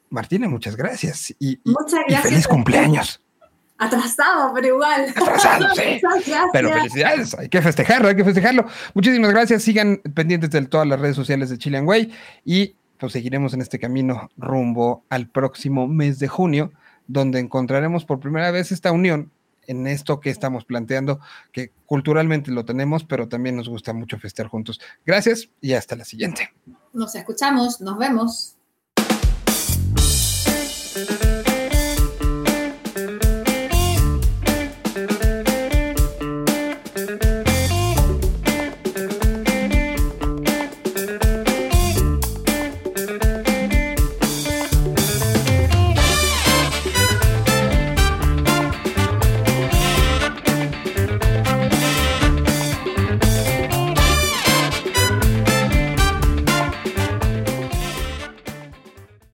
Martina, 0.09 0.47
muchas 0.47 0.75
gracias. 0.75 1.33
Y, 1.39 1.59
muchas 1.63 2.01
gracias. 2.07 2.21
feliz 2.23 2.47
cumpleaños. 2.47 3.21
Atrasado, 3.77 4.53
pero 4.53 4.67
igual. 4.67 5.09
Atrasado, 5.09 5.75
sí. 5.75 6.01
Pero 6.53 6.71
felicidades, 6.71 7.33
hay 7.33 7.49
que 7.49 7.61
festejarlo, 7.61 8.07
hay 8.07 8.15
que 8.15 8.23
festejarlo. 8.23 8.65
Muchísimas 8.93 9.31
gracias. 9.31 9.63
Sigan 9.63 9.97
pendientes 10.13 10.51
de 10.51 10.65
todas 10.65 10.87
las 10.87 10.99
redes 10.99 11.15
sociales 11.15 11.49
de 11.49 11.57
Chilean 11.57 11.85
Way 11.85 12.13
y 12.45 12.75
pues 12.99 13.11
seguiremos 13.13 13.53
en 13.53 13.61
este 13.61 13.79
camino 13.79 14.29
rumbo 14.37 15.03
al 15.09 15.27
próximo 15.27 15.87
mes 15.87 16.19
de 16.19 16.27
junio, 16.27 16.71
donde 17.07 17.39
encontraremos 17.39 18.05
por 18.05 18.19
primera 18.19 18.51
vez 18.51 18.71
esta 18.71 18.91
unión 18.91 19.31
en 19.67 19.87
esto 19.87 20.19
que 20.19 20.29
estamos 20.29 20.65
planteando, 20.65 21.19
que 21.51 21.71
culturalmente 21.85 22.51
lo 22.51 22.65
tenemos, 22.65 23.03
pero 23.03 23.27
también 23.27 23.55
nos 23.55 23.69
gusta 23.69 23.91
mucho 23.93 24.17
festejar 24.19 24.49
juntos. 24.49 24.79
Gracias 25.05 25.49
y 25.61 25.73
hasta 25.73 25.95
la 25.95 26.05
siguiente. 26.05 26.53
Nos 26.93 27.15
escuchamos, 27.15 27.81
nos 27.81 27.97
vemos. 27.97 28.57
Thank 30.93 31.23
you. 31.23 31.42